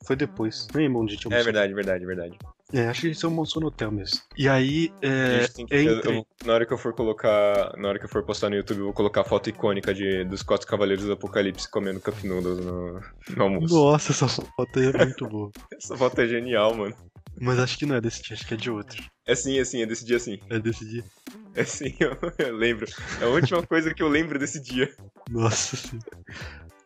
Foi 0.06 0.16
depois. 0.16 0.68
Nem 0.74 0.90
onde 0.96 1.12
a 1.14 1.16
gente 1.16 1.26
É 1.26 1.28
almoçou. 1.28 1.44
verdade, 1.46 1.74
verdade, 1.74 2.06
verdade. 2.06 2.38
É, 2.74 2.88
acho 2.88 3.02
que 3.02 3.08
a 3.08 3.14
gente 3.14 3.26
almoçou 3.26 3.62
no 3.62 3.68
hotel 3.68 3.92
mesmo. 3.92 4.18
E 4.38 4.48
aí, 4.48 4.90
é, 5.04 5.46
que- 5.54 5.62
entre... 5.64 6.18
eu- 6.18 6.26
na 6.46 6.54
hora 6.54 6.66
que 6.66 6.74
eu 6.74 6.78
for 6.78 6.94
colocar, 6.94 7.76
na 7.78 7.90
hora 7.90 8.00
que 8.00 8.06
eu 8.06 8.10
for 8.10 8.24
postar 8.26 8.50
no 8.50 8.56
YouTube, 8.56 8.80
eu 8.80 8.86
vou 8.86 8.94
colocar 8.94 9.22
a 9.22 9.26
foto 9.26 9.50
icônica 9.50 9.94
de, 9.94 10.24
dos 10.26 10.42
quatro 10.42 10.66
cavaleiros 10.68 11.06
do 11.06 11.12
Apocalipse 11.12 11.70
comendo 11.70 12.00
cup 12.00 12.24
noodles 12.24 12.60
no, 12.60 13.00
no 13.36 13.44
almoço. 13.44 13.76
Nossa, 13.76 14.12
essa 14.14 14.28
foto 14.28 14.80
é 14.80 15.06
muito 15.06 15.28
boa. 15.28 15.52
Essa 15.74 15.98
foto 15.98 16.20
é 16.22 16.28
genial, 16.28 16.76
mano. 16.76 16.96
Mas 17.40 17.58
acho 17.60 17.78
que 17.78 17.86
não 17.86 17.96
é 17.96 18.02
desse 18.02 18.22
dia, 18.22 18.36
acho 18.36 18.48
que 18.48 18.54
é 18.54 18.58
de 18.58 18.70
outro. 18.70 19.02
É 19.28 19.36
sim, 19.36 19.58
é 19.60 19.64
sim, 19.66 19.82
é 19.82 19.86
desse 19.86 20.06
dia 20.06 20.20
sim. 20.20 20.38
É 20.50 20.60
desse 20.60 20.86
dia. 20.88 21.04
É 21.56 21.64
sim, 21.64 21.94
eu, 22.00 22.16
eu 22.40 22.56
lembro. 22.56 22.86
É 23.20 23.24
a 23.26 23.30
última 23.30 23.62
coisa 23.64 23.94
que 23.94 24.02
eu 24.04 24.08
lembro 24.08 24.38
desse 24.40 24.62
dia. 24.62 24.90
Nossa 25.30 25.76
senhora. 25.76 26.06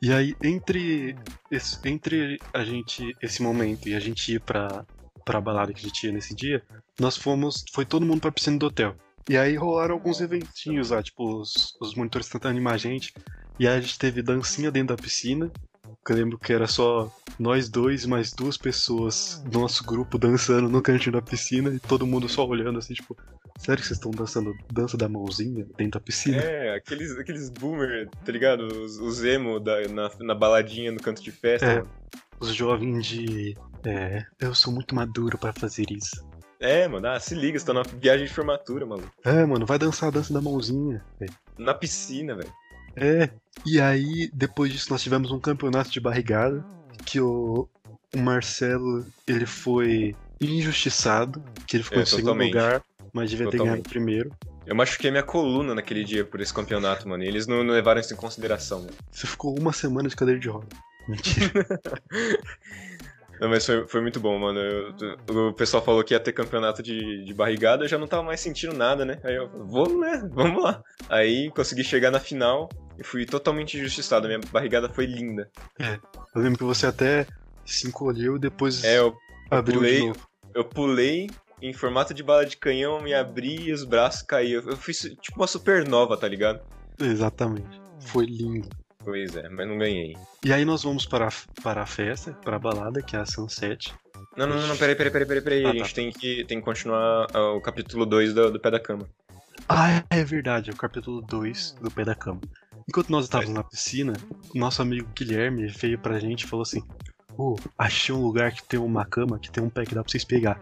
E 0.01 0.11
aí, 0.13 0.33
entre, 0.43 1.15
esse- 1.51 1.77
entre 1.87 2.37
a 2.53 2.63
gente, 2.63 3.03
esse 3.21 3.41
momento 3.41 3.87
e 3.89 3.95
a 3.95 3.99
gente 3.99 4.33
ir 4.33 4.39
pra, 4.41 4.85
pra 5.25 5.41
balada 5.41 5.73
que 5.73 5.79
a 5.79 5.83
gente 5.83 6.05
ia 6.05 6.13
nesse 6.13 6.35
dia, 6.35 6.63
nós 6.99 7.17
fomos, 7.17 7.65
foi 7.73 7.83
todo 7.83 8.05
mundo 8.05 8.21
pra 8.21 8.31
piscina 8.31 8.57
do 8.57 8.67
hotel. 8.67 8.95
E 9.27 9.35
aí 9.35 9.55
rolaram 9.55 9.95
alguns 9.95 10.21
eventinhos 10.21 10.91
lá, 10.91 11.01
tipo, 11.01 11.41
os, 11.41 11.75
os 11.81 11.95
monitores 11.95 12.29
tentando 12.29 12.51
animar 12.51 12.75
a 12.75 12.77
gente. 12.77 13.11
E 13.59 13.67
aí 13.67 13.77
a 13.77 13.81
gente 13.81 13.97
teve 13.97 14.21
dancinha 14.21 14.71
dentro 14.71 14.95
da 14.95 15.01
piscina. 15.01 15.51
Eu 16.07 16.15
lembro 16.15 16.37
que 16.37 16.53
era 16.53 16.67
só 16.67 17.11
nós 17.39 17.67
dois 17.67 18.05
mais 18.05 18.31
duas 18.31 18.57
pessoas 18.57 19.41
do 19.47 19.59
nosso 19.59 19.83
grupo 19.83 20.19
dançando 20.19 20.69
no 20.69 20.81
cantinho 20.81 21.13
da 21.13 21.21
piscina 21.21 21.73
e 21.73 21.79
todo 21.79 22.05
mundo 22.05 22.29
só 22.29 22.45
olhando 22.45 22.77
assim, 22.77 22.93
tipo, 22.93 23.17
sério 23.57 23.81
que 23.81 23.87
vocês 23.87 23.97
estão 23.97 24.11
dançando 24.11 24.55
dança 24.71 24.95
da 24.95 25.09
mãozinha 25.09 25.65
dentro 25.75 25.99
da 25.99 25.99
piscina? 25.99 26.37
É, 26.37 26.75
aqueles, 26.75 27.17
aqueles 27.17 27.49
boomer, 27.49 28.07
tá 28.23 28.31
ligado? 28.31 28.67
Os, 28.67 28.99
os 28.99 29.23
emo 29.23 29.59
da, 29.59 29.87
na, 29.87 30.11
na 30.19 30.35
baladinha 30.35 30.91
no 30.91 30.99
canto 30.99 31.23
de 31.23 31.31
festa. 31.31 31.65
É. 31.65 31.83
Os 32.39 32.53
jovens 32.53 33.05
de. 33.05 33.57
É, 33.85 34.25
eu 34.39 34.53
sou 34.55 34.73
muito 34.73 34.95
maduro 34.95 35.37
pra 35.37 35.53
fazer 35.53 35.85
isso. 35.91 36.25
É, 36.59 36.87
mano, 36.87 37.07
ah, 37.07 37.19
se 37.19 37.35
liga, 37.35 37.59
você 37.59 37.65
tá 37.65 37.73
na 37.73 37.83
viagem 37.83 38.25
de 38.25 38.33
formatura, 38.33 38.85
maluco. 38.85 39.11
É, 39.23 39.45
mano, 39.45 39.65
vai 39.65 39.77
dançar 39.77 40.07
a 40.09 40.11
dança 40.11 40.33
da 40.33 40.41
mãozinha. 40.41 41.03
velho. 41.19 41.33
Na 41.57 41.73
piscina, 41.73 42.33
velho. 42.35 42.51
É. 42.95 43.29
E 43.65 43.79
aí, 43.79 44.29
depois 44.33 44.71
disso, 44.71 44.87
nós 44.89 45.03
tivemos 45.03 45.31
um 45.31 45.39
campeonato 45.39 45.91
de 45.91 45.99
barrigada. 45.99 46.65
Que 47.05 47.19
o, 47.19 47.67
o 48.15 48.17
Marcelo, 48.17 49.05
ele 49.27 49.45
foi 49.45 50.15
injustiçado. 50.41 51.43
Que 51.67 51.77
ele 51.77 51.83
ficou 51.83 51.99
É, 51.99 52.03
em 52.03 52.05
segundo 52.05 52.23
totalmente. 52.23 52.53
lugar, 52.53 52.81
mas 53.13 53.29
devia 53.29 53.45
ter 53.49 53.57
ganhado 53.57 53.77
Totalmente. 53.83 53.89
primeiro. 53.89 54.31
Eu 54.65 54.75
machuquei 54.75 55.11
minha 55.11 55.21
coluna 55.23 55.75
naquele 55.75 56.03
dia 56.03 56.25
por 56.25 56.39
esse 56.41 56.53
campeonato, 56.53 57.07
mano. 57.07 57.23
E 57.23 57.27
eles 57.27 57.45
não, 57.45 57.63
não 57.63 57.73
levaram 57.73 57.99
isso 58.01 58.13
em 58.13 58.17
consideração, 58.17 58.79
mano. 58.79 58.93
Você 59.11 59.27
ficou 59.27 59.55
uma 59.59 59.71
semana 59.73 60.09
de 60.09 60.15
cadeira 60.15 60.39
de 60.39 60.47
roda. 60.49 60.67
Mentira. 61.07 61.67
Não, 63.39 63.49
mas 63.49 63.65
foi, 63.65 63.87
foi 63.87 64.01
muito 64.01 64.19
bom, 64.19 64.37
mano. 64.39 64.59
Eu- 64.59 65.49
o 65.49 65.53
pessoal 65.53 65.83
falou 65.83 66.03
que 66.03 66.13
ia 66.13 66.19
ter 66.19 66.31
campeonato 66.33 66.81
de, 66.81 67.23
de 67.25 67.33
barrigada, 67.33 67.83
eu 67.83 67.87
já 67.87 67.97
não 67.97 68.07
tava 68.07 68.23
mais 68.23 68.39
sentindo 68.39 68.73
nada, 68.73 69.03
né? 69.03 69.19
Aí 69.23 69.35
eu, 69.35 69.49
vou, 69.65 69.99
né? 69.99 70.27
Vamos 70.33 70.63
lá. 70.63 70.81
Aí 71.09 71.49
consegui 71.51 71.83
chegar 71.83 72.11
na 72.11 72.19
final 72.19 72.69
e 72.97 73.03
fui 73.03 73.25
totalmente 73.25 73.77
injustiçado. 73.77 74.27
Minha 74.27 74.39
barrigada 74.51 74.87
foi 74.89 75.05
linda. 75.05 75.49
eu 75.79 76.41
lembro 76.41 76.57
que 76.59 76.63
você 76.63 76.85
até 76.87 77.25
se 77.65 77.87
encolheu 77.87 78.37
e 78.37 78.39
depois 78.39 78.83
É, 78.83 78.99
eu, 78.99 79.13
abriu 79.51 79.79
pulei. 79.79 79.99
de 80.01 80.07
novo. 80.07 80.19
eu 80.53 80.63
pulei 80.63 81.27
em 81.61 81.73
formato 81.73 82.13
de 82.13 82.21
bala 82.23 82.45
de 82.45 82.57
canhão, 82.57 83.01
me 83.01 83.13
abri 83.13 83.55
e 83.67 83.73
os 83.73 83.83
braços 83.83 84.21
caíam. 84.21 84.61
Eu 84.67 84.77
fui 84.77 84.93
su- 84.93 85.15
tipo 85.15 85.39
uma 85.39 85.47
supernova, 85.47 86.15
tá 86.17 86.27
ligado? 86.27 86.59
Exatamente. 87.01 87.81
Foi 87.99 88.25
lindo. 88.25 88.69
Pois 89.05 89.35
é, 89.35 89.47
mas 89.49 89.67
não 89.67 89.77
ganhei. 89.77 90.17
E 90.43 90.51
aí 90.51 90.65
nós 90.65 90.83
vamos 90.83 91.05
para, 91.05 91.27
a- 91.27 91.61
para 91.63 91.83
a 91.83 91.85
festa, 91.85 92.33
para 92.43 92.55
a 92.57 92.59
balada, 92.59 93.01
que 93.01 93.15
é 93.15 93.19
a 93.19 93.25
Sunset. 93.25 93.93
Não, 94.35 94.47
não, 94.47 94.57
não, 94.59 94.67
não, 94.67 94.75
peraí, 94.77 94.95
peraí, 94.95 95.11
peraí, 95.11 95.25
peraí, 95.27 95.41
peraí. 95.43 95.65
Ah, 95.65 95.69
a 95.69 95.71
tá. 95.73 95.77
gente 95.77 95.93
tem 95.93 96.11
que, 96.11 96.43
tem 96.45 96.57
que 96.59 96.65
continuar 96.65 97.27
ah, 97.33 97.51
o 97.53 97.61
capítulo 97.61 98.05
2 98.05 98.33
do, 98.33 98.51
do 98.51 98.59
Pé 98.59 98.71
da 98.71 98.79
Cama. 98.79 99.07
Ah, 99.69 100.03
é 100.09 100.23
verdade, 100.23 100.71
é 100.71 100.73
o 100.73 100.77
capítulo 100.77 101.21
2 101.21 101.75
do 101.81 101.89
Pé 101.91 102.03
da 102.03 102.15
Cama. 102.15 102.41
Enquanto 102.89 103.09
nós 103.09 103.25
estávamos 103.25 103.53
na 103.53 103.63
piscina, 103.63 104.13
o 104.53 104.57
nosso 104.59 104.81
amigo 104.81 105.07
Guilherme 105.15 105.67
veio 105.67 105.97
pra 105.97 106.19
gente 106.19 106.41
e 106.43 106.47
falou 106.47 106.63
assim: 106.63 106.81
Ô, 107.37 107.55
achei 107.77 108.13
um 108.13 108.21
lugar 108.21 108.51
que 108.51 108.63
tem 108.63 108.79
uma 108.79 109.05
cama, 109.05 109.39
que 109.39 109.49
tem 109.51 109.63
um 109.63 109.69
pé 109.69 109.85
que 109.85 109.95
dá 109.95 110.03
pra 110.03 110.11
vocês 110.11 110.23
pegar. 110.25 110.61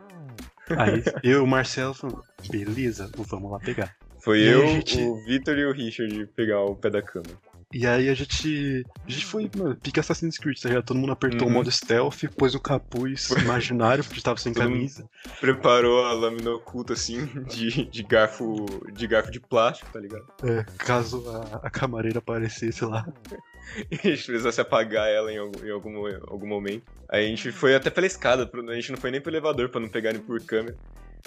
Aí 0.77 1.03
eu 1.23 1.39
e 1.39 1.41
o 1.41 1.47
Marcelo 1.47 1.93
falamos: 1.93 2.25
beleza, 2.49 3.09
vamos 3.17 3.51
lá 3.51 3.59
pegar. 3.59 3.95
Foi 4.19 4.39
E 4.39 4.47
eu, 4.47 4.65
gente? 4.67 4.97
o 5.01 5.15
Victor 5.25 5.57
e 5.57 5.65
o 5.65 5.73
Richard 5.73 6.27
pegar 6.27 6.61
o 6.61 6.75
Pé 6.75 6.89
da 6.89 7.01
Cama. 7.01 7.25
E 7.73 7.87
aí 7.87 8.07
a 8.07 8.13
gente. 8.13 8.85
A 9.05 9.09
gente 9.09 9.25
foi, 9.25 9.49
mano, 9.55 9.75
pique 9.75 9.99
Assassin's 9.99 10.37
Creed, 10.37 10.59
tá 10.59 10.69
ligado? 10.69 10.85
Todo 10.85 10.97
mundo 10.99 11.11
apertou 11.11 11.47
Uhum. 11.47 11.53
o 11.53 11.57
modo 11.57 11.71
stealth, 11.71 12.23
pôs 12.37 12.53
o 12.53 12.59
capuz 12.59 13.29
imaginário, 13.31 14.03
porque 14.03 14.21
tava 14.21 14.37
sem 14.37 14.53
camisa. 14.53 15.07
Preparou 15.41 16.05
a 16.05 16.13
lâmina 16.13 16.51
oculta, 16.51 16.93
assim, 16.93 17.25
de, 17.47 17.85
de 17.89 18.03
garfo 18.03 18.81
de 18.93 19.07
garfo 19.07 19.31
de 19.31 19.39
plástico, 19.39 19.91
tá 19.91 19.99
ligado? 19.99 20.23
É, 20.43 20.63
caso 20.77 21.27
a, 21.29 21.61
a 21.67 21.69
camareira 21.69 22.19
aparecesse 22.19 22.85
lá. 22.85 23.05
E 23.89 23.95
a 23.95 24.15
gente 24.15 24.25
precisasse 24.25 24.59
apagar 24.59 25.09
ela 25.09 25.31
em 25.31 25.37
algum, 25.37 25.65
em 25.65 25.71
algum, 25.71 26.05
algum 26.27 26.45
momento. 26.47 26.83
Aí 27.09 27.25
a 27.25 27.29
gente 27.29 27.49
foi 27.51 27.73
até 27.73 27.89
pela 27.89 28.05
escada, 28.05 28.47
a 28.69 28.75
gente 28.75 28.91
não 28.91 28.97
foi 28.99 29.09
nem 29.09 29.21
pro 29.21 29.31
elevador 29.31 29.69
pra 29.69 29.79
não 29.79 29.87
pegarem 29.87 30.19
por 30.19 30.39
câmera. 30.45 30.75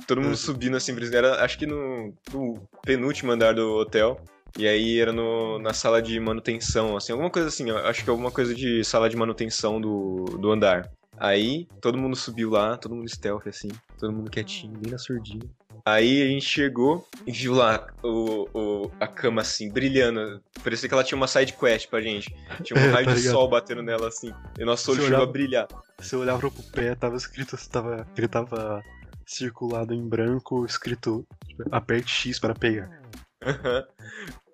Todo 0.07 0.20
mundo 0.20 0.30
Uhum. 0.30 0.36
subindo 0.36 0.76
assim, 0.76 0.94
era, 1.12 1.42
acho 1.42 1.59
que 1.59 1.66
no, 1.66 2.12
no 2.32 2.61
penúltimo 2.84 3.32
andar 3.32 3.55
do 3.55 3.72
hotel. 3.74 4.22
E 4.59 4.66
aí 4.66 4.98
era 4.98 5.12
no, 5.12 5.59
na 5.59 5.72
sala 5.74 6.00
de 6.00 6.18
manutenção, 6.18 6.96
assim, 6.96 7.12
alguma 7.12 7.30
coisa 7.30 7.48
assim, 7.48 7.68
eu 7.68 7.76
acho 7.78 8.02
que 8.02 8.09
alguma 8.11 8.30
coisa 8.30 8.54
de 8.54 8.82
sala 8.84 9.09
de 9.11 9.16
manutenção 9.16 9.80
do, 9.80 10.24
do 10.40 10.50
andar. 10.50 10.90
Aí 11.18 11.66
todo 11.80 11.98
mundo 11.98 12.16
subiu 12.16 12.50
lá, 12.50 12.76
todo 12.76 12.94
mundo 12.94 13.09
stealth, 13.09 13.46
assim, 13.46 13.68
todo 13.98 14.12
mundo 14.12 14.30
quietinho, 14.30 14.78
bem 14.78 14.90
na 14.90 14.98
surdinha. 14.98 15.44
Aí 15.84 16.22
a 16.22 16.26
gente 16.26 16.44
chegou 16.44 17.07
e 17.26 17.32
viu 17.32 17.54
lá 17.54 17.86
o, 18.02 18.48
o- 18.54 18.90
a 18.98 19.07
cama 19.07 19.42
assim, 19.42 19.70
brilhando. 19.70 20.42
Parecia 20.64 20.88
que 20.88 20.94
ela 20.94 21.04
tinha 21.04 21.16
uma 21.16 21.28
side 21.28 21.52
quest 21.52 21.88
pra 21.88 22.00
gente. 22.00 22.34
Tinha 22.64 22.78
um 22.78 22.82
É, 22.88 22.90
raio 22.92 23.07
tá 23.07 23.14
de 23.14 23.20
sol 23.22 23.48
batendo 23.48 23.82
nela 23.82 24.09
assim. 24.09 24.32
E 24.59 24.64
nosso 24.64 24.90
olho 24.90 25.02
chegou 25.02 25.22
a 25.22 25.26
brilhar. 25.26 25.68
Você 25.98 26.16
olhava 26.16 26.38
pro 26.38 26.50
pé, 26.74 26.94
tava 26.94 27.16
escrito, 27.16 27.57
tava, 27.70 28.07
ele 28.16 28.28
tava 28.28 28.82
circulado 29.24 29.94
em 29.94 30.07
branco, 30.09 30.64
escrito 30.66 31.26
tipo, 31.46 31.62
aperte 31.70 32.11
X 32.11 32.38
para 32.38 32.54
pegar. 32.54 32.90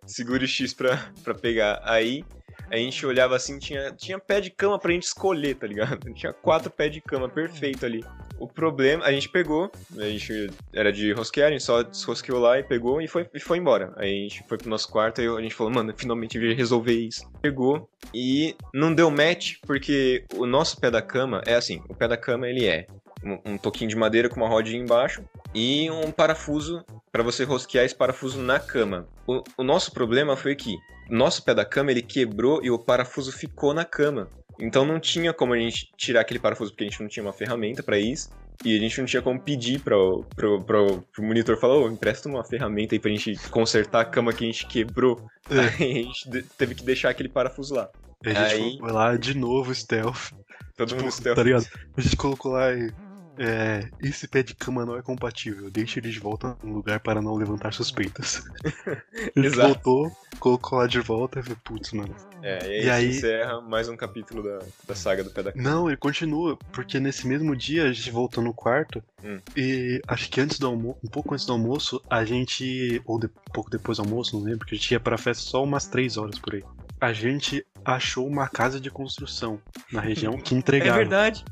Segure 0.06 0.46
X 0.46 0.74
pra, 0.74 1.10
pra 1.22 1.34
pegar. 1.34 1.80
Aí 1.84 2.24
A 2.72 2.76
gente 2.76 3.04
olhava 3.04 3.36
assim, 3.36 3.58
tinha, 3.58 3.92
tinha 3.92 4.18
pé 4.18 4.40
de 4.40 4.50
cama 4.50 4.78
pra 4.78 4.92
gente 4.92 5.02
escolher, 5.02 5.56
tá 5.56 5.66
ligado? 5.66 5.98
Tinha 6.14 6.32
quatro 6.32 6.70
pés 6.70 6.90
de 6.90 7.02
cama, 7.02 7.28
perfeito 7.28 7.84
ali. 7.84 8.02
O 8.38 8.48
problema, 8.48 9.04
a 9.04 9.12
gente 9.12 9.28
pegou, 9.28 9.70
a 9.98 10.04
gente 10.04 10.50
era 10.72 10.90
de 10.90 11.12
rosquear, 11.12 11.48
a 11.48 11.52
gente 11.52 11.62
só 11.62 11.82
desrosqueou 11.82 12.40
lá 12.40 12.58
e 12.58 12.62
pegou 12.62 13.00
e 13.02 13.06
foi, 13.06 13.28
e 13.34 13.38
foi 13.38 13.58
embora. 13.58 13.92
Aí 13.96 14.10
a 14.10 14.22
gente 14.22 14.42
foi 14.48 14.56
pro 14.56 14.70
nosso 14.70 14.88
quarto 14.88 15.20
e 15.20 15.26
a 15.26 15.40
gente 15.40 15.54
falou, 15.54 15.72
mano, 15.72 15.92
finalmente 15.96 16.38
veio 16.38 16.56
resolver 16.56 16.94
isso. 16.94 17.30
Pegou 17.42 17.88
e 18.14 18.56
não 18.72 18.94
deu 18.94 19.10
match, 19.10 19.56
porque 19.66 20.24
o 20.34 20.46
nosso 20.46 20.80
pé 20.80 20.90
da 20.90 21.02
cama 21.02 21.42
é 21.46 21.54
assim, 21.54 21.82
o 21.90 21.94
pé 21.94 22.08
da 22.08 22.16
cama 22.16 22.48
ele 22.48 22.66
é 22.66 22.86
um, 23.24 23.52
um 23.52 23.58
toquinho 23.58 23.90
de 23.90 23.96
madeira 23.96 24.28
com 24.28 24.36
uma 24.36 24.48
rodinha 24.48 24.80
embaixo 24.80 25.22
e 25.54 25.90
um 25.90 26.10
parafuso 26.10 26.84
para 27.10 27.22
você 27.22 27.44
rosquear 27.44 27.84
esse 27.84 27.94
parafuso 27.94 28.40
na 28.40 28.58
cama. 28.58 29.06
O, 29.26 29.42
o 29.58 29.62
nosso 29.62 29.92
problema 29.92 30.36
foi 30.36 30.54
que 30.56 30.76
nosso 31.08 31.44
pé 31.44 31.54
da 31.54 31.64
cama 31.64 31.90
ele 31.90 32.02
quebrou 32.02 32.60
e 32.62 32.70
o 32.70 32.78
parafuso 32.78 33.32
ficou 33.32 33.74
na 33.74 33.84
cama. 33.84 34.28
Então 34.58 34.84
não 34.84 35.00
tinha 35.00 35.32
como 35.32 35.54
a 35.54 35.58
gente 35.58 35.90
tirar 35.96 36.20
aquele 36.20 36.40
parafuso 36.40 36.70
porque 36.70 36.84
a 36.84 36.88
gente 36.88 37.00
não 37.00 37.08
tinha 37.08 37.24
uma 37.24 37.32
ferramenta 37.32 37.82
para 37.82 37.98
isso. 37.98 38.30
E 38.64 38.76
a 38.76 38.80
gente 38.80 38.98
não 39.00 39.06
tinha 39.06 39.20
como 39.20 39.40
pedir 39.40 39.80
pro, 39.80 40.24
pro 40.36 41.04
monitor 41.18 41.56
falar, 41.58 41.74
ô, 41.74 41.84
oh, 41.84 41.90
empresta 41.90 42.28
uma 42.28 42.44
ferramenta 42.44 42.94
aí 42.94 42.98
pra 42.98 43.10
gente 43.10 43.36
consertar 43.48 44.02
a 44.02 44.04
cama 44.04 44.32
que 44.32 44.44
a 44.44 44.46
gente 44.46 44.66
quebrou. 44.66 45.26
É. 45.50 45.58
Aí 45.82 46.00
a 46.00 46.02
gente 46.04 46.42
teve 46.56 46.74
que 46.76 46.84
deixar 46.84 47.10
aquele 47.10 47.28
parafuso 47.28 47.74
lá. 47.74 47.90
A 48.24 48.28
gente 48.28 48.62
aí... 48.62 48.78
foi 48.78 48.92
lá 48.92 49.16
de 49.16 49.36
novo, 49.36 49.74
stealth. 49.74 50.30
Todo 50.76 50.88
tipo, 50.88 51.00
mundo 51.00 51.12
stealth. 51.12 51.36
Tá 51.36 51.42
ligado? 51.42 51.66
A 51.96 52.00
gente 52.00 52.16
colocou 52.16 52.52
lá 52.52 52.72
e 52.72 52.92
é, 53.38 53.88
esse 54.00 54.28
pé 54.28 54.42
de 54.42 54.54
cama 54.54 54.84
não 54.84 54.96
é 54.96 55.02
compatível. 55.02 55.70
Deixe 55.70 55.98
ele 56.00 56.10
de 56.10 56.18
volta 56.18 56.56
no 56.62 56.74
lugar 56.74 57.00
para 57.00 57.22
não 57.22 57.34
levantar 57.34 57.72
suspeitas. 57.72 58.42
ele 59.34 59.48
voltou, 59.48 60.10
colocou 60.38 60.78
lá 60.78 60.86
de 60.86 61.00
volta 61.00 61.40
e 61.40 61.42
falou, 61.42 61.58
putz, 61.64 61.92
mano. 61.92 62.14
É, 62.42 62.66
e 62.66 62.70
aí, 62.70 62.84
e 62.84 62.90
aí 62.90 63.08
encerra 63.10 63.60
mais 63.60 63.88
um 63.88 63.96
capítulo 63.96 64.42
da, 64.42 64.58
da 64.86 64.94
saga 64.94 65.22
do 65.22 65.30
pé 65.30 65.42
da 65.42 65.52
cama. 65.52 65.62
Não, 65.62 65.88
ele 65.88 65.96
continua, 65.96 66.58
porque 66.72 66.98
nesse 66.98 67.26
mesmo 67.26 67.54
dia 67.54 67.84
a 67.84 67.92
gente 67.92 68.10
voltou 68.10 68.42
no 68.42 68.52
quarto 68.52 69.02
hum. 69.24 69.38
e 69.56 70.00
acho 70.08 70.28
que 70.28 70.40
antes 70.40 70.58
do 70.58 70.66
almoço, 70.66 70.98
um 71.04 71.08
pouco 71.08 71.34
antes 71.34 71.46
do 71.46 71.52
almoço, 71.52 72.02
a 72.10 72.24
gente, 72.24 73.00
ou 73.06 73.18
de, 73.18 73.26
um 73.26 73.52
pouco 73.52 73.70
depois 73.70 73.98
do 73.98 74.04
almoço, 74.04 74.36
não 74.36 74.44
lembro, 74.44 74.60
porque 74.60 74.74
a 74.74 74.78
gente 74.78 74.90
ia 74.90 75.00
pra 75.00 75.16
festa 75.16 75.42
só 75.42 75.62
umas 75.62 75.86
3 75.86 76.16
horas 76.16 76.38
por 76.38 76.54
aí. 76.54 76.64
A 77.00 77.12
gente 77.12 77.64
achou 77.84 78.26
uma 78.26 78.48
casa 78.48 78.80
de 78.80 78.90
construção 78.90 79.60
na 79.90 80.00
região 80.00 80.36
que 80.42 80.54
entregava. 80.54 80.98
É 80.98 80.98
verdade. 80.98 81.44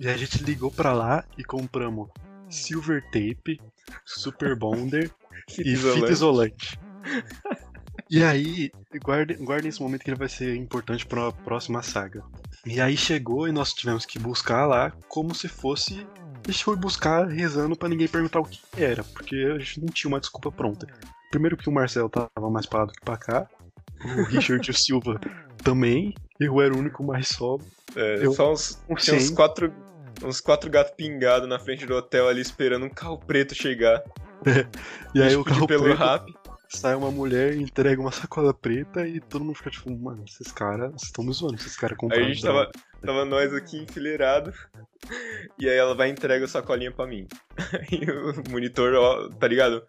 E 0.00 0.08
a 0.08 0.16
gente 0.16 0.42
ligou 0.42 0.70
pra 0.70 0.92
lá 0.92 1.24
e 1.36 1.44
compramos 1.44 2.08
silver 2.48 3.02
tape, 3.06 3.60
super 4.04 4.56
bonder 4.56 5.10
e 5.58 5.76
fita 5.76 6.10
isolante. 6.10 6.78
E 8.10 8.22
aí, 8.22 8.70
guardem, 9.04 9.36
guarde 9.44 9.68
esse 9.68 9.82
momento 9.82 10.02
que 10.02 10.10
ele 10.10 10.18
vai 10.18 10.28
ser 10.28 10.56
importante 10.56 11.04
para 11.04 11.28
a 11.28 11.32
próxima 11.32 11.82
saga. 11.82 12.22
E 12.64 12.80
aí 12.80 12.96
chegou 12.96 13.46
e 13.46 13.52
nós 13.52 13.74
tivemos 13.74 14.06
que 14.06 14.18
buscar 14.18 14.66
lá 14.66 14.90
como 15.08 15.34
se 15.34 15.48
fosse. 15.48 16.06
A 16.46 16.50
gente 16.50 16.64
foi 16.64 16.76
buscar 16.76 17.26
rezando 17.26 17.76
para 17.76 17.88
ninguém 17.88 18.08
perguntar 18.08 18.40
o 18.40 18.44
que 18.44 18.60
era, 18.76 19.04
porque 19.04 19.36
a 19.36 19.58
gente 19.58 19.80
não 19.80 19.88
tinha 19.88 20.08
uma 20.08 20.20
desculpa 20.20 20.50
pronta. 20.50 20.86
Primeiro 21.30 21.56
que 21.56 21.68
o 21.68 21.72
Marcelo 21.72 22.08
tava 22.08 22.50
mais 22.50 22.64
parado 22.64 22.92
que 22.92 23.00
pra 23.02 23.18
cá, 23.18 23.46
o 24.02 24.22
Richard 24.24 24.66
e 24.66 24.70
o 24.70 24.74
Silva 24.74 25.20
também, 25.62 26.14
eu 26.40 26.60
era 26.62 26.72
o 26.72 26.78
único 26.78 27.04
mais 27.04 27.28
sóbrio. 27.28 27.68
É, 27.94 28.24
eu, 28.24 28.32
só 28.32 28.52
uns, 28.52 28.82
uns 28.88 29.30
quatro 29.30 29.70
uns 30.24 30.40
quatro 30.40 30.70
gatos 30.70 30.92
pingados 30.96 31.48
na 31.48 31.58
frente 31.58 31.86
do 31.86 31.94
hotel 31.94 32.28
ali 32.28 32.40
esperando 32.40 32.86
um 32.86 32.90
carro 32.90 33.18
preto 33.18 33.54
chegar. 33.54 34.02
E 35.14 35.22
aí 35.22 35.34
o 35.34 35.42
carro 35.42 35.66
pelo 35.66 35.84
preto 35.84 35.98
rap. 35.98 36.32
sai 36.68 36.94
uma 36.94 37.10
mulher, 37.10 37.56
entrega 37.56 38.00
uma 38.00 38.12
sacola 38.12 38.52
preta 38.52 39.06
e 39.06 39.20
todo 39.20 39.44
mundo 39.44 39.56
fica 39.56 39.70
tipo, 39.70 39.90
mano, 39.90 40.22
esses 40.28 40.52
caras 40.52 40.92
estão 41.02 41.24
me 41.24 41.32
zoando, 41.32 41.56
esses 41.56 41.76
caras 41.76 41.96
compraram. 41.96 42.24
Aí 42.24 42.30
a 42.30 42.34
gente 42.34 42.44
tava, 42.44 42.70
tava 43.04 43.24
nós 43.24 43.52
aqui 43.54 43.78
enfileirado 43.78 44.52
e 45.58 45.68
aí 45.68 45.76
ela 45.76 45.94
vai 45.94 46.08
e 46.08 46.12
entrega 46.12 46.44
a 46.44 46.48
sacolinha 46.48 46.92
pra 46.92 47.06
mim. 47.06 47.26
E 47.90 48.10
o 48.10 48.50
monitor, 48.50 48.94
ó, 48.94 49.28
tá 49.30 49.48
ligado? 49.48 49.82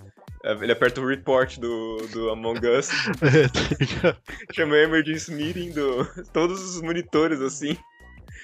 Ele 0.44 0.72
aperta 0.72 1.02
o 1.02 1.08
report 1.08 1.60
do, 1.60 1.98
do 2.14 2.30
Among 2.30 2.66
Us. 2.66 2.90
é, 3.22 3.48
tá 3.48 3.76
ligado? 3.80 4.18
Chama 4.54 4.78
Emergency 4.78 5.34
Meeting 5.34 5.72
do 5.72 6.06
todos 6.32 6.62
os 6.62 6.82
monitores 6.82 7.42
assim. 7.42 7.78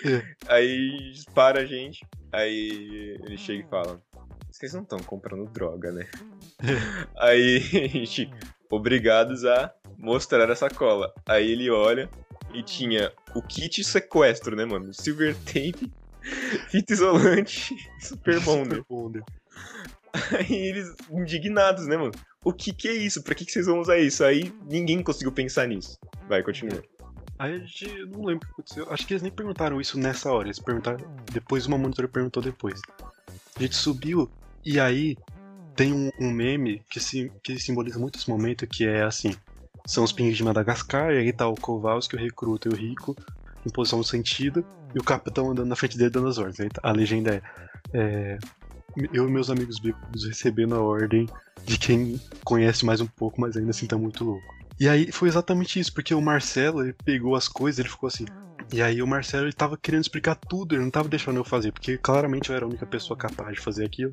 É. 0.03 0.35
Aí 0.47 1.13
para 1.33 1.61
a 1.61 1.65
gente, 1.65 2.05
aí 2.31 3.17
ele 3.23 3.37
chega 3.37 3.63
e 3.65 3.69
fala: 3.69 4.01
Vocês 4.51 4.73
não 4.73 4.83
estão 4.83 4.99
comprando 4.99 5.49
droga, 5.49 5.91
né? 5.91 6.07
É. 6.59 7.05
Aí 7.17 7.57
a 7.57 7.87
gente, 7.87 8.29
obrigados 8.69 9.45
a 9.45 9.73
mostrar 9.97 10.49
a 10.49 10.55
sacola. 10.55 11.13
Aí 11.25 11.51
ele 11.51 11.69
olha 11.69 12.09
e 12.53 12.63
tinha 12.63 13.11
o 13.33 13.41
kit 13.41 13.83
sequestro, 13.83 14.55
né, 14.55 14.65
mano? 14.65 14.93
Silver 14.93 15.35
tape, 15.45 15.91
fita 16.69 16.93
isolante, 16.93 17.75
super 17.99 18.39
bonder. 18.41 18.77
Super 18.77 18.85
bonder. 18.89 19.23
Aí 20.31 20.53
eles 20.53 20.95
indignados, 21.11 21.87
né, 21.87 21.97
mano? 21.97 22.13
O 22.43 22.53
que 22.53 22.71
que 22.71 22.87
é 22.87 22.93
isso? 22.93 23.21
Pra 23.23 23.35
que, 23.35 23.43
que 23.43 23.51
vocês 23.51 23.65
vão 23.65 23.79
usar 23.79 23.97
isso? 23.97 24.23
Aí 24.23 24.53
ninguém 24.63 25.03
conseguiu 25.03 25.31
pensar 25.31 25.67
nisso. 25.67 25.99
Vai, 26.29 26.41
continua. 26.41 26.81
Aí 27.37 27.53
a 27.53 27.57
gente 27.59 28.05
não 28.05 28.25
lembro 28.25 28.45
o 28.45 28.47
que 28.47 28.51
aconteceu. 28.53 28.91
Acho 28.91 29.05
que 29.05 29.13
eles 29.13 29.23
nem 29.23 29.31
perguntaram 29.31 29.79
isso 29.81 29.99
nessa 29.99 30.31
hora. 30.31 30.47
Eles 30.47 30.59
perguntaram 30.59 31.05
depois, 31.31 31.65
uma 31.65 31.77
monitora 31.77 32.07
perguntou 32.07 32.41
depois. 32.41 32.81
A 33.55 33.61
gente 33.61 33.75
subiu 33.75 34.29
e 34.63 34.79
aí 34.79 35.17
tem 35.75 35.93
um, 35.93 36.09
um 36.19 36.31
meme 36.31 36.81
que, 36.89 36.99
se, 36.99 37.31
que 37.43 37.59
simboliza 37.59 37.99
muito 37.99 38.17
esse 38.17 38.29
momento 38.29 38.65
que 38.65 38.85
é 38.85 39.03
assim. 39.03 39.35
São 39.85 40.03
os 40.03 40.11
pingos 40.11 40.35
de 40.35 40.43
Madagascar, 40.43 41.11
e 41.11 41.17
aí 41.19 41.33
tá 41.33 41.47
o 41.47 41.55
Kowalski, 41.55 42.15
o 42.15 42.19
recruta 42.19 42.67
e 42.67 42.71
o 42.71 42.75
Rico 42.75 43.15
em 43.65 43.69
posição 43.69 44.01
sentido, 44.01 44.65
e 44.93 44.99
o 44.99 45.03
capitão 45.03 45.51
andando 45.51 45.67
na 45.67 45.75
frente 45.75 45.97
dele 45.97 46.09
dando 46.09 46.27
as 46.27 46.37
ordens. 46.37 46.57
A 46.81 46.91
legenda 46.91 47.35
é, 47.35 47.41
é 47.93 48.37
eu 49.11 49.27
e 49.27 49.31
meus 49.31 49.49
amigos 49.49 49.79
bíblicos 49.79 50.25
recebendo 50.25 50.75
a 50.75 50.81
ordem 50.81 51.27
de 51.65 51.77
quem 51.77 52.19
conhece 52.43 52.85
mais 52.85 53.01
um 53.01 53.07
pouco, 53.07 53.41
mas 53.41 53.57
ainda 53.57 53.71
assim 53.71 53.85
tá 53.85 53.97
muito 53.97 54.23
louco. 54.23 54.54
E 54.79 54.89
aí 54.89 55.11
foi 55.11 55.29
exatamente 55.29 55.79
isso, 55.79 55.93
porque 55.93 56.13
o 56.13 56.21
Marcelo, 56.21 56.83
ele 56.83 56.93
pegou 57.05 57.35
as 57.35 57.47
coisas, 57.47 57.79
ele 57.79 57.89
ficou 57.89 58.07
assim. 58.07 58.25
E 58.73 58.81
aí 58.81 59.01
o 59.01 59.07
Marcelo, 59.07 59.45
ele 59.45 59.53
tava 59.53 59.77
querendo 59.77 60.01
explicar 60.01 60.35
tudo, 60.35 60.75
ele 60.75 60.83
não 60.83 60.91
tava 60.91 61.07
deixando 61.07 61.37
eu 61.37 61.45
fazer, 61.45 61.71
porque 61.71 61.97
claramente 61.97 62.49
eu 62.49 62.55
era 62.55 62.65
a 62.65 62.67
única 62.67 62.85
pessoa 62.85 63.17
capaz 63.17 63.55
de 63.55 63.61
fazer 63.61 63.85
aquilo 63.85 64.11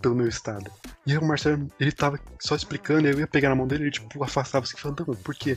pelo 0.00 0.14
meu 0.14 0.26
estado. 0.26 0.70
E 1.06 1.12
aí 1.12 1.18
o 1.18 1.24
Marcelo, 1.24 1.68
ele 1.78 1.92
tava 1.92 2.18
só 2.40 2.56
explicando, 2.56 3.06
eu 3.06 3.18
ia 3.18 3.26
pegar 3.26 3.48
na 3.48 3.54
mão 3.54 3.66
dele 3.66 3.84
e 3.84 3.84
ele, 3.84 3.92
tipo, 3.92 4.24
afastava 4.24 4.64
assim, 4.64 4.76
falando, 4.76 5.04
não, 5.06 5.14
porque 5.16 5.56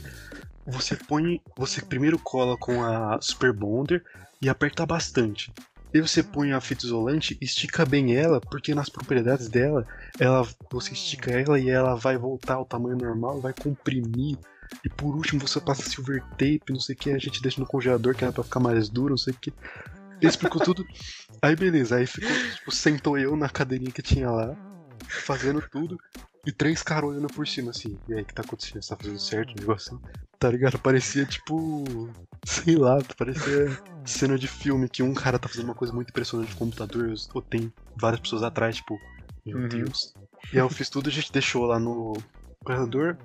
você 0.66 0.96
põe, 0.96 1.40
você 1.56 1.82
primeiro 1.82 2.18
cola 2.18 2.56
com 2.56 2.84
a 2.84 3.18
Super 3.20 3.52
Bonder 3.52 4.04
e 4.40 4.48
aperta 4.48 4.86
bastante. 4.86 5.52
E 5.94 6.00
você 6.00 6.22
põe 6.22 6.52
a 6.52 6.60
fita 6.60 6.84
isolante, 6.84 7.38
estica 7.40 7.86
bem 7.86 8.14
ela, 8.14 8.40
porque 8.40 8.74
nas 8.74 8.88
propriedades 8.88 9.48
dela, 9.48 9.86
ela 10.18 10.46
você 10.70 10.92
estica 10.92 11.30
ela 11.30 11.58
e 11.58 11.70
ela 11.70 11.94
vai 11.94 12.18
voltar 12.18 12.54
ao 12.54 12.64
tamanho 12.64 12.96
normal, 12.96 13.40
vai 13.40 13.52
comprimir. 13.52 14.36
E 14.84 14.88
por 14.88 15.14
último 15.14 15.40
você 15.40 15.60
passa 15.60 15.88
silver 15.88 16.22
tape, 16.30 16.62
não 16.70 16.80
sei 16.80 16.94
o 16.94 16.98
que, 16.98 17.10
a 17.10 17.18
gente 17.18 17.40
deixa 17.40 17.60
no 17.60 17.66
congelador 17.66 18.14
que 18.14 18.24
é 18.24 18.30
pra 18.30 18.42
ficar 18.42 18.60
mais 18.60 18.88
duro, 18.88 19.10
não 19.10 19.16
sei 19.16 19.32
o 19.32 19.36
que. 19.36 19.52
Ele 20.20 20.30
explicou 20.30 20.60
tudo. 20.62 20.84
Aí 21.40 21.54
beleza, 21.54 21.96
aí 21.96 22.06
ficou, 22.06 22.30
tipo, 22.30 22.72
sentou 22.72 23.18
eu 23.18 23.36
na 23.36 23.48
cadeirinha 23.48 23.92
que 23.92 24.02
tinha 24.02 24.30
lá, 24.30 24.56
fazendo 25.08 25.62
tudo. 25.70 25.98
E 26.46 26.52
três 26.52 26.82
caras 26.82 27.10
olhando 27.10 27.26
por 27.26 27.46
cima, 27.46 27.72
assim. 27.72 27.98
E 28.08 28.14
aí, 28.14 28.22
o 28.22 28.24
que 28.24 28.32
tá 28.32 28.42
acontecendo? 28.42 28.80
Você 28.80 28.90
tá 28.90 28.96
fazendo 28.96 29.18
certo 29.18 29.50
o 29.50 29.60
negócio 29.60 29.94
assim? 29.94 30.16
Tá 30.38 30.48
ligado? 30.48 30.78
Parecia 30.78 31.26
tipo. 31.26 31.84
Sei 32.44 32.76
lá, 32.76 32.98
parecia 33.18 33.82
cena 34.04 34.38
de 34.38 34.46
filme 34.46 34.88
que 34.88 35.02
um 35.02 35.12
cara 35.12 35.38
tá 35.38 35.48
fazendo 35.48 35.64
uma 35.64 35.74
coisa 35.74 35.92
muito 35.92 36.10
impressionante 36.10 36.52
no 36.52 36.56
computador 36.56 37.12
ou 37.34 37.42
tem 37.42 37.72
várias 37.96 38.20
pessoas 38.20 38.44
atrás, 38.44 38.76
tipo. 38.76 38.96
Meu 39.44 39.58
uhum. 39.58 39.68
Deus. 39.68 40.14
E 40.52 40.58
aí 40.58 40.64
eu 40.64 40.70
fiz 40.70 40.88
tudo, 40.88 41.08
a 41.08 41.12
gente 41.12 41.32
deixou 41.32 41.66
lá 41.66 41.78
no 41.78 42.14
corredor 42.64 43.16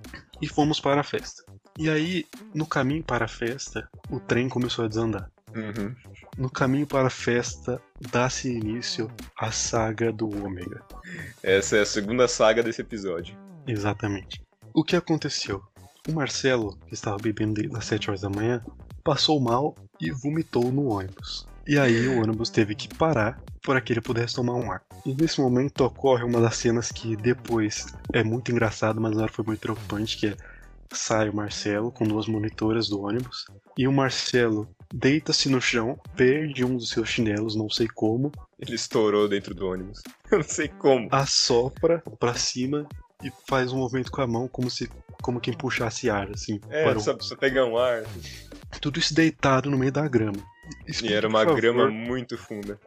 e 0.42 0.48
fomos 0.48 0.80
para 0.80 1.02
a 1.02 1.04
festa. 1.04 1.44
E 1.78 1.90
aí, 1.90 2.26
no 2.54 2.66
caminho 2.66 3.04
para 3.04 3.26
a 3.26 3.28
festa, 3.28 3.88
o 4.10 4.20
trem 4.20 4.50
começou 4.50 4.86
a 4.86 4.88
desandar. 4.88 5.32
Uhum. 5.56 5.96
No 6.38 6.50
caminho 6.50 6.88
para 6.88 7.08
a 7.08 7.12
festa, 7.12 7.82
dá-se 8.12 8.50
início 8.50 9.12
à 9.38 9.52
saga 9.52 10.12
do 10.12 10.30
Ômega. 10.30 10.82
Essa 11.44 11.78
é 11.78 11.82
a 11.82 11.86
segunda 11.86 12.28
saga 12.28 12.64
desse 12.64 12.82
episódio. 12.82 13.36
Exatamente. 13.68 14.42
O 14.74 14.84
que 14.84 14.96
aconteceu? 14.96 15.62
O 16.08 16.14
Marcelo, 16.14 16.78
que 16.88 16.94
estava 16.94 17.18
bebendo 17.18 17.56
desde 17.56 17.76
as 17.78 17.86
7 17.86 18.10
horas 18.10 18.22
da 18.22 18.30
manhã, 18.30 18.64
passou 19.04 19.40
mal 19.40 19.76
e 20.00 20.10
vomitou 20.12 20.72
no 20.72 20.88
ônibus. 20.88 21.48
E 21.68 21.78
aí 21.78 22.08
o 22.08 22.22
ônibus 22.22 22.50
teve 22.50 22.74
que 22.74 22.88
parar 22.88 23.40
para 23.62 23.80
que 23.80 23.94
ele 23.94 24.02
pudesse 24.02 24.36
tomar 24.36 24.56
um 24.56 24.72
ar. 24.72 24.82
E 25.06 25.14
nesse 25.14 25.40
momento 25.40 25.84
ocorre 25.84 26.24
uma 26.24 26.42
das 26.42 26.56
cenas 26.58 26.92
que 26.92 27.16
depois 27.16 27.86
é 28.12 28.24
muito 28.24 28.52
engraçado, 28.52 29.00
mas 29.00 29.16
na 29.16 29.24
hora 29.24 29.32
foi 29.32 29.46
muito 29.46 29.60
preocupante, 29.60 30.18
que 30.18 30.28
é 30.28 30.38
sai 30.92 31.30
o 31.30 31.36
Marcelo 31.36 31.92
com 31.92 32.06
duas 32.06 32.28
monitoras 32.28 32.88
do 32.90 33.02
ônibus 33.02 33.46
e 33.78 33.88
o 33.88 33.92
Marcelo 33.92 34.70
deita-se 34.94 35.48
no 35.50 35.62
chão, 35.62 36.00
perde 36.16 36.66
um 36.66 36.76
dos 36.76 36.90
seus 36.90 37.08
chinelos, 37.10 37.56
não 37.56 37.70
sei 37.70 37.88
como. 37.88 38.32
Ele 38.60 38.76
estourou 38.76 39.28
dentro 39.28 39.56
do 39.56 39.68
ônibus. 39.68 40.02
Eu 40.32 40.40
não 40.40 40.46
sei 40.46 40.68
como. 40.68 41.08
Assopra 41.12 42.04
pra 42.20 42.34
cima 42.34 42.88
e 43.24 43.32
faz 43.48 43.72
um 43.72 43.78
movimento 43.78 44.12
com 44.12 44.22
a 44.22 44.28
mão 44.28 44.48
como 44.48 44.70
se 44.70 44.90
como 45.22 45.40
quem 45.40 45.54
puxasse 45.56 46.10
ar, 46.10 46.30
assim. 46.32 46.60
É, 46.70 46.84
para 46.84 46.98
o- 46.98 47.02
só 47.02 47.14
precisa 47.14 47.38
pegar 47.38 47.66
um 47.66 47.78
ar. 47.78 48.04
Tudo 48.82 49.00
isso 49.00 49.14
deitado 49.14 49.70
no 49.70 49.78
meio 49.78 49.92
da 49.92 50.08
grama. 50.08 50.40
E 50.88 50.92
Explique, 50.92 51.14
era 51.14 51.28
por 51.30 51.36
uma 51.36 51.54
grama 51.54 51.90
muito 51.90 52.38
funda. 52.38 52.80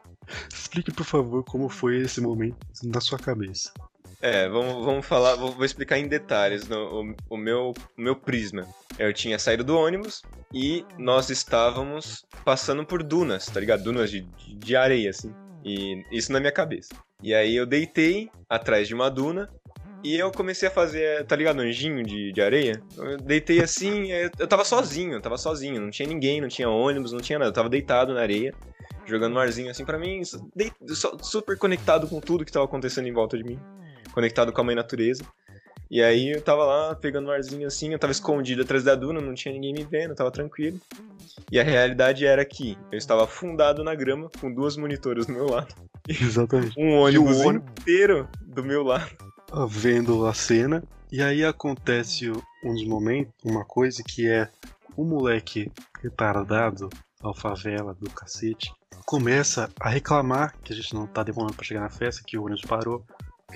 Explique, 0.53 0.91
por 0.93 1.05
favor, 1.05 1.45
como 1.45 1.69
foi 1.69 1.99
esse 1.99 2.21
momento 2.21 2.57
na 2.83 3.01
sua 3.01 3.19
cabeça. 3.19 3.73
É, 4.25 4.49
vamos, 4.49 4.83
vamos 4.83 5.05
falar, 5.05 5.35
vou, 5.35 5.53
vou 5.53 5.67
explicar 5.67 5.99
em 5.99 6.09
detalhes 6.09 6.67
no- 6.67 7.03
o, 7.03 7.35
o 7.35 7.37
meu, 7.37 7.75
o 7.95 8.01
meu 8.01 8.17
prisma. 8.17 8.67
Eu 8.99 9.13
tinha 9.13 9.39
saído 9.39 9.63
do 9.63 9.77
ônibus 9.77 10.23
e 10.51 10.83
nós 10.97 11.29
estávamos 11.29 12.25
passando 12.43 12.87
por 12.87 13.03
dunas, 13.03 13.45
tá 13.45 13.61
ligado? 13.61 13.83
Dunas 13.83 14.11
de, 14.11 14.23
de, 14.23 14.75
areia, 14.75 15.11
assim. 15.11 15.31
E 15.63 16.03
isso 16.11 16.33
na 16.33 16.41
minha 16.41 16.53
cabeça. 16.53 16.95
E 17.23 17.35
aí 17.35 17.55
eu 17.55 17.67
deitei 17.67 18.31
atrás 18.49 18.89
de 18.89 18.95
uma 18.95 19.11
duna 19.11 19.51
e 20.03 20.17
eu 20.17 20.33
comecei 20.33 20.69
a 20.69 20.73
fazer, 20.73 21.27
tá 21.27 21.37
ligado? 21.37 21.61
Anjinho 21.61 22.03
de, 22.03 22.33
de 22.33 22.41
areia. 22.41 22.83
Eu 22.97 23.19
deitei 23.19 23.61
assim, 23.61 24.11
eu, 24.11 24.31
tava 24.49 24.65
sozinho, 24.65 25.13
eu 25.13 25.21
tava 25.21 25.37
sozinho. 25.37 25.83
Não 25.83 25.91
tinha 25.91 26.09
ninguém, 26.09 26.41
não 26.41 26.49
tinha 26.49 26.71
ônibus, 26.71 27.13
não 27.13 27.21
tinha 27.21 27.39
nada. 27.39 27.51
Eu 27.51 27.55
tava 27.55 27.69
deitado 27.69 28.15
na 28.15 28.23
areia, 28.23 28.55
jogando 29.05 29.35
um 29.35 29.39
arzinho 29.39 29.71
assim 29.71 29.85
pra 29.85 29.99
mim, 29.99 30.23
super 31.21 31.59
conectado 31.59 32.09
com 32.09 32.21
tudo 32.21 32.43
que 32.43 32.53
tava 32.53 32.65
acontecendo 32.65 33.07
em 33.07 33.13
volta 33.13 33.37
de 33.37 33.45
mim 33.45 33.61
conectado 34.15 34.53
com 34.53 34.61
a 34.61 34.65
mãe 34.65 34.75
natureza. 34.77 35.25
E 35.91 36.03
aí 36.03 36.31
eu 36.31 36.41
tava 36.41 36.65
lá 36.65 36.95
pegando 36.95 37.29
um 37.29 37.31
arzinho 37.31 37.67
assim, 37.67 37.93
eu 37.93 37.99
tava 37.99 38.11
escondido 38.13 38.63
atrás 38.63 38.83
da 38.83 38.95
duna, 38.95 39.21
não 39.21 39.35
tinha 39.35 39.53
ninguém 39.53 39.73
me 39.75 39.85
vendo, 39.85 40.15
tava 40.15 40.31
tranquilo. 40.31 40.81
E 41.53 41.61
a 41.61 41.63
realidade 41.63 42.25
era 42.25 42.45
que 42.45 42.79
eu 42.91 42.97
estava 42.99 43.25
afundado 43.25 43.85
na 43.85 43.95
grama 43.95 44.31
com 44.41 44.53
duas 44.53 44.77
monitoras 44.77 45.27
do 45.27 45.33
meu 45.33 45.47
lado, 45.47 45.75
Exatamente. 46.09 46.79
um 46.81 46.95
ônibus 46.99 47.39
ônibus- 47.41 47.71
inteiro 47.81 48.29
do 48.41 48.65
meu 48.65 48.83
lado. 48.83 49.11
Ah, 49.53 49.67
Vendo 49.69 50.27
a 50.27 50.33
cena. 50.35 50.83
E 51.13 51.23
aí 51.23 51.45
acontece 51.45 52.31
um 52.65 52.73
dos 52.75 52.85
momentos, 52.87 53.33
uma 53.45 53.65
coisa 53.65 54.03
que 54.03 54.29
é 54.29 54.49
um 54.97 55.05
moleque 55.05 55.71
retardado, 56.03 56.89
alfavela 57.23 57.95
do 57.95 58.11
cacete, 58.11 58.73
começa 59.07 59.71
a 59.79 59.89
reclamar 59.89 60.55
que 60.65 60.73
a 60.73 60.77
gente 60.77 60.93
não 60.95 61.07
tá 61.07 61.23
demorando 61.23 61.55
pra 61.55 61.65
chegar 61.65 61.81
na 61.83 61.91
festa, 61.91 62.23
que 62.27 62.37
o 62.39 62.43
ônibus 62.45 62.63
parou, 62.63 63.05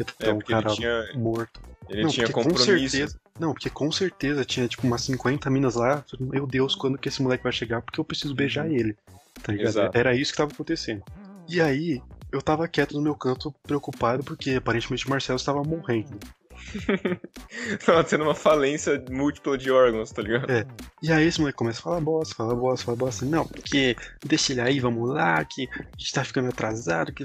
que 0.04 0.14
tá 0.14 0.26
É, 0.28 0.32
um 0.32 0.38
porque 0.38 0.52
cara 0.52 0.68
ele 0.68 0.76
tinha, 0.76 1.04
morto. 1.14 1.60
ele 1.88 2.02
não, 2.02 2.10
tinha 2.10 2.26
porque 2.26 2.42
com 2.42 2.48
compromisso. 2.50 2.90
certeza. 2.96 3.20
Não, 3.38 3.52
porque 3.52 3.70
com 3.70 3.90
certeza 3.92 4.44
tinha 4.44 4.66
tipo 4.68 4.86
umas 4.86 5.02
50 5.02 5.48
minas 5.50 5.74
lá. 5.76 6.04
Meu 6.18 6.46
Deus, 6.46 6.74
quando 6.74 6.98
que 6.98 7.08
esse 7.08 7.22
moleque 7.22 7.44
vai 7.44 7.52
chegar? 7.52 7.80
Porque 7.82 8.00
eu 8.00 8.04
preciso 8.04 8.34
beijar 8.34 8.70
ele. 8.70 8.96
Tá 9.42 9.52
ligado? 9.52 9.68
Exato. 9.68 9.96
Era 9.98 10.14
isso 10.14 10.32
que 10.32 10.38
tava 10.38 10.52
acontecendo. 10.52 11.02
E 11.48 11.60
aí, 11.60 12.02
eu 12.32 12.42
tava 12.42 12.66
quieto 12.68 12.94
no 12.94 13.00
meu 13.02 13.14
canto, 13.14 13.54
preocupado, 13.62 14.24
porque 14.24 14.50
aparentemente 14.54 15.06
o 15.06 15.10
Marcelo 15.10 15.36
estava 15.36 15.62
morrendo. 15.62 16.18
Tava 17.86 18.02
tendo 18.04 18.24
uma 18.24 18.34
falência 18.34 19.02
múltipla 19.10 19.56
de 19.56 19.70
órgãos, 19.70 20.10
tá 20.10 20.20
ligado? 20.22 20.50
É. 20.50 20.66
E 21.02 21.12
aí 21.12 21.26
esse 21.26 21.38
moleque 21.40 21.56
começa 21.56 21.78
a 21.78 21.82
falar 21.82 22.00
bosta, 22.00 22.34
fala 22.34 22.54
bosta, 22.54 22.84
fala 22.84 22.96
bosta. 22.98 23.24
Não, 23.24 23.46
porque 23.46 23.96
deixa 24.26 24.52
ele 24.52 24.60
aí, 24.60 24.80
vamos 24.80 25.08
lá, 25.08 25.42
que 25.44 25.68
a 25.72 25.96
gente 25.96 26.12
tá 26.12 26.24
ficando 26.24 26.48
atrasado, 26.48 27.12
que. 27.12 27.24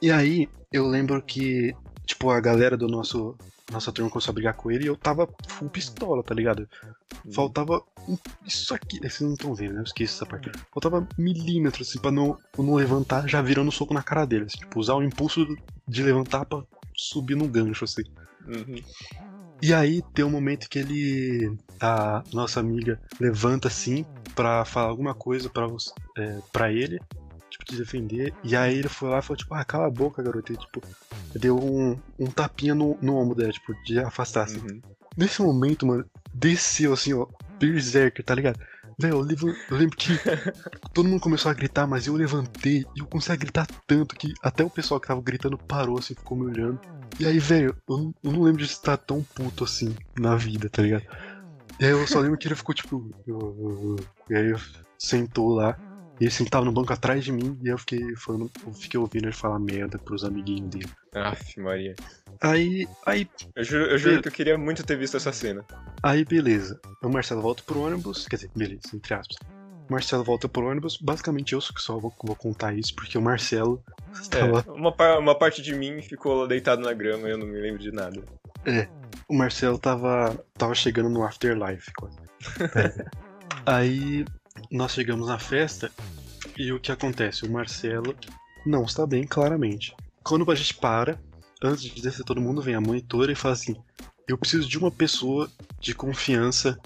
E 0.00 0.10
aí, 0.10 0.48
eu 0.72 0.86
lembro 0.86 1.20
que, 1.22 1.74
tipo, 2.06 2.30
a 2.30 2.40
galera 2.40 2.76
do 2.76 2.88
nosso. 2.88 3.36
Nossa 3.72 3.90
turma 3.90 4.10
começou 4.10 4.30
a 4.30 4.34
brigar 4.34 4.52
com 4.54 4.70
ele 4.70 4.84
e 4.84 4.88
eu 4.88 4.96
tava 4.96 5.26
full 5.48 5.70
pistola, 5.70 6.22
tá 6.22 6.34
ligado? 6.34 6.68
Faltava 7.32 7.82
um- 8.06 8.18
isso 8.46 8.74
aqui. 8.74 8.98
Vocês 8.98 9.20
não 9.22 9.32
estão 9.32 9.54
vendo, 9.54 9.72
né? 9.72 9.80
Eu 9.80 9.84
esqueci 9.84 10.12
essa 10.14 10.26
parte. 10.26 10.52
Faltava 10.70 11.08
milímetros, 11.16 11.88
assim, 11.88 11.98
pra 11.98 12.10
não, 12.10 12.36
não 12.58 12.74
levantar, 12.74 13.26
já 13.26 13.40
virando 13.40 13.72
soco 13.72 13.94
na 13.94 14.02
cara 14.02 14.26
dele. 14.26 14.44
assim, 14.44 14.58
tipo, 14.58 14.78
usar 14.78 14.94
o 14.94 15.02
impulso 15.02 15.46
de 15.88 16.02
levantar 16.02 16.44
pra 16.44 16.62
subir 16.94 17.36
no 17.36 17.48
gancho, 17.48 17.84
assim. 17.84 18.02
Uhum. 18.46 18.82
E 19.62 19.72
aí 19.72 20.02
tem 20.12 20.24
um 20.24 20.30
momento 20.30 20.68
que 20.68 20.78
ele. 20.78 21.56
A 21.80 22.22
nossa 22.34 22.60
amiga 22.60 23.00
levanta 23.18 23.68
assim 23.68 24.04
pra 24.34 24.64
falar 24.66 24.88
alguma 24.90 25.14
coisa 25.14 25.48
pra, 25.48 25.66
você, 25.66 25.90
é, 26.18 26.38
pra 26.52 26.70
ele, 26.70 27.00
te 27.64 27.76
defender. 27.76 28.32
E 28.42 28.54
aí 28.56 28.78
ele 28.78 28.88
foi 28.88 29.08
lá 29.10 29.18
e 29.18 29.22
falou, 29.22 29.36
tipo, 29.36 29.54
ah, 29.54 29.64
cala 29.64 29.86
a 29.86 29.90
boca, 29.90 30.22
garoto. 30.22 30.52
E, 30.52 30.56
tipo, 30.56 30.82
deu 31.34 31.58
um, 31.58 31.98
um 32.18 32.26
tapinha 32.26 32.74
no, 32.74 32.96
no 33.00 33.16
ombro 33.16 33.34
dela, 33.34 33.52
tipo, 33.52 33.74
de 33.84 33.98
afastar 33.98 34.44
assim. 34.44 34.58
Uhum. 34.58 34.80
Nesse 35.16 35.42
momento, 35.42 35.86
mano, 35.86 36.04
desceu 36.32 36.92
assim, 36.92 37.14
ó, 37.14 37.26
Berserker, 37.58 38.24
tá 38.24 38.34
ligado? 38.34 38.58
Velho, 38.98 39.14
eu, 39.16 39.76
lembro 39.76 39.96
que 39.96 40.12
todo 40.94 41.08
mundo 41.08 41.20
começou 41.20 41.50
a 41.50 41.54
gritar, 41.54 41.86
mas 41.86 42.06
eu 42.06 42.14
levantei 42.14 42.84
e 42.94 43.00
eu 43.00 43.06
comecei 43.06 43.34
a 43.34 43.38
gritar 43.38 43.66
tanto 43.86 44.14
que 44.14 44.32
até 44.42 44.64
o 44.64 44.70
pessoal 44.70 45.00
que 45.00 45.08
tava 45.08 45.20
gritando 45.20 45.58
parou 45.58 45.98
assim, 45.98 46.14
ficou 46.14 46.38
me 46.38 46.44
olhando. 46.46 46.80
E 47.18 47.26
aí, 47.26 47.38
velho, 47.38 47.76
eu, 47.88 47.96
não- 47.98 48.14
eu 48.22 48.32
não 48.32 48.42
lembro 48.42 48.58
de 48.64 48.70
estar 48.70 48.96
tão 48.96 49.22
puto 49.22 49.64
assim 49.64 49.94
na 50.18 50.36
vida, 50.36 50.68
tá 50.68 50.82
ligado? 50.82 51.04
E 51.80 51.84
aí 51.84 51.90
eu 51.90 52.06
só 52.06 52.20
lembro 52.20 52.38
que 52.38 52.46
ele 52.46 52.54
ficou 52.54 52.74
tipo. 52.74 53.10
E 54.30 54.34
aí 54.34 54.50
eu 54.50 54.60
sentou 54.98 55.54
lá. 55.54 55.76
E 56.20 56.24
ele 56.24 56.30
sentava 56.30 56.64
no 56.64 56.72
banco 56.72 56.92
atrás 56.92 57.24
de 57.24 57.32
mim 57.32 57.58
e 57.62 57.68
eu 57.68 57.78
fiquei 57.78 58.14
falando, 58.16 58.50
eu 58.64 58.72
fiquei 58.72 58.98
ouvindo 58.98 59.24
ele 59.24 59.32
falar 59.32 59.58
merda 59.58 59.98
pros 59.98 60.24
amiguinhos 60.24 60.70
dele. 60.70 60.90
Aff, 61.14 61.60
Maria. 61.60 61.94
Aí, 62.40 62.86
aí 63.06 63.28
Eu 63.54 63.64
juro, 63.64 63.84
eu 63.84 63.98
juro 63.98 64.22
que 64.22 64.28
eu 64.28 64.32
queria 64.32 64.58
muito 64.58 64.84
ter 64.84 64.96
visto 64.96 65.16
essa 65.16 65.32
cena. 65.32 65.64
Aí, 66.02 66.24
beleza. 66.24 66.80
O 67.02 67.08
Marcelo 67.08 67.42
volta 67.42 67.62
pro 67.64 67.80
ônibus. 67.80 68.26
Quer 68.28 68.36
dizer, 68.36 68.50
beleza, 68.54 68.82
entre 68.94 69.14
aspas. 69.14 69.36
O 69.88 69.92
Marcelo 69.92 70.24
volta 70.24 70.48
pro 70.48 70.66
ônibus. 70.66 70.98
Basicamente, 70.98 71.52
eu 71.52 71.60
que 71.60 71.80
só 71.80 71.98
vou, 71.98 72.12
vou 72.22 72.36
contar 72.36 72.74
isso, 72.74 72.94
porque 72.94 73.18
o 73.18 73.22
Marcelo 73.22 73.82
estava. 74.12 74.64
É, 74.66 74.70
uma, 74.70 75.18
uma 75.18 75.38
parte 75.38 75.62
de 75.62 75.74
mim 75.74 76.00
ficou 76.02 76.46
deitado 76.46 76.82
na 76.82 76.92
grama 76.92 77.28
e 77.28 77.32
eu 77.32 77.38
não 77.38 77.46
me 77.46 77.60
lembro 77.60 77.82
de 77.82 77.92
nada. 77.92 78.22
O 79.28 79.34
Marcelo 79.34 79.78
tava, 79.78 80.38
tava 80.54 80.74
chegando 80.74 81.08
no 81.08 81.24
Afterlife, 81.24 81.92
quase. 81.94 82.18
É. 82.76 83.04
Aí, 83.66 84.24
nós 84.70 84.92
chegamos 84.92 85.28
na 85.28 85.38
festa. 85.38 85.90
E 86.56 86.72
o 86.72 86.80
que 86.80 86.92
acontece? 86.92 87.44
O 87.44 87.50
Marcelo 87.50 88.14
não 88.64 88.84
está 88.84 89.06
bem, 89.06 89.26
claramente. 89.26 89.94
Quando 90.22 90.50
a 90.50 90.54
gente 90.54 90.74
para, 90.74 91.20
antes 91.62 91.82
de 91.82 92.00
descer 92.00 92.24
todo 92.24 92.40
mundo, 92.40 92.62
vem 92.62 92.74
a 92.74 92.80
monitora 92.80 93.32
e 93.32 93.36
fala 93.36 93.54
assim: 93.54 93.76
Eu 94.28 94.38
preciso 94.38 94.68
de 94.68 94.78
uma 94.78 94.90
pessoa 94.90 95.50
de 95.80 95.94
confiança 95.94 96.78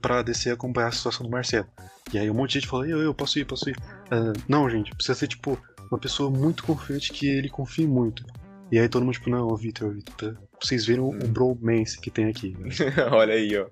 pra 0.00 0.22
descer 0.22 0.50
e 0.50 0.52
acompanhar 0.52 0.88
a 0.88 0.92
situação 0.92 1.24
do 1.24 1.30
Marcelo. 1.30 1.66
E 2.12 2.18
aí 2.18 2.30
um 2.30 2.34
monte 2.34 2.52
de 2.52 2.60
gente 2.60 2.68
fala: 2.68 2.88
Eu, 2.88 3.00
eu 3.00 3.14
posso 3.14 3.38
ir, 3.38 3.44
posso 3.44 3.70
ir. 3.70 3.76
Ah, 4.10 4.32
não, 4.48 4.68
gente, 4.68 4.94
precisa 4.94 5.18
ser 5.18 5.28
tipo 5.28 5.58
uma 5.90 5.98
pessoa 5.98 6.30
muito 6.30 6.62
confiante 6.62 7.12
que 7.12 7.28
ele 7.28 7.48
confie 7.48 7.86
muito. 7.86 8.24
E 8.70 8.78
aí 8.78 8.88
todo 8.88 9.04
mundo, 9.04 9.14
tipo, 9.14 9.30
não, 9.30 9.54
Vitor, 9.56 9.92
Vitor, 9.92 10.34
pra 10.34 10.36
vocês 10.62 10.86
verem 10.86 11.02
o, 11.02 11.08
o 11.08 11.28
bromance 11.28 12.00
que 12.00 12.10
tem 12.10 12.26
aqui. 12.26 12.56
Olha 13.10 13.34
aí, 13.34 13.56
ó. 13.56 13.66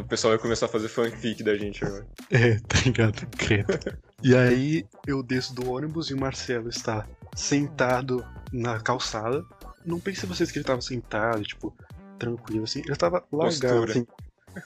O 0.00 0.04
pessoal 0.04 0.32
vai 0.32 0.38
começar 0.40 0.66
a 0.66 0.68
fazer 0.68 0.88
fanfic 0.88 1.42
da 1.42 1.56
gente 1.56 1.84
agora. 1.84 2.06
É, 2.30 2.58
tá 2.60 2.78
ligado? 2.84 3.26
Credo. 3.36 3.98
E 4.22 4.34
aí 4.34 4.86
eu 5.06 5.22
desço 5.22 5.54
do 5.54 5.70
ônibus 5.70 6.10
e 6.10 6.14
o 6.14 6.20
Marcelo 6.20 6.68
está 6.68 7.06
sentado 7.34 8.24
na 8.52 8.80
calçada. 8.80 9.44
Não 9.84 10.00
pensei 10.00 10.28
vocês 10.28 10.50
que 10.50 10.58
ele 10.58 10.64
tava 10.64 10.80
sentado, 10.80 11.42
tipo, 11.42 11.74
tranquilo, 12.18 12.64
assim. 12.64 12.80
Ele 12.80 12.96
tava 12.96 13.24
largado, 13.30 13.86
Postura. 13.86 13.90
assim. 13.90 14.06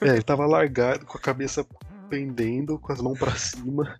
É, 0.02 0.08
ele 0.10 0.22
tava 0.22 0.46
largado, 0.46 1.04
com 1.04 1.18
a 1.18 1.20
cabeça 1.20 1.66
pendendo, 2.08 2.78
com 2.78 2.92
as 2.92 3.00
mãos 3.00 3.18
pra 3.18 3.34
cima. 3.34 3.98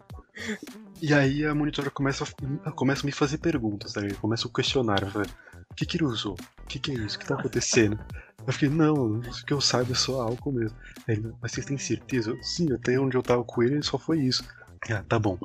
E 1.03 1.12
aí 1.14 1.45
a 1.45 1.55
monitora 1.55 1.91
começa 1.91 2.25
a, 2.64 2.71
começa 2.71 3.03
a 3.03 3.07
me 3.07 3.12
fazer 3.12 3.39
perguntas, 3.39 3.93
tá 3.93 4.01
ligado? 4.01 4.21
Começa 4.21 4.47
o 4.47 4.53
questionário. 4.53 5.11
Fala, 5.11 5.25
o 5.25 5.50
que 5.75 5.87
que 5.87 5.97
ele 5.97 6.05
usou? 6.05 6.35
O 6.35 6.66
que 6.66 6.79
que 6.79 6.93
é 6.93 6.95
isso? 6.95 7.16
O 7.16 7.18
que 7.21 7.27
tá 7.27 7.35
acontecendo? 7.35 7.99
Eu 8.47 8.53
fiquei, 8.53 8.68
não, 8.68 9.21
isso 9.23 9.45
que 9.45 9.53
eu 9.53 9.61
saiba 9.61 9.93
é 9.93 9.95
só 9.95 10.23
álcool 10.23 10.53
mesmo. 10.53 10.77
Aí 11.07 11.16
ele, 11.16 11.33
mas 11.41 11.53
vocês 11.53 11.66
têm 11.66 11.79
certeza? 11.79 12.31
Eu, 12.31 12.43
Sim, 12.43 12.73
até 12.73 12.99
onde 12.99 13.16
eu 13.16 13.23
tava 13.23 13.45
com 13.45 13.62
ele 13.62 13.83
só 13.83 13.99
foi 13.99 14.21
isso. 14.21 14.45
Ah, 14.91 15.05
tá 15.09 15.18
bom. 15.18 15.39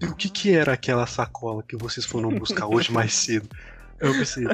E 0.00 0.06
o 0.06 0.14
que 0.14 0.28
que 0.28 0.52
era 0.52 0.72
aquela 0.72 1.06
sacola 1.06 1.62
que 1.62 1.76
vocês 1.76 2.06
foram 2.06 2.30
buscar 2.30 2.66
hoje 2.66 2.92
mais 2.92 3.12
cedo? 3.12 3.48
Eu 4.00 4.12
pensei, 4.12 4.44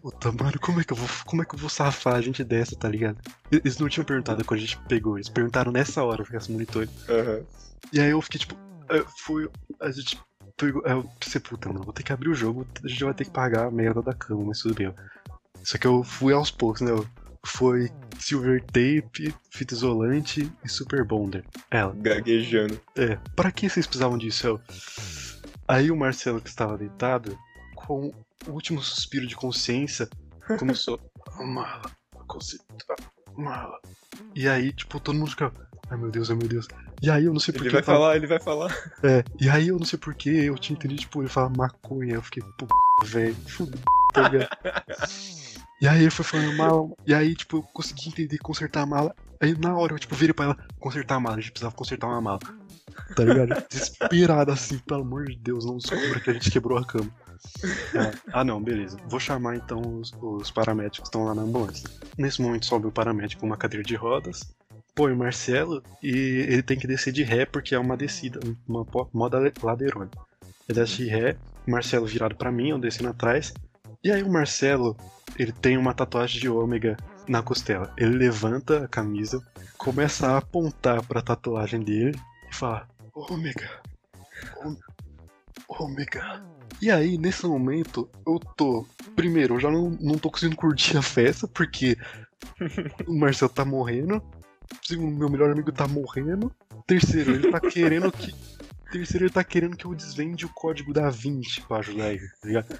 puta, 0.00 0.32
mano, 0.32 0.58
como 0.58 0.80
é 0.80 0.84
que 0.84 0.92
eu 0.92 0.96
vou, 0.96 1.08
como 1.24 1.42
é 1.42 1.44
que 1.44 1.54
eu 1.54 1.58
vou 1.58 1.70
safar 1.70 2.16
a 2.16 2.20
gente 2.20 2.42
dessa, 2.42 2.74
tá 2.74 2.88
ligado? 2.88 3.18
Eles 3.52 3.78
não 3.78 3.88
tinham 3.88 4.04
perguntado 4.04 4.44
quando 4.44 4.58
a 4.58 4.62
gente 4.62 4.76
pegou, 4.88 5.16
eles 5.16 5.28
perguntaram 5.28 5.70
nessa 5.70 6.02
hora, 6.02 6.24
ficasse 6.24 6.50
monitor. 6.50 6.88
Aham. 7.08 7.42
E 7.92 8.00
aí 8.00 8.10
eu 8.10 8.20
fiquei 8.20 8.40
tipo, 8.40 8.56
fui, 9.18 9.48
a 9.80 9.90
gente 9.92 10.20
eu 10.66 11.08
pensei, 11.20 11.40
puta, 11.40 11.68
mano, 11.68 11.84
vou 11.84 11.92
ter 11.92 12.02
que 12.02 12.12
abrir 12.12 12.28
o 12.28 12.34
jogo, 12.34 12.66
a 12.84 12.88
gente 12.88 13.04
vai 13.04 13.14
ter 13.14 13.24
que 13.24 13.30
pagar 13.30 13.66
a 13.66 13.70
merda 13.70 14.02
da 14.02 14.12
cama, 14.14 14.44
mas 14.46 14.60
tudo 14.60 14.74
bem. 14.74 14.92
Só 15.62 15.78
que 15.78 15.86
eu 15.86 16.02
fui 16.02 16.32
aos 16.32 16.50
poucos, 16.50 16.80
né? 16.80 16.90
Foi 17.46 17.90
silver 18.18 18.62
tape, 18.64 19.34
fita 19.50 19.74
isolante 19.74 20.50
e 20.64 20.68
super 20.68 21.04
bonder. 21.04 21.44
Ela, 21.70 21.94
Gaguejando. 21.96 22.80
é, 22.96 23.16
pra 23.36 23.50
que 23.52 23.68
vocês 23.68 23.86
precisavam 23.86 24.18
disso? 24.18 24.46
Eu... 24.46 24.60
Aí 25.66 25.90
o 25.90 25.96
Marcelo, 25.96 26.40
que 26.40 26.48
estava 26.48 26.76
deitado, 26.76 27.38
com 27.74 28.12
o 28.46 28.50
último 28.50 28.82
suspiro 28.82 29.26
de 29.26 29.36
consciência, 29.36 30.08
começou. 30.58 30.98
Mala, 31.38 31.90
consciência, 32.26 32.66
mala. 33.38 33.78
E 34.34 34.48
aí, 34.48 34.72
tipo, 34.72 34.98
todo 35.00 35.16
mundo 35.16 35.30
fica. 35.30 35.52
Ai 35.90 35.96
meu 35.96 36.10
Deus, 36.10 36.30
ai 36.30 36.36
meu 36.36 36.48
Deus. 36.48 36.66
E 37.00 37.10
aí 37.10 37.24
eu 37.24 37.32
não 37.32 37.40
sei 37.40 37.52
Ele 37.52 37.58
porquê. 37.58 37.70
vai 37.70 37.80
eu 37.80 37.84
tava- 37.86 37.98
falar, 37.98 38.16
ele 38.16 38.26
vai 38.26 38.40
falar. 38.40 38.74
É, 39.02 39.24
e 39.40 39.48
aí 39.48 39.68
eu 39.68 39.78
não 39.78 39.86
sei 39.86 39.98
porquê, 39.98 40.28
eu 40.30 40.58
tinha 40.58 40.76
entendido, 40.76 41.00
tipo, 41.00 41.22
ele 41.22 41.28
fala 41.28 41.48
maconha. 41.48 42.14
Eu 42.14 42.22
fiquei, 42.22 42.42
pô, 42.58 42.66
velho, 43.04 43.34
fudeu, 43.46 43.78
tá? 44.12 44.30
E 45.80 45.86
aí 45.86 46.00
ele 46.00 46.10
foi 46.10 46.24
falando 46.24 46.56
mal, 46.56 46.98
e 47.06 47.14
aí, 47.14 47.36
tipo, 47.36 47.58
eu 47.58 47.62
consegui 47.62 48.08
entender 48.08 48.36
consertar 48.38 48.82
a 48.82 48.86
mala. 48.86 49.14
Aí 49.40 49.56
na 49.56 49.76
hora 49.76 49.92
eu, 49.94 49.98
tipo, 50.00 50.12
virei 50.16 50.34
pra 50.34 50.46
ela 50.46 50.56
consertar 50.80 51.14
a 51.14 51.20
mala, 51.20 51.36
a 51.36 51.40
gente 51.40 51.52
precisava 51.52 51.72
consertar 51.72 52.08
uma 52.08 52.20
mala. 52.20 52.40
Tá 53.14 53.22
ligado? 53.24 53.50
Desesperada 53.70 54.52
assim, 54.52 54.78
pelo 54.78 55.02
amor 55.02 55.26
de 55.26 55.36
Deus, 55.36 55.64
não 55.64 55.76
descubra 55.78 56.18
que 56.18 56.30
a 56.30 56.32
gente 56.32 56.50
quebrou 56.50 56.78
a 56.78 56.84
cama. 56.84 57.08
Ah 58.32 58.44
não, 58.44 58.62
beleza. 58.62 58.96
Vou 59.08 59.20
chamar 59.20 59.56
então 59.56 59.80
os, 59.80 60.12
os 60.20 60.50
paramédicos 60.50 61.00
que 61.00 61.06
estão 61.06 61.24
lá 61.24 61.34
na 61.34 61.42
ambulância. 61.42 61.88
Nesse 62.16 62.40
momento 62.42 62.66
sobe 62.66 62.86
o 62.86 62.92
paramédico 62.92 63.44
uma 63.44 63.56
cadeira 63.56 63.84
de 63.84 63.94
rodas, 63.94 64.54
põe 64.94 65.12
o 65.12 65.16
Marcelo 65.16 65.82
e 66.02 66.10
ele 66.48 66.62
tem 66.62 66.78
que 66.78 66.86
descer 66.86 67.12
de 67.12 67.22
ré 67.22 67.46
porque 67.46 67.74
é 67.74 67.78
uma 67.78 67.96
descida, 67.96 68.40
uma 68.66 68.84
moda 69.12 69.38
ladeirona. 69.62 70.10
Ele 70.68 70.80
desce 70.80 70.96
de 70.96 71.08
ré, 71.08 71.36
Marcelo 71.66 72.06
virado 72.06 72.34
para 72.34 72.50
mim, 72.50 72.70
eu 72.70 72.78
descendo 72.78 73.10
atrás. 73.10 73.54
E 74.02 74.10
aí 74.10 74.22
o 74.22 74.30
Marcelo, 74.30 74.96
ele 75.38 75.52
tem 75.52 75.76
uma 75.76 75.94
tatuagem 75.94 76.40
de 76.40 76.48
ômega 76.48 76.96
na 77.28 77.42
costela. 77.42 77.92
Ele 77.96 78.16
levanta 78.16 78.84
a 78.84 78.88
camisa, 78.88 79.40
começa 79.76 80.28
a 80.28 80.38
apontar 80.38 81.02
para 81.04 81.20
a 81.20 81.22
tatuagem 81.22 81.80
dele 81.80 82.18
e 82.50 82.54
fala: 82.54 82.88
Ômega, 83.14 83.70
ômega. 85.68 86.57
E 86.80 86.90
aí, 86.90 87.18
nesse 87.18 87.46
momento, 87.46 88.08
eu 88.26 88.38
tô. 88.38 88.86
Primeiro, 89.16 89.54
eu 89.54 89.60
já 89.60 89.70
não, 89.70 89.90
não 90.00 90.16
tô 90.16 90.30
conseguindo 90.30 90.56
curtir 90.56 90.96
a 90.96 91.02
festa, 91.02 91.48
porque 91.48 91.96
o 93.06 93.14
Marcelo 93.14 93.50
tá 93.50 93.64
morrendo. 93.64 94.22
Segundo, 94.82 95.16
meu 95.16 95.28
melhor 95.28 95.50
amigo 95.50 95.72
tá 95.72 95.88
morrendo. 95.88 96.52
Terceiro, 96.86 97.34
ele 97.34 97.50
tá 97.50 97.60
querendo 97.60 98.12
que. 98.12 98.32
Terceiro, 98.92 99.26
ele 99.26 99.32
tá 99.32 99.42
querendo 99.42 99.76
que 99.76 99.84
eu 99.84 99.94
desvende 99.94 100.46
o 100.46 100.50
código 100.50 100.92
da 100.92 101.10
20 101.10 101.62
pra 101.62 101.78
ajudar 101.78 102.12
ele, 102.12 102.28
tá 102.40 102.46
ligado? 102.48 102.78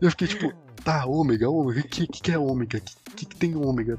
Eu 0.00 0.10
fiquei 0.10 0.28
tipo, 0.28 0.52
tá, 0.84 1.06
ômega, 1.06 1.48
ômega, 1.48 1.80
o 1.80 1.82
que, 1.84 2.06
que, 2.06 2.22
que 2.22 2.32
é 2.32 2.38
ômega? 2.38 2.78
O 2.78 2.80
que, 2.80 2.94
que, 3.16 3.26
que 3.26 3.36
tem 3.36 3.56
ômega? 3.56 3.98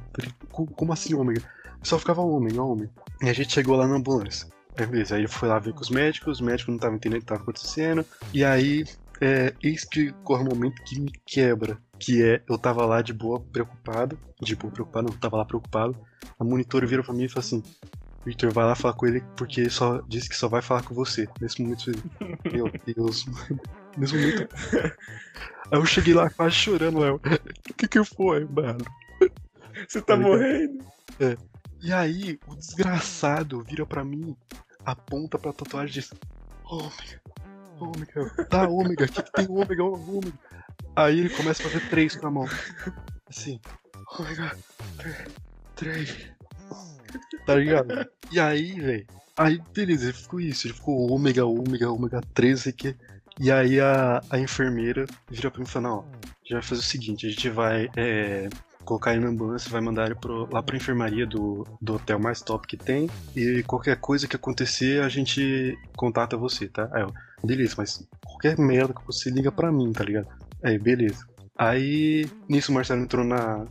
Como 0.52 0.94
assim 0.94 1.14
ômega? 1.14 1.42
Só 1.82 1.98
ficava 1.98 2.22
ômega, 2.22 2.62
ômega. 2.62 2.92
E 3.22 3.30
a 3.30 3.34
gente 3.34 3.54
chegou 3.54 3.76
lá 3.76 3.88
na 3.88 3.96
ambulância. 3.96 4.48
Aí 4.78 4.86
beleza, 4.86 5.16
aí 5.16 5.22
ele 5.22 5.28
foi 5.28 5.50
lá 5.50 5.58
ver 5.58 5.74
com 5.74 5.82
os 5.82 5.90
médicos, 5.90 6.40
os 6.40 6.42
médicos 6.42 6.68
não 6.68 6.76
estavam 6.76 6.98
entendendo 6.98 7.18
o 7.18 7.22
que 7.22 7.26
estava 7.26 7.42
acontecendo. 7.42 8.06
E 8.34 8.44
aí, 8.44 8.86
é, 9.20 9.54
eis 9.62 9.84
que 9.84 10.12
corre 10.24 10.44
um 10.44 10.50
momento 10.50 10.84
que 10.84 11.00
me 11.00 11.12
quebra. 11.26 11.78
Que 12.00 12.24
é, 12.24 12.44
eu 12.48 12.58
tava 12.60 12.86
lá 12.86 13.02
de 13.02 13.12
boa, 13.12 13.40
preocupado. 13.40 14.20
De 14.40 14.56
boa, 14.56 14.72
preocupado, 14.72 15.10
não, 15.10 15.18
tava 15.18 15.38
lá 15.38 15.46
preocupado. 15.46 15.98
A 16.40 16.44
monitora 16.44 16.86
vira 16.86 17.04
pra 17.04 17.14
mim 17.14 17.24
e 17.24 17.30
fala 17.30 17.44
assim: 17.44 17.64
Victor, 18.24 18.52
vai 18.52 18.66
lá 18.66 18.76
falar 18.76 18.94
com 18.94 19.08
ele 19.08 19.24
porque 19.36 19.62
ele 19.62 19.70
só 19.72 20.02
disse 20.08 20.30
que 20.30 20.36
só 20.36 20.48
vai 20.48 20.62
falar 20.62 20.84
com 20.84 20.94
você. 20.94 21.28
Nesse 21.42 21.62
momento, 21.62 21.92
meu 22.52 22.72
Deus, 22.86 23.26
mano. 23.26 23.60
Nesse 23.98 24.16
momento. 24.16 24.48
Aí 25.72 25.80
eu 25.80 25.86
cheguei 25.86 26.14
lá 26.14 26.30
quase 26.30 26.56
chorando, 26.56 27.00
Léo. 27.00 27.16
O 27.70 27.74
que 27.74 27.88
que 27.88 28.04
foi, 28.04 28.46
mano? 28.46 28.86
Você 29.88 30.02
tá 30.02 30.16
morrendo? 30.16 30.86
É. 31.20 31.36
E 31.82 31.94
aí, 31.94 32.40
o 32.48 32.56
desgraçado 32.56 33.64
vira 33.64 33.86
pra 33.86 34.04
mim, 34.04 34.36
aponta 34.88 35.38
pra 35.38 35.52
tatuagem 35.52 35.90
e 35.90 35.94
diz: 35.94 36.14
Ômega, 36.64 37.22
ômega, 37.80 38.46
tá 38.46 38.68
ômega, 38.68 39.06
o 39.06 39.08
que, 39.08 39.22
que 39.22 39.32
tem 39.34 39.48
ômega, 39.50 39.84
ômega? 39.84 40.40
Aí 40.96 41.20
ele 41.20 41.30
começa 41.30 41.62
a 41.62 41.70
fazer 41.70 41.90
três 41.90 42.16
com 42.16 42.28
a 42.28 42.32
mão. 42.32 42.46
Assim, 43.30 43.60
ômega, 44.18 44.58
três. 45.76 46.32
Tá 47.46 47.56
ligado? 47.56 48.10
E 48.32 48.40
aí, 48.40 48.80
velho. 48.80 49.08
Aí, 49.36 49.62
beleza, 49.74 50.12
ficou 50.14 50.40
isso. 50.40 50.68
Ele 50.68 50.74
ficou 50.74 51.12
ômega, 51.12 51.46
ômega, 51.46 51.92
ômega 51.92 52.22
13, 52.34 52.74
que. 52.74 52.96
E 53.40 53.52
aí 53.52 53.80
a, 53.80 54.24
a 54.32 54.40
enfermeira 54.40 55.06
vira 55.30 55.52
pra 55.52 55.60
mim 55.60 55.68
e 55.68 55.70
fala, 55.70 55.90
não, 55.90 56.00
a 56.00 56.28
gente 56.42 56.54
vai 56.54 56.62
fazer 56.64 56.82
o 56.82 56.84
seguinte, 56.84 57.28
a 57.28 57.30
gente 57.30 57.50
vai 57.52 57.88
é, 57.96 58.50
colocar 58.88 59.12
ele 59.12 59.26
na 59.26 59.30
ambulância, 59.30 59.70
vai 59.70 59.82
mandar 59.82 60.06
ele 60.06 60.16
pro, 60.16 60.48
lá 60.52 60.64
pra 60.64 60.78
enfermaria 60.78 61.28
do, 61.28 61.68
do 61.82 61.96
hotel 61.96 62.18
mais 62.18 62.42
top 62.42 62.66
que 62.66 62.78
tem, 62.78 63.10
e 63.36 63.62
qualquer 63.64 63.98
coisa 63.98 64.28
que 64.28 64.36
acontecer, 64.36 65.04
a 65.04 65.10
gente 65.10 65.78
contata 65.96 66.38
você, 66.38 66.68
tá? 66.68 66.90
Aí 66.94 67.02
eu, 67.02 67.14
beleza, 67.44 67.76
mas 67.78 68.08
qualquer 68.26 68.58
merda 68.58 68.94
que 68.94 69.06
você 69.06 69.30
liga 69.30 69.52
pra 69.52 69.72
mim, 69.72 69.92
tá 69.92 70.04
ligado? 70.04 70.28
Aí, 70.64 70.80
beleza. 70.80 71.28
Aí, 71.58 72.30
nisso 72.48 72.72
o 72.72 72.76
Marcelo 72.76 73.02
entrou 73.02 73.26
na 73.26 73.66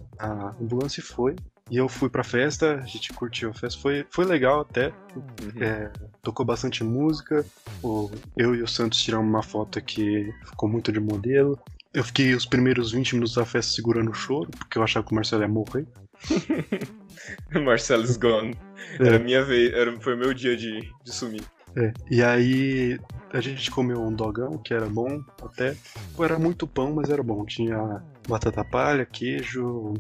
ambulância 0.61 1.01
e 1.01 1.05
foi. 1.05 1.35
E 1.69 1.77
eu 1.77 1.89
fui 1.89 2.09
pra 2.09 2.23
festa, 2.23 2.77
a 2.77 2.87
gente 2.87 3.13
curtiu 3.13 3.51
a 3.51 3.55
festa, 3.55 3.81
foi, 3.81 4.07
foi 4.11 4.25
legal 4.25 4.61
até. 4.61 4.93
Uhum. 5.17 5.63
É, 5.63 5.91
tocou 6.23 6.47
bastante 6.47 6.85
música. 6.85 7.45
O, 7.83 8.11
eu 8.37 8.55
e 8.55 8.63
o 8.63 8.69
Santos 8.69 9.01
tiramos 9.01 9.29
uma 9.29 9.43
foto 9.43 9.81
que 9.81 10.33
ficou 10.45 10.69
muito 10.69 10.93
de 10.93 11.01
modelo. 11.01 11.59
Eu 11.97 12.05
fiquei 12.05 12.35
os 12.35 12.45
primeiros 12.45 12.93
20 12.93 13.15
minutos 13.15 13.35
da 13.37 13.47
festa 13.47 13.73
segurando 13.73 14.11
o 14.11 14.15
choro, 14.15 14.51
porque 14.51 14.77
eu 14.77 14.83
achava 14.83 15.07
que 15.07 15.13
o 15.13 15.15
Marcelo 15.15 15.41
ia 15.41 15.49
morrer. 15.49 15.87
Marcelo's 17.65 18.19
gone. 18.19 18.55
É. 19.01 19.07
Era 19.07 19.19
minha 19.19 19.43
vez, 19.43 19.73
era, 19.73 19.99
foi 20.03 20.15
meu 20.15 20.35
dia 20.35 20.55
de, 20.55 20.79
de 21.03 21.11
sumir. 21.11 21.43
É, 21.75 21.95
e 22.11 22.23
aí 22.23 23.01
a 23.33 23.41
gente 23.41 23.71
comeu 23.71 23.99
um 24.03 24.13
dogão, 24.13 24.59
que 24.59 24.75
era 24.75 24.85
bom 24.85 25.25
até. 25.43 25.75
Era 26.21 26.39
muito 26.39 26.67
pão, 26.67 26.93
mas 26.93 27.09
era 27.09 27.23
bom. 27.23 27.47
Tinha 27.47 28.03
batata 28.29 28.63
palha, 28.63 29.07
queijo, 29.07 29.95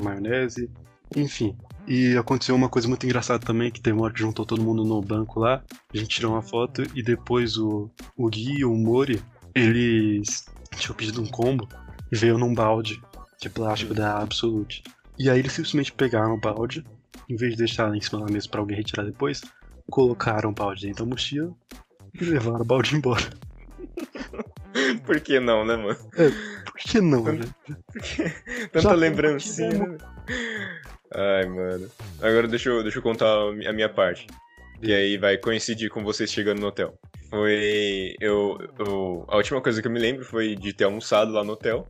maionese. 0.00 0.70
Enfim. 1.16 1.56
E 1.88 2.16
aconteceu 2.16 2.54
uma 2.54 2.68
coisa 2.68 2.86
muito 2.86 3.04
engraçada 3.04 3.44
também, 3.44 3.68
que 3.68 3.80
tem 3.80 3.92
uma 3.92 4.04
hora 4.04 4.14
que 4.14 4.20
juntou 4.20 4.46
todo 4.46 4.62
mundo 4.62 4.84
no 4.84 5.02
banco 5.02 5.40
lá, 5.40 5.60
a 5.92 5.96
gente 5.96 6.08
tirou 6.08 6.34
uma 6.34 6.42
foto 6.42 6.84
e 6.94 7.02
depois 7.02 7.56
o, 7.56 7.90
o 8.16 8.28
Gui 8.30 8.60
e 8.60 8.64
o 8.64 8.72
Mori, 8.76 9.20
eles 9.52 10.44
tinham 10.78 10.94
pedido 10.94 11.22
um 11.22 11.26
combo 11.26 11.68
e 12.10 12.16
veio 12.16 12.38
num 12.38 12.54
balde 12.54 13.02
de 13.40 13.48
plástico 13.48 13.94
da 13.94 14.18
Absolute. 14.18 14.82
E 15.18 15.28
aí 15.28 15.38
eles 15.38 15.52
simplesmente 15.52 15.92
pegaram 15.92 16.34
o 16.34 16.40
balde, 16.40 16.84
em 17.28 17.36
vez 17.36 17.52
de 17.52 17.58
deixar 17.58 17.94
em 17.94 18.00
cima 18.00 18.24
da 18.24 18.32
mesa 18.32 18.48
pra 18.48 18.60
alguém 18.60 18.76
retirar 18.76 19.04
depois, 19.04 19.42
colocaram 19.90 20.50
o 20.50 20.54
balde 20.54 20.86
dentro 20.86 21.04
da 21.04 21.10
mochila 21.10 21.52
e 22.14 22.24
levaram 22.24 22.60
o 22.60 22.64
balde 22.64 22.94
embora. 22.96 23.30
Por 25.04 25.20
que 25.20 25.38
não, 25.38 25.64
né, 25.64 25.76
mano? 25.76 25.98
É, 26.16 26.30
por 26.64 26.74
que 26.78 27.00
não, 27.00 27.24
né? 27.24 27.44
Tanta 28.72 28.94
lembrancinha. 28.94 29.86
Né? 29.86 29.98
Ai, 31.14 31.46
mano. 31.46 31.90
Agora 32.20 32.48
deixa 32.48 32.70
eu, 32.70 32.82
deixa 32.82 32.98
eu 32.98 33.02
contar 33.02 33.26
a 33.28 33.72
minha 33.72 33.88
parte. 33.88 34.26
E 34.82 34.92
aí 34.92 35.16
vai 35.16 35.38
coincidir 35.38 35.88
com 35.88 36.02
vocês 36.02 36.32
chegando 36.32 36.58
no 36.60 36.66
hotel. 36.66 36.98
Foi. 37.30 38.16
Eu, 38.20 38.58
eu, 38.76 39.24
a 39.28 39.36
última 39.36 39.60
coisa 39.60 39.80
que 39.80 39.86
eu 39.86 39.92
me 39.92 40.00
lembro 40.00 40.24
foi 40.24 40.56
de 40.56 40.72
ter 40.72 40.82
almoçado 40.82 41.30
lá 41.30 41.44
no 41.44 41.52
hotel. 41.52 41.86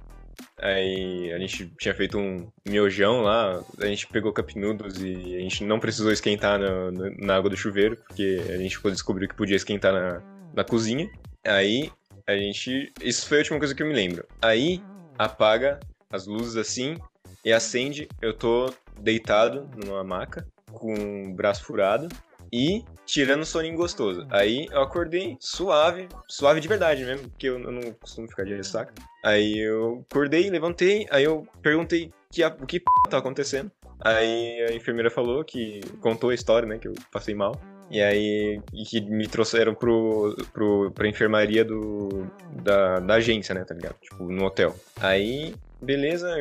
Aí 0.58 1.32
a 1.32 1.38
gente 1.38 1.72
tinha 1.78 1.94
feito 1.94 2.18
um 2.18 2.46
miojão 2.68 3.22
lá, 3.22 3.64
a 3.80 3.86
gente 3.86 4.06
pegou 4.08 4.32
cup 4.32 4.54
noodles 4.56 4.98
e 4.98 5.36
a 5.36 5.40
gente 5.40 5.64
não 5.64 5.80
precisou 5.80 6.12
esquentar 6.12 6.58
na, 6.58 6.90
na, 6.90 7.10
na 7.18 7.36
água 7.36 7.48
do 7.48 7.56
chuveiro, 7.56 7.96
porque 7.96 8.42
a 8.48 8.58
gente 8.58 8.78
descobriu 8.82 9.28
que 9.28 9.34
podia 9.34 9.56
esquentar 9.56 9.92
na, 9.92 10.22
na 10.52 10.62
cozinha. 10.62 11.10
Aí 11.46 11.90
a 12.26 12.36
gente. 12.36 12.92
Isso 13.00 13.26
foi 13.26 13.38
a 13.38 13.40
última 13.40 13.58
coisa 13.58 13.74
que 13.74 13.82
eu 13.82 13.86
me 13.86 13.94
lembro. 13.94 14.26
Aí 14.42 14.82
apaga 15.18 15.80
as 16.10 16.26
luzes 16.26 16.56
assim 16.56 16.98
e 17.42 17.54
acende. 17.54 18.06
Eu 18.20 18.34
tô 18.34 18.70
deitado 19.00 19.66
numa 19.82 20.04
maca, 20.04 20.46
com 20.72 21.30
o 21.30 21.34
braço 21.34 21.64
furado 21.64 22.08
e 22.52 22.84
tirando 23.06 23.40
um 23.40 23.44
soninho 23.44 23.76
gostoso. 23.76 24.26
Aí 24.30 24.66
eu 24.70 24.82
acordei 24.82 25.36
suave, 25.40 26.08
suave 26.28 26.60
de 26.60 26.68
verdade 26.68 27.04
mesmo, 27.04 27.28
porque 27.30 27.48
eu, 27.48 27.58
eu 27.58 27.72
não 27.72 27.92
costumo 27.92 28.28
ficar 28.28 28.44
de 28.44 28.54
ressaca. 28.54 28.92
Aí 29.24 29.58
eu 29.58 30.04
acordei, 30.10 30.50
levantei, 30.50 31.06
aí 31.10 31.24
eu 31.24 31.46
perguntei 31.62 32.12
que, 32.30 32.44
o 32.44 32.66
que 32.66 32.80
p 32.80 32.86
tá 33.08 33.18
acontecendo. 33.18 33.70
Aí 34.00 34.66
a 34.68 34.74
enfermeira 34.74 35.10
falou 35.10 35.44
que 35.44 35.80
contou 36.00 36.30
a 36.30 36.34
história, 36.34 36.68
né, 36.68 36.78
que 36.78 36.88
eu 36.88 36.94
passei 37.10 37.34
mal. 37.34 37.58
E 37.90 38.00
aí 38.00 38.60
e 38.72 38.84
que 38.84 39.00
me 39.02 39.26
trouxeram 39.28 39.74
pro, 39.74 40.34
pro, 40.52 40.90
pra 40.92 41.06
enfermaria 41.06 41.64
do, 41.64 42.26
da, 42.62 43.00
da 43.00 43.14
agência, 43.14 43.54
né, 43.54 43.64
tá 43.64 43.74
ligado? 43.74 43.96
Tipo, 44.00 44.24
no 44.24 44.44
hotel. 44.44 44.74
Aí, 44.98 45.54
beleza, 45.80 46.34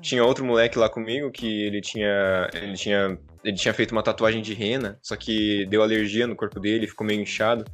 tinha 0.00 0.24
outro 0.24 0.44
moleque 0.44 0.78
lá 0.78 0.88
comigo 0.88 1.30
que 1.30 1.64
ele 1.64 1.80
tinha. 1.80 2.48
Ele 2.54 2.74
tinha. 2.74 3.18
Ele 3.42 3.56
tinha 3.56 3.72
feito 3.72 3.92
uma 3.92 4.02
tatuagem 4.02 4.42
de 4.42 4.52
rena, 4.52 4.98
só 5.02 5.16
que 5.16 5.66
deu 5.66 5.82
alergia 5.82 6.26
no 6.26 6.36
corpo 6.36 6.60
dele, 6.60 6.86
ficou 6.86 7.06
meio 7.06 7.20
inchado. 7.20 7.64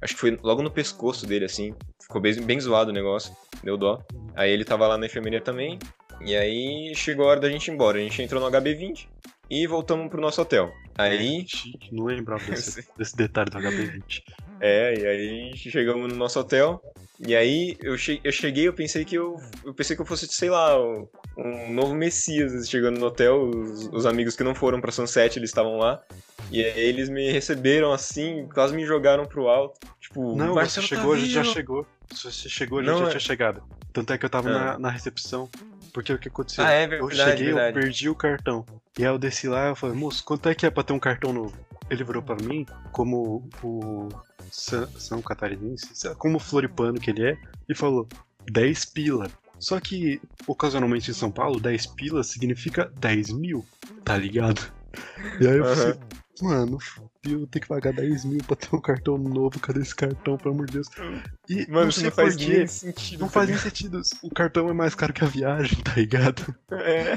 Acho 0.00 0.14
que 0.14 0.20
foi 0.20 0.38
logo 0.42 0.62
no 0.62 0.70
pescoço 0.70 1.26
dele, 1.26 1.44
assim. 1.44 1.74
Ficou 2.00 2.20
bem, 2.20 2.40
bem 2.42 2.60
zoado 2.60 2.90
o 2.90 2.94
negócio. 2.94 3.34
Deu 3.62 3.76
dó. 3.76 4.00
Aí 4.34 4.50
ele 4.50 4.64
tava 4.64 4.86
lá 4.86 4.96
na 4.96 5.06
enfermeria 5.06 5.40
também. 5.40 5.78
E 6.20 6.36
aí 6.36 6.94
chegou 6.94 7.26
a 7.26 7.30
hora 7.30 7.40
da 7.40 7.50
gente 7.50 7.68
ir 7.68 7.74
embora. 7.74 7.98
A 7.98 8.00
gente 8.00 8.22
entrou 8.22 8.40
no 8.40 8.50
HB20 8.50 9.08
e 9.50 9.66
voltamos 9.66 10.08
pro 10.08 10.20
nosso 10.20 10.40
hotel. 10.40 10.72
Aí. 10.96 11.44
Chique, 11.46 11.94
não 11.94 12.04
lembrava 12.04 12.44
desse, 12.44 12.86
desse 12.96 13.16
detalhe 13.16 13.50
do 13.50 13.58
HB20. 13.58 14.22
É, 14.60 14.98
e 14.98 15.06
aí 15.06 15.56
chegamos 15.56 16.10
no 16.10 16.18
nosso 16.18 16.38
hotel. 16.40 16.82
E 17.18 17.34
aí 17.34 17.76
eu, 17.80 17.96
che 17.96 18.20
eu 18.22 18.32
cheguei, 18.32 18.68
eu 18.68 18.74
pensei 18.74 19.04
que 19.04 19.14
eu. 19.14 19.36
Eu 19.64 19.72
pensei 19.72 19.96
que 19.96 20.02
eu 20.02 20.06
fosse, 20.06 20.26
sei 20.28 20.50
lá, 20.50 20.78
um 21.36 21.72
novo 21.72 21.94
Messias 21.94 22.68
chegando 22.68 22.98
no 22.98 23.06
hotel. 23.06 23.48
Os, 23.48 23.88
os 23.92 24.06
amigos 24.06 24.36
que 24.36 24.44
não 24.44 24.54
foram 24.54 24.80
pra 24.80 24.92
Sunset, 24.92 25.38
eles 25.38 25.50
estavam 25.50 25.78
lá. 25.78 26.02
E 26.50 26.62
aí 26.62 26.78
eles 26.78 27.08
me 27.08 27.30
receberam 27.30 27.92
assim, 27.92 28.48
quase 28.52 28.74
me 28.74 28.84
jogaram 28.84 29.24
pro 29.24 29.48
alto. 29.48 29.80
Tipo, 30.00 30.36
não, 30.36 30.54
você 30.54 30.82
chegou, 30.82 31.12
tá 31.12 31.16
a 31.16 31.20
gente 31.20 31.32
já 31.32 31.44
chegou. 31.44 31.86
Se 32.12 32.30
você 32.30 32.48
chegou, 32.48 32.78
a 32.78 32.82
gente 32.82 32.92
não, 32.92 32.98
já 33.00 33.06
é... 33.06 33.10
tinha 33.10 33.20
chegado. 33.20 33.62
Tanto 33.92 34.12
é 34.12 34.18
que 34.18 34.24
eu 34.24 34.30
tava 34.30 34.50
é. 34.50 34.52
na, 34.52 34.78
na 34.78 34.90
recepção. 34.90 35.48
Porque 35.92 36.12
o 36.12 36.18
que 36.18 36.28
aconteceu? 36.28 36.62
Ah, 36.62 36.72
é 36.72 36.84
eu 36.84 37.06
verdade, 37.06 37.30
cheguei, 37.30 37.46
verdade. 37.46 37.78
eu 37.78 37.82
perdi 37.82 38.08
o 38.10 38.14
cartão. 38.14 38.66
E 38.98 39.02
aí 39.02 39.10
eu 39.10 39.18
desci 39.18 39.48
lá 39.48 39.66
e 39.66 39.70
eu 39.70 39.76
falei, 39.76 39.96
moço, 39.96 40.22
quanto 40.22 40.46
é 40.46 40.54
que 40.54 40.66
é 40.66 40.70
pra 40.70 40.82
ter 40.82 40.92
um 40.92 40.98
cartão 40.98 41.32
novo? 41.32 41.56
Ele 41.90 42.04
virou 42.04 42.22
pra 42.22 42.36
mim, 42.36 42.66
como 42.92 43.48
o 43.62 44.08
São, 44.50 44.86
São 44.98 45.22
Catarinense, 45.22 45.88
como 46.18 46.38
floripano 46.38 47.00
que 47.00 47.10
ele 47.10 47.30
é, 47.30 47.38
e 47.68 47.74
falou, 47.74 48.08
10 48.50 48.84
pila. 48.86 49.28
Só 49.58 49.80
que, 49.80 50.20
ocasionalmente 50.46 51.10
em 51.10 51.14
São 51.14 51.30
Paulo, 51.30 51.58
10 51.60 51.86
pila 51.88 52.22
significa 52.22 52.90
10 52.98 53.32
mil, 53.32 53.64
tá 54.04 54.16
ligado? 54.16 54.60
E 55.40 55.46
aí 55.46 55.56
eu 55.58 55.64
falei, 55.64 55.94
mano, 56.42 56.78
eu 57.24 57.46
ter 57.46 57.60
que 57.60 57.66
pagar 57.68 57.92
10 57.92 58.24
mil 58.24 58.44
pra 58.44 58.56
ter 58.56 58.74
um 58.74 58.80
cartão 58.80 59.16
novo, 59.16 59.58
cadê 59.58 59.80
esse 59.80 59.94
cartão, 59.94 60.36
pelo 60.36 60.54
amor 60.54 60.66
de 60.66 60.74
Deus? 60.74 60.88
E 61.48 61.66
Mano, 61.70 61.90
não 61.96 62.02
não 62.02 62.10
faz 62.10 62.36
nem 62.36 62.66
sentido. 62.66 63.20
não 63.20 63.28
faz 63.28 63.48
nem 63.48 63.58
sentido. 63.58 64.00
O 64.22 64.30
cartão 64.30 64.68
é 64.68 64.72
mais 64.72 64.94
caro 64.94 65.12
que 65.12 65.24
a 65.24 65.28
viagem, 65.28 65.78
tá 65.82 65.94
ligado? 65.94 66.54
É, 66.70 67.14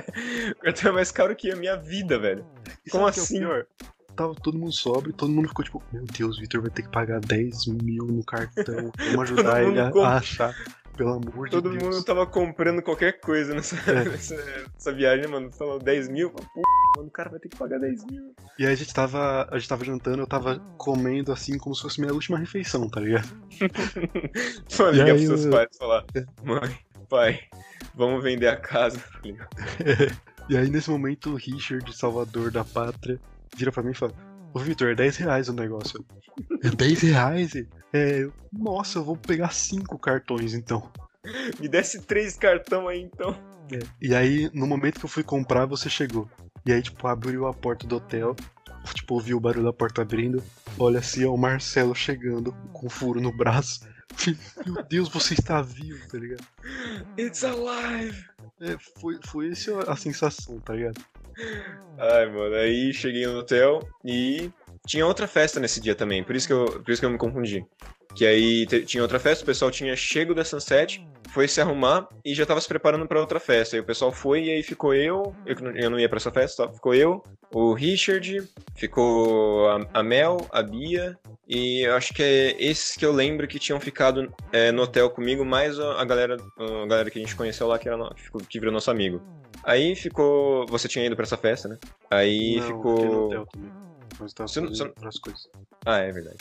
o 0.51 0.55
cartão 0.63 0.91
é 0.91 0.93
mais 0.93 1.11
caro 1.11 1.35
que 1.35 1.51
a 1.51 1.55
minha 1.55 1.75
vida, 1.75 2.17
velho. 2.17 2.45
E 2.85 2.89
Como 2.89 3.05
é 3.05 3.09
assim? 3.09 3.39
pior? 3.39 3.65
Tava 4.19 4.35
todo 4.35 4.57
mundo 4.57 4.73
sobre, 4.73 5.13
todo 5.13 5.31
mundo 5.31 5.47
ficou 5.47 5.63
tipo, 5.63 5.81
meu 5.93 6.03
Deus, 6.03 6.37
o 6.37 6.41
Victor 6.41 6.59
vai 6.61 6.69
ter 6.69 6.81
que 6.81 6.89
pagar 6.89 7.21
10 7.21 7.67
mil 7.67 8.03
no 8.05 8.21
cartão. 8.21 8.91
Vamos 8.97 9.21
ajudar 9.31 9.61
Todo 9.63 9.69
ele 9.71 9.79
a, 9.79 10.17
achar. 10.17 10.53
Pelo 10.97 11.13
amor 11.13 11.45
de 11.47 11.51
Todo 11.51 11.69
Deus. 11.69 11.81
mundo 11.81 12.03
tava 12.03 12.27
comprando 12.27 12.81
qualquer 12.81 13.21
coisa 13.21 13.53
nessa, 13.53 13.77
É. 13.89 14.03
nessa, 14.09 14.35
nessa 14.73 14.91
viagem, 14.91 15.25
mano. 15.27 15.49
Falou 15.53 15.79
10 15.79 16.09
mil, 16.09 16.31
pô, 16.31 16.43
mano, 16.97 17.07
o 17.07 17.11
cara 17.11 17.29
vai 17.29 17.39
ter 17.39 17.47
que 17.47 17.55
pagar 17.55 17.79
10 17.79 18.03
mil. 18.07 18.35
E 18.57 18.65
aí 18.65 18.73
a 18.73 18.75
gente 18.75 18.93
tava. 18.93 19.47
A 19.49 19.57
gente 19.57 19.69
tava 19.69 19.85
jantando, 19.85 20.21
eu 20.21 20.27
tava 20.27 20.59
comendo 20.77 21.31
assim 21.31 21.57
como 21.57 21.73
se 21.73 21.81
fosse 21.83 22.01
minha 22.01 22.13
última 22.13 22.37
refeição, 22.37 22.89
tá 22.89 22.99
ligado? 22.99 23.29
Ligar 24.91 25.05
aí, 25.05 25.11
pros 25.13 25.21
seus 25.27 25.45
eu- 25.45 25.51
pais 25.51 25.67
e 25.73 25.77
falar, 25.77 26.03
mãe, 26.43 26.77
pai, 27.07 27.39
vamos 27.95 28.21
vender 28.21 28.47
a 28.49 28.57
casa. 28.57 28.97
tá 28.99 29.19
ligado? 29.23 29.49
E 30.49 30.57
aí 30.57 30.69
nesse 30.69 30.89
momento 30.89 31.29
o 31.31 31.35
Richard, 31.35 31.95
salvador 31.95 32.51
da 32.51 32.65
pátria, 32.65 33.19
vira 33.55 33.71
pra 33.71 33.83
mim 33.83 33.91
e 33.91 33.95
fala. 33.95 34.13
Ô 34.53 34.59
Victor, 34.59 34.89
é 34.89 34.95
10 34.95 35.17
reais 35.17 35.49
o 35.49 35.53
negócio. 35.53 36.03
É 36.63 36.69
10 36.69 37.01
reais? 37.01 37.53
É. 37.93 38.27
Nossa, 38.51 38.99
eu 38.99 39.03
vou 39.03 39.15
pegar 39.15 39.53
5 39.53 39.97
cartões 39.99 40.53
então. 40.53 40.91
Me 41.59 41.67
desse 41.67 42.01
três 42.01 42.35
cartão 42.35 42.87
aí, 42.87 43.01
então. 43.01 43.37
E 44.01 44.15
aí, 44.15 44.49
no 44.53 44.65
momento 44.65 44.99
que 44.99 45.05
eu 45.05 45.09
fui 45.09 45.23
comprar, 45.23 45.65
você 45.65 45.89
chegou. 45.89 46.27
E 46.65 46.73
aí, 46.73 46.81
tipo, 46.81 47.07
abriu 47.07 47.45
a 47.45 47.53
porta 47.53 47.85
do 47.85 47.97
hotel. 47.97 48.35
Tipo, 48.93 49.15
ouvi 49.15 49.33
o 49.33 49.39
barulho 49.39 49.65
da 49.65 49.73
porta 49.73 50.01
abrindo. 50.01 50.43
Olha 50.77 50.99
assim, 50.99 51.23
é 51.23 51.27
o 51.27 51.37
Marcelo 51.37 51.93
chegando 51.93 52.51
com 52.73 52.87
um 52.87 52.89
furo 52.89 53.21
no 53.21 53.31
braço. 53.31 53.87
Meu 54.65 54.83
Deus, 54.83 55.09
você 55.09 55.35
está 55.35 55.61
vivo, 55.61 56.07
tá 56.07 56.17
ligado? 56.17 56.43
It's 57.17 57.43
alive! 57.43 58.25
É, 58.61 58.77
foi, 58.99 59.19
foi 59.25 59.51
essa 59.51 59.79
a 59.91 59.95
sensação, 59.95 60.59
tá 60.59 60.73
ligado? 60.73 60.99
Ai, 61.97 62.25
mano, 62.27 62.55
aí 62.55 62.93
cheguei 62.93 63.25
no 63.25 63.39
hotel 63.39 63.87
e 64.05 64.49
tinha 64.87 65.05
outra 65.05 65.27
festa 65.27 65.59
nesse 65.59 65.81
dia 65.81 65.95
também, 65.95 66.23
por 66.23 66.35
isso 66.35 66.47
que 66.47 66.53
eu, 66.53 66.65
por 66.65 66.89
isso 66.91 67.01
que 67.01 67.05
eu 67.05 67.09
me 67.09 67.17
confundi. 67.17 67.65
Que 68.15 68.25
aí 68.25 68.65
tinha 68.65 69.03
outra 69.03 69.19
festa, 69.19 69.43
o 69.43 69.45
pessoal 69.45 69.69
tinha 69.69 69.95
chego 69.95 70.33
da 70.33 70.43
Sunset, 70.43 71.05
foi 71.29 71.47
se 71.47 71.61
arrumar 71.61 72.07
e 72.25 72.33
já 72.33 72.43
tava 72.43 72.59
se 72.59 72.67
preparando 72.67 73.07
pra 73.07 73.19
outra 73.19 73.39
festa. 73.39 73.75
Aí 73.75 73.81
o 73.81 73.85
pessoal 73.85 74.11
foi 74.11 74.45
e 74.45 74.49
aí 74.49 74.63
ficou 74.63 74.95
eu, 74.95 75.35
eu, 75.45 75.55
eu 75.75 75.89
não 75.91 75.99
ia 75.99 76.09
pra 76.09 76.17
essa 76.17 76.31
festa, 76.31 76.63
só 76.63 76.73
ficou 76.73 76.95
eu, 76.95 77.21
o 77.53 77.73
Richard, 77.73 78.43
ficou 78.75 79.69
a, 79.69 79.85
a 79.93 80.03
Mel, 80.03 80.37
a 80.51 80.63
Bia 80.63 81.17
e 81.47 81.81
eu 81.81 81.95
acho 81.95 82.13
que 82.13 82.23
é 82.23 82.55
esses 82.59 82.95
que 82.95 83.05
eu 83.05 83.11
lembro 83.11 83.47
que 83.47 83.59
tinham 83.59 83.79
ficado 83.79 84.33
é, 84.51 84.71
no 84.71 84.83
hotel 84.83 85.09
comigo, 85.11 85.45
mais 85.45 85.79
a, 85.79 86.03
galera, 86.03 86.37
a 86.57 86.87
galera 86.87 87.11
que 87.11 87.19
a 87.19 87.21
gente 87.21 87.35
conheceu 87.35 87.67
lá 87.67 87.77
que, 87.77 87.87
era 87.87 87.97
que 88.49 88.59
virou 88.59 88.73
nosso 88.73 88.89
amigo. 88.89 89.21
Aí 89.63 89.95
ficou. 89.95 90.65
Você 90.67 90.87
tinha 90.87 91.05
ido 91.05 91.15
pra 91.15 91.23
essa 91.23 91.37
festa, 91.37 91.67
né? 91.67 91.77
Aí 92.09 92.57
Não, 92.57 92.61
eu 92.61 92.61
fiquei 92.63 92.71
no 92.73 92.77
ficou. 92.77 93.25
hotel 93.25 93.45
também. 93.47 93.71
Mas 94.19 94.33
tava 94.33 94.47
Você 94.47 94.59
não- 94.61 94.69
você 94.69 94.83
não- 94.83 94.89
outras 94.89 95.19
coisas. 95.19 95.49
Ah, 95.85 95.99
é 95.99 96.11
verdade. 96.11 96.37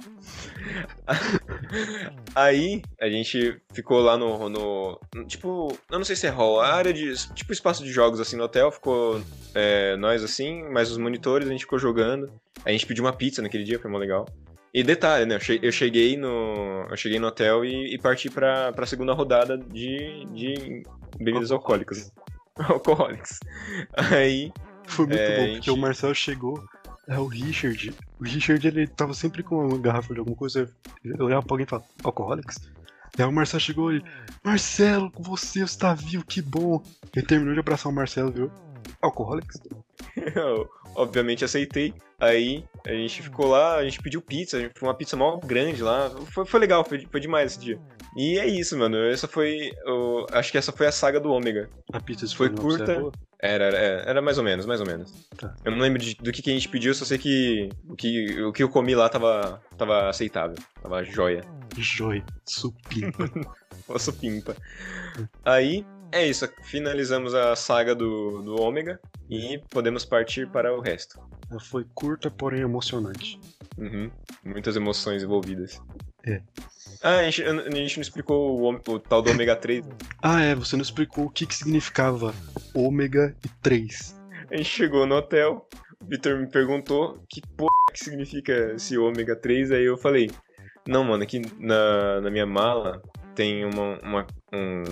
Aí 2.34 2.82
a 3.00 3.08
gente 3.08 3.60
ficou 3.72 4.00
lá 4.00 4.16
no, 4.16 4.48
no. 4.48 5.00
Tipo, 5.26 5.68
eu 5.90 5.98
não 5.98 6.04
sei 6.04 6.16
se 6.16 6.26
é 6.26 6.30
hall, 6.30 6.60
a 6.60 6.68
área 6.72 6.92
de. 6.92 7.12
Tipo 7.34 7.52
espaço 7.52 7.84
de 7.84 7.92
jogos 7.92 8.20
assim 8.20 8.36
no 8.36 8.44
hotel. 8.44 8.70
Ficou 8.72 9.20
é, 9.54 9.96
nós 9.96 10.22
assim, 10.24 10.62
mais 10.70 10.90
os 10.90 10.98
monitores, 10.98 11.48
a 11.48 11.52
gente 11.52 11.60
ficou 11.62 11.78
jogando. 11.78 12.32
A 12.64 12.70
gente 12.72 12.86
pediu 12.86 13.04
uma 13.04 13.12
pizza 13.12 13.42
naquele 13.42 13.64
dia, 13.64 13.78
foi 13.78 13.90
mó 13.90 13.98
legal. 13.98 14.26
E 14.74 14.82
detalhe, 14.82 15.24
né? 15.26 15.36
Eu 15.48 15.58
eu 15.62 15.72
cheguei 15.72 16.16
no. 16.16 16.86
Eu 16.90 16.96
cheguei 16.96 17.18
no 17.18 17.28
hotel 17.28 17.64
e, 17.64 17.94
e 17.94 17.98
parti 17.98 18.28
pra, 18.28 18.72
pra 18.72 18.86
segunda 18.86 19.12
rodada 19.12 19.56
de, 19.56 20.24
de 20.34 20.82
bebidas 21.18 21.50
alcoólicas. 21.50 22.12
Alcoólicas. 22.68 23.38
Aí. 23.96 24.52
Foi 24.86 25.06
muito 25.06 25.18
É, 25.20 25.28
bom, 25.36 25.42
porque 25.42 25.54
gente- 25.56 25.70
o 25.70 25.76
Marcel 25.76 26.14
chegou. 26.14 26.62
É 27.06 27.18
o 27.18 27.26
Richard. 27.26 27.94
O 28.18 28.24
Richard, 28.24 28.66
ele 28.66 28.86
tava 28.86 29.12
sempre 29.14 29.42
com 29.42 29.66
uma 29.66 29.78
garrafa 29.78 30.12
de 30.12 30.20
alguma 30.20 30.36
coisa. 30.36 30.70
Eu 31.04 31.24
olhava 31.26 31.42
pra 31.42 31.54
alguém 31.54 31.64
e 31.66 31.68
falava, 31.68 31.88
Alcoholics? 32.04 32.58
Aí 33.18 33.24
o 33.24 33.32
Marcel 33.32 33.60
chegou 33.60 33.92
e. 33.92 34.02
Marcelo, 34.44 35.10
com 35.10 35.22
você, 35.22 35.60
você 35.66 35.78
tá 35.78 35.92
vivo, 35.94 36.24
que 36.24 36.40
bom. 36.40 36.82
Ele 37.14 37.26
terminou 37.26 37.52
de 37.54 37.60
abraçar 37.60 37.90
o 37.90 37.94
Marcelo, 37.94 38.30
viu? 38.30 38.50
Alcoholics? 39.02 39.60
Eu, 40.34 40.68
obviamente 40.94 41.44
aceitei. 41.44 41.94
Aí 42.20 42.64
a 42.84 42.92
gente 42.92 43.22
ficou 43.22 43.46
lá, 43.46 43.76
a 43.76 43.84
gente 43.84 44.00
pediu 44.02 44.20
pizza, 44.20 44.56
a 44.56 44.60
gente 44.60 44.76
foi 44.78 44.88
uma 44.88 44.94
pizza 44.94 45.16
mó 45.16 45.36
grande 45.38 45.82
lá. 45.82 46.10
Foi, 46.32 46.44
foi 46.44 46.58
legal, 46.60 46.84
foi, 46.84 47.06
foi 47.10 47.20
demais 47.20 47.52
esse 47.52 47.60
dia. 47.60 47.80
E 48.16 48.38
é 48.38 48.46
isso, 48.46 48.76
mano. 48.76 48.96
Essa 49.04 49.28
foi. 49.28 49.70
o- 49.86 50.26
acho 50.32 50.50
que 50.50 50.58
essa 50.58 50.72
foi 50.72 50.86
a 50.88 50.92
saga 50.92 51.20
do 51.20 51.30
Ômega. 51.30 51.70
A 51.92 52.00
pizza 52.00 52.26
Foi 52.34 52.48
for 52.48 52.58
curta. 52.58 53.00
Era, 53.40 53.66
era, 53.66 54.02
era 54.10 54.22
mais 54.22 54.36
ou 54.38 54.42
menos, 54.42 54.66
mais 54.66 54.80
ou 54.80 54.86
menos. 54.86 55.12
Tá. 55.36 55.54
Eu 55.64 55.70
não 55.70 55.78
lembro 55.78 56.02
de- 56.02 56.16
do 56.16 56.32
que, 56.32 56.42
que 56.42 56.50
a 56.50 56.52
gente 56.54 56.68
pediu, 56.68 56.92
só 56.92 57.04
sei 57.04 57.18
que 57.18 57.68
o 57.88 57.94
que, 57.94 58.42
o 58.42 58.52
que 58.52 58.62
eu 58.64 58.68
comi 58.68 58.96
lá 58.96 59.08
tava, 59.08 59.62
tava 59.76 60.08
aceitável. 60.08 60.56
Tava 60.82 61.04
joia. 61.04 61.44
Joia, 61.76 62.24
supimpa. 62.44 63.30
Osso 63.86 64.12
pimpa. 64.12 64.56
Aí, 65.44 65.86
é 66.12 66.26
isso. 66.26 66.48
Finalizamos 66.62 67.34
a 67.34 67.54
saga 67.54 67.94
do, 67.94 68.42
do 68.42 68.60
Ômega 68.60 69.00
e 69.28 69.58
podemos 69.70 70.04
partir 70.04 70.48
para 70.48 70.74
o 70.74 70.80
resto. 70.80 71.20
Ela 71.50 71.60
foi 71.60 71.86
curta, 71.94 72.30
porém 72.30 72.60
emocionante. 72.60 73.40
Uhum. 73.76 74.10
Muitas 74.44 74.76
emoções 74.76 75.22
envolvidas. 75.22 75.80
É. 76.26 76.42
Ah, 77.02 77.18
a 77.18 77.24
gente, 77.24 77.42
a 77.42 77.70
gente 77.70 77.96
não 77.96 78.02
explicou 78.02 78.60
o, 78.60 78.70
o 78.70 78.98
tal 78.98 79.22
do 79.22 79.30
ômega 79.30 79.54
3. 79.56 79.84
Ah, 80.20 80.42
é, 80.42 80.54
você 80.54 80.74
não 80.74 80.82
explicou 80.82 81.26
o 81.26 81.30
que 81.30 81.46
que 81.46 81.54
significava 81.54 82.34
ômega 82.74 83.36
e 83.44 83.48
3. 83.62 84.16
A 84.50 84.56
gente 84.56 84.68
chegou 84.68 85.06
no 85.06 85.14
hotel, 85.14 85.68
o 86.00 86.04
Victor 86.06 86.36
me 86.38 86.48
perguntou 86.48 87.22
que 87.28 87.40
porra 87.56 87.70
que 87.92 88.02
significa 88.02 88.72
esse 88.74 88.98
ômega 88.98 89.36
3, 89.36 89.70
aí 89.70 89.84
eu 89.84 89.96
falei, 89.96 90.28
não, 90.86 91.04
mano, 91.04 91.22
aqui 91.22 91.40
na, 91.58 92.20
na 92.20 92.30
minha 92.30 92.46
mala 92.46 93.00
tem 93.38 93.64
uma, 93.64 93.96
uma- 94.02 94.26
um, 94.52 94.82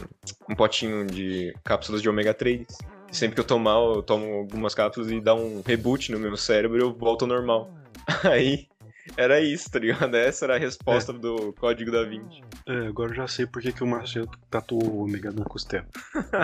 um 0.49 0.55
potinho 0.55 1.05
de 1.05 1.53
cápsulas 1.64 2.01
de 2.01 2.09
ômega 2.09 2.32
3. 2.32 2.64
Sempre 3.11 3.34
que 3.34 3.40
eu 3.40 3.44
tô 3.44 3.59
mal, 3.59 3.97
eu 3.97 4.03
tomo 4.05 4.24
algumas 4.34 4.72
cápsulas 4.72 5.11
e 5.11 5.20
dá 5.20 5.34
um 5.34 5.62
reboot 5.66 6.12
no 6.12 6.18
meu 6.20 6.36
cérebro 6.36 6.78
e 6.78 6.80
eu 6.80 6.94
volto 6.94 7.22
ao 7.22 7.28
normal. 7.28 7.74
Aí, 8.22 8.68
era 9.16 9.40
isso, 9.40 9.68
tá 9.68 9.80
ligado? 9.80 10.14
Essa 10.14 10.44
era 10.44 10.55
a 10.55 10.59
resposta 10.61 11.12
do 11.12 11.53
código 11.55 11.90
da 11.90 12.05
Vinci. 12.05 12.40
É, 12.68 12.86
agora 12.86 13.11
eu 13.11 13.16
já 13.16 13.26
sei 13.26 13.47
por 13.49 13.61
que, 13.61 13.72
que 13.72 13.82
o 13.82 13.86
Marcelo 13.86 14.30
tatuou 14.49 14.97
ômega 15.03 15.32
na 15.32 15.44
costela. 15.44 15.86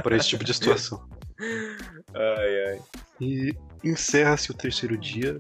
Pra 0.03 0.17
esse 0.17 0.29
tipo 0.31 0.43
de 0.43 0.53
situação. 0.55 1.01
Ai, 2.15 2.65
ai. 2.67 2.81
E 3.21 3.55
encerra-se 3.85 4.51
o 4.51 4.55
terceiro 4.55 4.97
dia. 4.99 5.39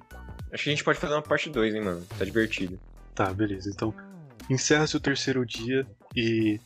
Acho 0.53 0.65
que 0.65 0.71
a 0.71 0.73
gente 0.73 0.85
pode 0.85 0.99
fazer 0.99 1.15
uma 1.15 1.23
parte 1.23 1.51
2, 1.51 1.75
hein, 1.75 1.83
mano? 1.83 2.07
Tá 2.19 2.25
divertido. 2.25 2.79
Tá, 3.15 3.33
beleza. 3.33 3.69
Então, 3.71 3.93
encerra-se 4.49 4.97
o 4.97 5.01
terceiro 5.01 5.45
dia 5.47 5.87
e 6.15 6.61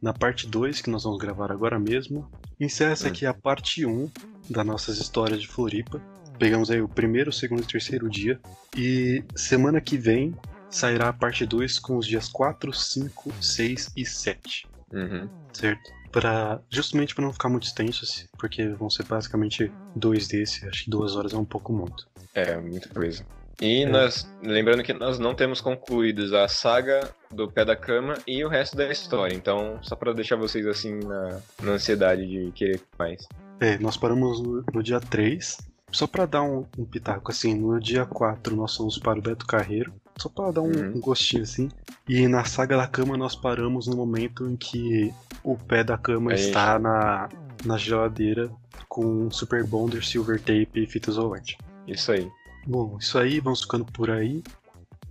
na 0.00 0.12
parte 0.12 0.46
2, 0.46 0.80
que 0.80 0.90
nós 0.90 1.04
vamos 1.04 1.18
gravar 1.18 1.52
agora 1.52 1.78
mesmo, 1.78 2.28
encerra-se 2.58 3.06
Hum. 3.06 3.10
aqui 3.10 3.26
a 3.26 3.34
parte 3.34 3.86
1 3.86 4.10
das 4.50 4.66
nossas 4.66 4.98
histórias 4.98 5.40
de 5.40 5.46
Floripa. 5.48 6.00
Pegamos 6.38 6.70
aí 6.70 6.80
o 6.80 6.88
primeiro, 6.88 7.30
o 7.30 7.32
segundo 7.32 7.60
e 7.60 7.64
o 7.64 7.68
terceiro 7.68 8.10
dia. 8.10 8.40
E 8.76 9.22
semana 9.36 9.80
que 9.80 9.96
vem 9.96 10.34
sairá 10.68 11.10
a 11.10 11.12
parte 11.12 11.46
2 11.46 11.78
com 11.78 11.96
os 11.98 12.06
dias 12.06 12.28
4, 12.28 12.72
5, 12.72 13.32
6 13.40 13.92
e 13.96 14.04
7. 14.04 14.66
Uhum. 14.92 15.28
certo? 15.52 15.90
Pra, 16.10 16.60
justamente 16.68 17.14
para 17.14 17.24
não 17.24 17.32
ficar 17.32 17.48
muito 17.48 17.66
extenso, 17.66 18.04
assim, 18.04 18.26
porque 18.38 18.68
vão 18.68 18.90
ser 18.90 19.04
basicamente 19.04 19.72
dois 19.96 20.28
desses, 20.28 20.62
acho 20.64 20.84
que 20.84 20.90
duas 20.90 21.16
horas 21.16 21.32
é 21.32 21.36
um 21.36 21.44
pouco 21.44 21.72
muito. 21.72 22.06
É, 22.34 22.56
muita 22.58 22.88
coisa. 22.90 23.24
E 23.60 23.82
É. 23.82 23.86
nós, 23.86 24.28
lembrando 24.42 24.82
que 24.82 24.92
nós 24.92 25.18
não 25.18 25.34
temos 25.34 25.60
concluídos 25.60 26.32
a 26.32 26.48
saga 26.48 27.08
do 27.30 27.50
pé 27.50 27.64
da 27.64 27.76
cama 27.76 28.14
e 28.26 28.44
o 28.44 28.48
resto 28.48 28.76
da 28.76 28.90
história. 28.90 29.34
Então, 29.34 29.78
só 29.82 29.94
pra 29.94 30.12
deixar 30.12 30.36
vocês 30.36 30.66
assim 30.66 30.94
na, 31.00 31.40
na 31.62 31.72
ansiedade 31.72 32.26
de 32.26 32.50
querer 32.52 32.80
mais. 32.98 33.26
É, 33.60 33.78
nós 33.78 33.96
paramos 33.96 34.40
no, 34.42 34.64
no 34.72 34.82
dia 34.82 34.98
3, 35.00 35.58
só 35.92 36.06
pra 36.06 36.26
dar 36.26 36.42
um, 36.42 36.66
um 36.76 36.84
pitaco, 36.84 37.30
assim, 37.30 37.54
no 37.54 37.78
dia 37.78 38.04
4 38.04 38.56
nós 38.56 38.76
fomos 38.76 38.98
para 38.98 39.18
o 39.18 39.22
Beto 39.22 39.46
Carreiro, 39.46 39.92
só 40.18 40.28
pra 40.28 40.50
dar 40.50 40.62
um, 40.62 40.66
Uhum. 40.72 40.92
um 40.96 41.00
gostinho 41.00 41.42
assim, 41.44 41.68
e 42.08 42.26
na 42.26 42.44
saga 42.44 42.76
da 42.76 42.86
cama 42.88 43.16
nós 43.16 43.36
paramos 43.36 43.86
no 43.86 43.96
momento 43.96 44.48
em 44.48 44.56
que 44.56 45.12
o 45.44 45.56
pé 45.56 45.84
da 45.84 45.96
cama 45.96 46.34
gente- 46.36 46.48
está 46.48 46.78
na, 46.78 47.28
na 47.64 47.78
geladeira 47.78 48.50
com 48.88 49.30
Super 49.30 49.62
Bonder, 49.64 50.04
Silver 50.04 50.38
Tape 50.40 50.70
e 50.82 50.86
fita 50.86 51.10
isolante. 51.10 51.56
Isso 51.86 52.10
aí. 52.10 52.28
Bom, 52.66 52.96
isso 52.98 53.18
aí, 53.18 53.40
vamos 53.40 53.62
ficando 53.62 53.84
por 53.84 54.10
aí. 54.10 54.42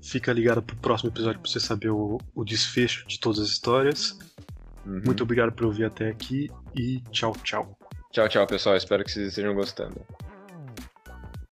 Fica 0.02 0.34
ligado 0.34 0.62
pro 0.62 0.76
próximo 0.78 1.12
episódio 1.12 1.40
pra 1.40 1.52
você 1.52 1.60
saber 1.60 1.90
o, 1.90 2.18
o 2.34 2.44
desfecho 2.44 3.08
de 3.08 3.20
todas 3.20 3.40
as 3.40 3.50
histórias. 3.50 4.18
Uhum. 4.86 5.02
Muito 5.06 5.24
obrigado 5.24 5.52
por 5.52 5.66
ouvir 5.66 5.86
até 5.86 6.10
aqui 6.10 6.50
e 6.76 7.02
tchau, 7.12 7.36
tchau. 7.44 7.78
Tchau, 8.12 8.28
tchau, 8.28 8.48
pessoal. 8.48 8.76
Espero 8.76 9.04
que 9.04 9.12
vocês 9.12 9.28
estejam 9.28 9.54
gostando. 9.54 10.02